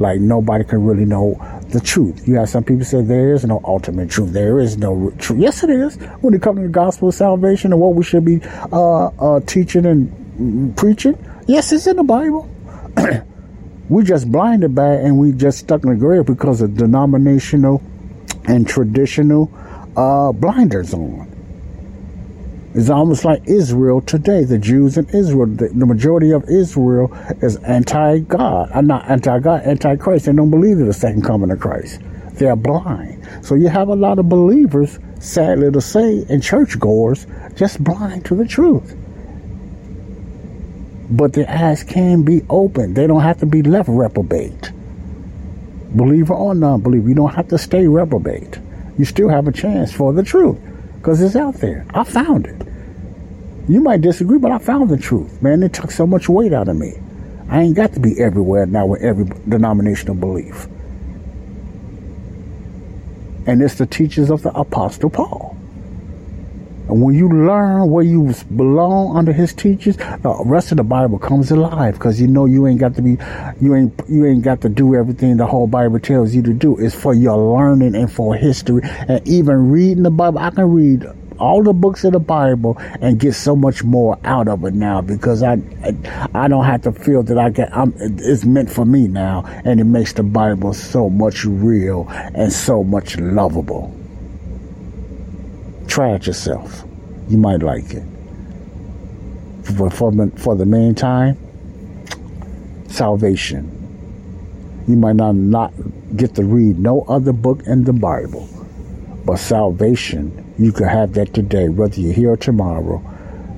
[0.00, 2.26] Like nobody can really know the truth.
[2.26, 4.32] You have some people say there is no ultimate truth.
[4.32, 5.38] There is no truth.
[5.38, 5.96] Yes, it is.
[6.22, 8.40] When it comes to the gospel of salvation and what we should be
[8.72, 11.16] uh, uh, teaching and preaching,
[11.46, 12.50] yes, it's in the Bible.
[13.90, 17.82] we just blinded by it and we just stuck in the grave because of denominational
[18.46, 19.50] and traditional
[19.96, 21.30] uh, blinders on.
[22.74, 24.42] It's almost like Israel today.
[24.42, 28.70] The Jews in Israel, the, the majority of Israel is anti-God.
[28.72, 30.26] I'm uh, not anti-God, anti-Christ.
[30.26, 32.00] They don't believe in the second coming of Christ.
[32.32, 33.24] They're blind.
[33.42, 38.34] So you have a lot of believers, sadly to say, and churchgoers, just blind to
[38.34, 38.96] the truth.
[41.10, 44.72] But their eyes can be opened, They don't have to be left reprobate.
[45.94, 48.58] Believer or non-believer, you don't have to stay reprobate.
[48.98, 50.58] You still have a chance for the truth
[50.96, 51.86] because it's out there.
[51.94, 52.66] I found it.
[53.68, 55.40] You might disagree, but I found the truth.
[55.40, 56.94] Man, it took so much weight out of me.
[57.48, 60.66] I ain't got to be everywhere now with every denominational belief.
[63.46, 65.53] And it's the teachings of the Apostle Paul.
[66.88, 71.18] And when you learn where you belong under his teachings, the rest of the Bible
[71.18, 73.16] comes alive because you know you ain't got to be,
[73.60, 76.78] you ain't, you ain't got to do everything the whole Bible tells you to do.
[76.78, 78.82] It's for your learning and for history.
[78.84, 81.06] And even reading the Bible, I can read
[81.38, 85.00] all the books of the Bible and get so much more out of it now
[85.00, 88.84] because I, I, I don't have to feel that I get, I'm, it's meant for
[88.84, 89.44] me now.
[89.64, 93.94] And it makes the Bible so much real and so much lovable.
[95.94, 96.82] Try it yourself.
[97.28, 98.02] You might like it.
[99.62, 101.38] For, for, for the meantime,
[102.88, 103.70] salvation.
[104.88, 105.72] You might not, not
[106.16, 108.48] get to read no other book in the Bible,
[109.24, 113.00] but salvation, you can have that today, whether you're here or tomorrow,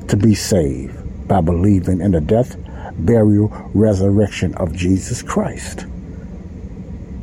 [0.09, 2.59] to be saved by believing in the death,
[2.99, 5.87] burial, resurrection of Jesus Christ.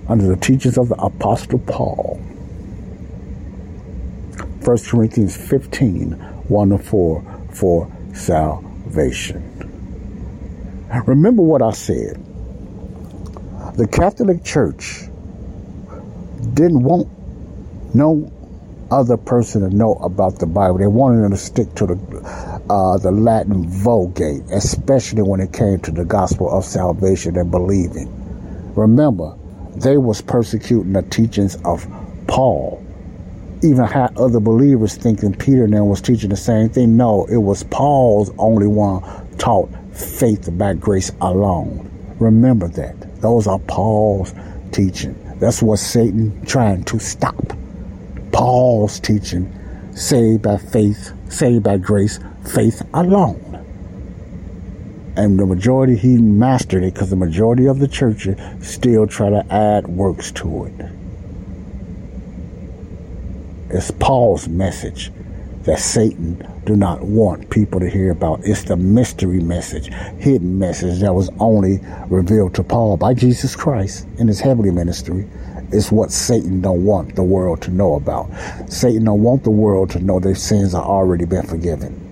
[0.08, 2.20] Under the teachings of the Apostle Paul.
[4.64, 9.50] 1 Corinthians 15, 1 to 4 for salvation.
[11.06, 12.24] Remember what I said.
[13.76, 15.02] The Catholic Church
[16.54, 17.10] didn't want
[17.96, 18.32] no
[18.92, 20.78] other person to know about the Bible.
[20.78, 25.80] They wanted them to stick to the uh, the Latin Vulgate, especially when it came
[25.82, 28.08] to the gospel of salvation and believing.
[28.76, 29.36] Remember,
[29.76, 31.86] they was persecuting the teachings of
[32.28, 32.83] Paul
[33.64, 36.98] even had other believers thinking Peter them was teaching the same thing.
[36.98, 39.02] No, it was Paul's only one
[39.38, 41.90] taught faith by grace alone.
[42.20, 43.22] Remember that.
[43.22, 44.34] Those are Paul's
[44.72, 45.16] teaching.
[45.40, 47.36] That's what Satan trying to stop.
[48.32, 49.52] Paul's teaching,
[49.94, 52.20] saved by faith, saved by grace,
[52.54, 53.50] faith alone.
[55.16, 58.36] And the majority, he mastered it because the majority of the churches
[58.68, 60.93] still try to add works to it.
[63.74, 65.12] It's Paul's message
[65.64, 68.42] that Satan do not want people to hear about.
[68.44, 69.88] It's the mystery message,
[70.20, 75.28] hidden message that was only revealed to Paul by Jesus Christ in his heavenly ministry.
[75.72, 78.30] It's what Satan don't want the world to know about.
[78.72, 82.03] Satan don't want the world to know their sins are already been forgiven.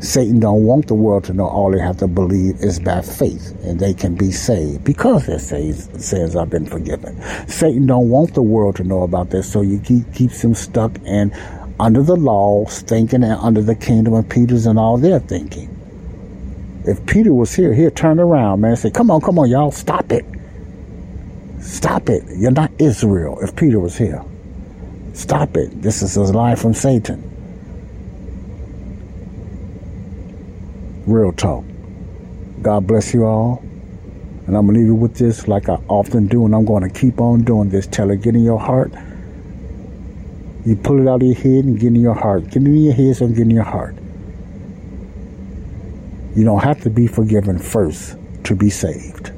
[0.00, 3.54] Satan don't want the world to know all they have to believe is by faith
[3.62, 7.20] and they can be saved because their sins have been forgiven.
[7.48, 11.32] Satan don't want the world to know about this, so keep keeps them stuck and
[11.78, 15.72] under the laws, thinking and under the kingdom of Peter's and all their thinking.
[16.84, 19.72] If Peter was here, he'd turn around, man, and say, Come on, come on, y'all,
[19.72, 20.24] stop it.
[21.60, 22.22] Stop it.
[22.36, 24.24] You're not Israel if Peter was here.
[25.12, 25.82] Stop it.
[25.82, 27.35] This is a lie from Satan.
[31.06, 31.64] Real talk.
[32.62, 33.62] God bless you all.
[34.46, 36.82] And I'm going to leave you with this like I often do, and I'm going
[36.82, 38.92] to keep on doing this Tell it get in your heart.
[40.64, 42.44] You pull it out of your head and get in your heart.
[42.44, 43.94] Get in your head so get in your heart.
[46.34, 49.30] You don't have to be forgiven first to be saved.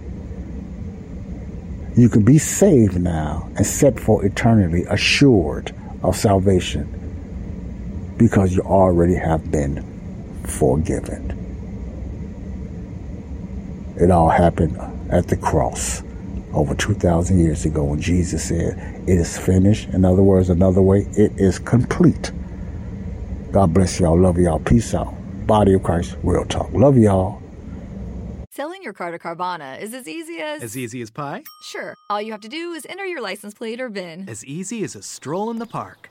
[1.96, 9.14] You can be saved now and set for eternity, assured of salvation, because you already
[9.16, 9.84] have been
[10.44, 11.37] forgiven.
[14.00, 14.78] It all happened
[15.10, 16.02] at the cross
[16.54, 19.88] over 2,000 years ago when Jesus said, It is finished.
[19.90, 22.32] In other words, another way, it is complete.
[23.52, 24.18] God bless y'all.
[24.18, 24.60] Love y'all.
[24.60, 25.14] Peace out.
[25.46, 26.70] Body of Christ, real talk.
[26.72, 27.42] Love y'all.
[28.50, 30.62] Selling your car to Carvana is as easy as.
[30.62, 31.42] As easy as pie?
[31.62, 31.94] Sure.
[32.10, 34.28] All you have to do is enter your license plate or VIN.
[34.28, 36.10] As easy as a stroll in the park.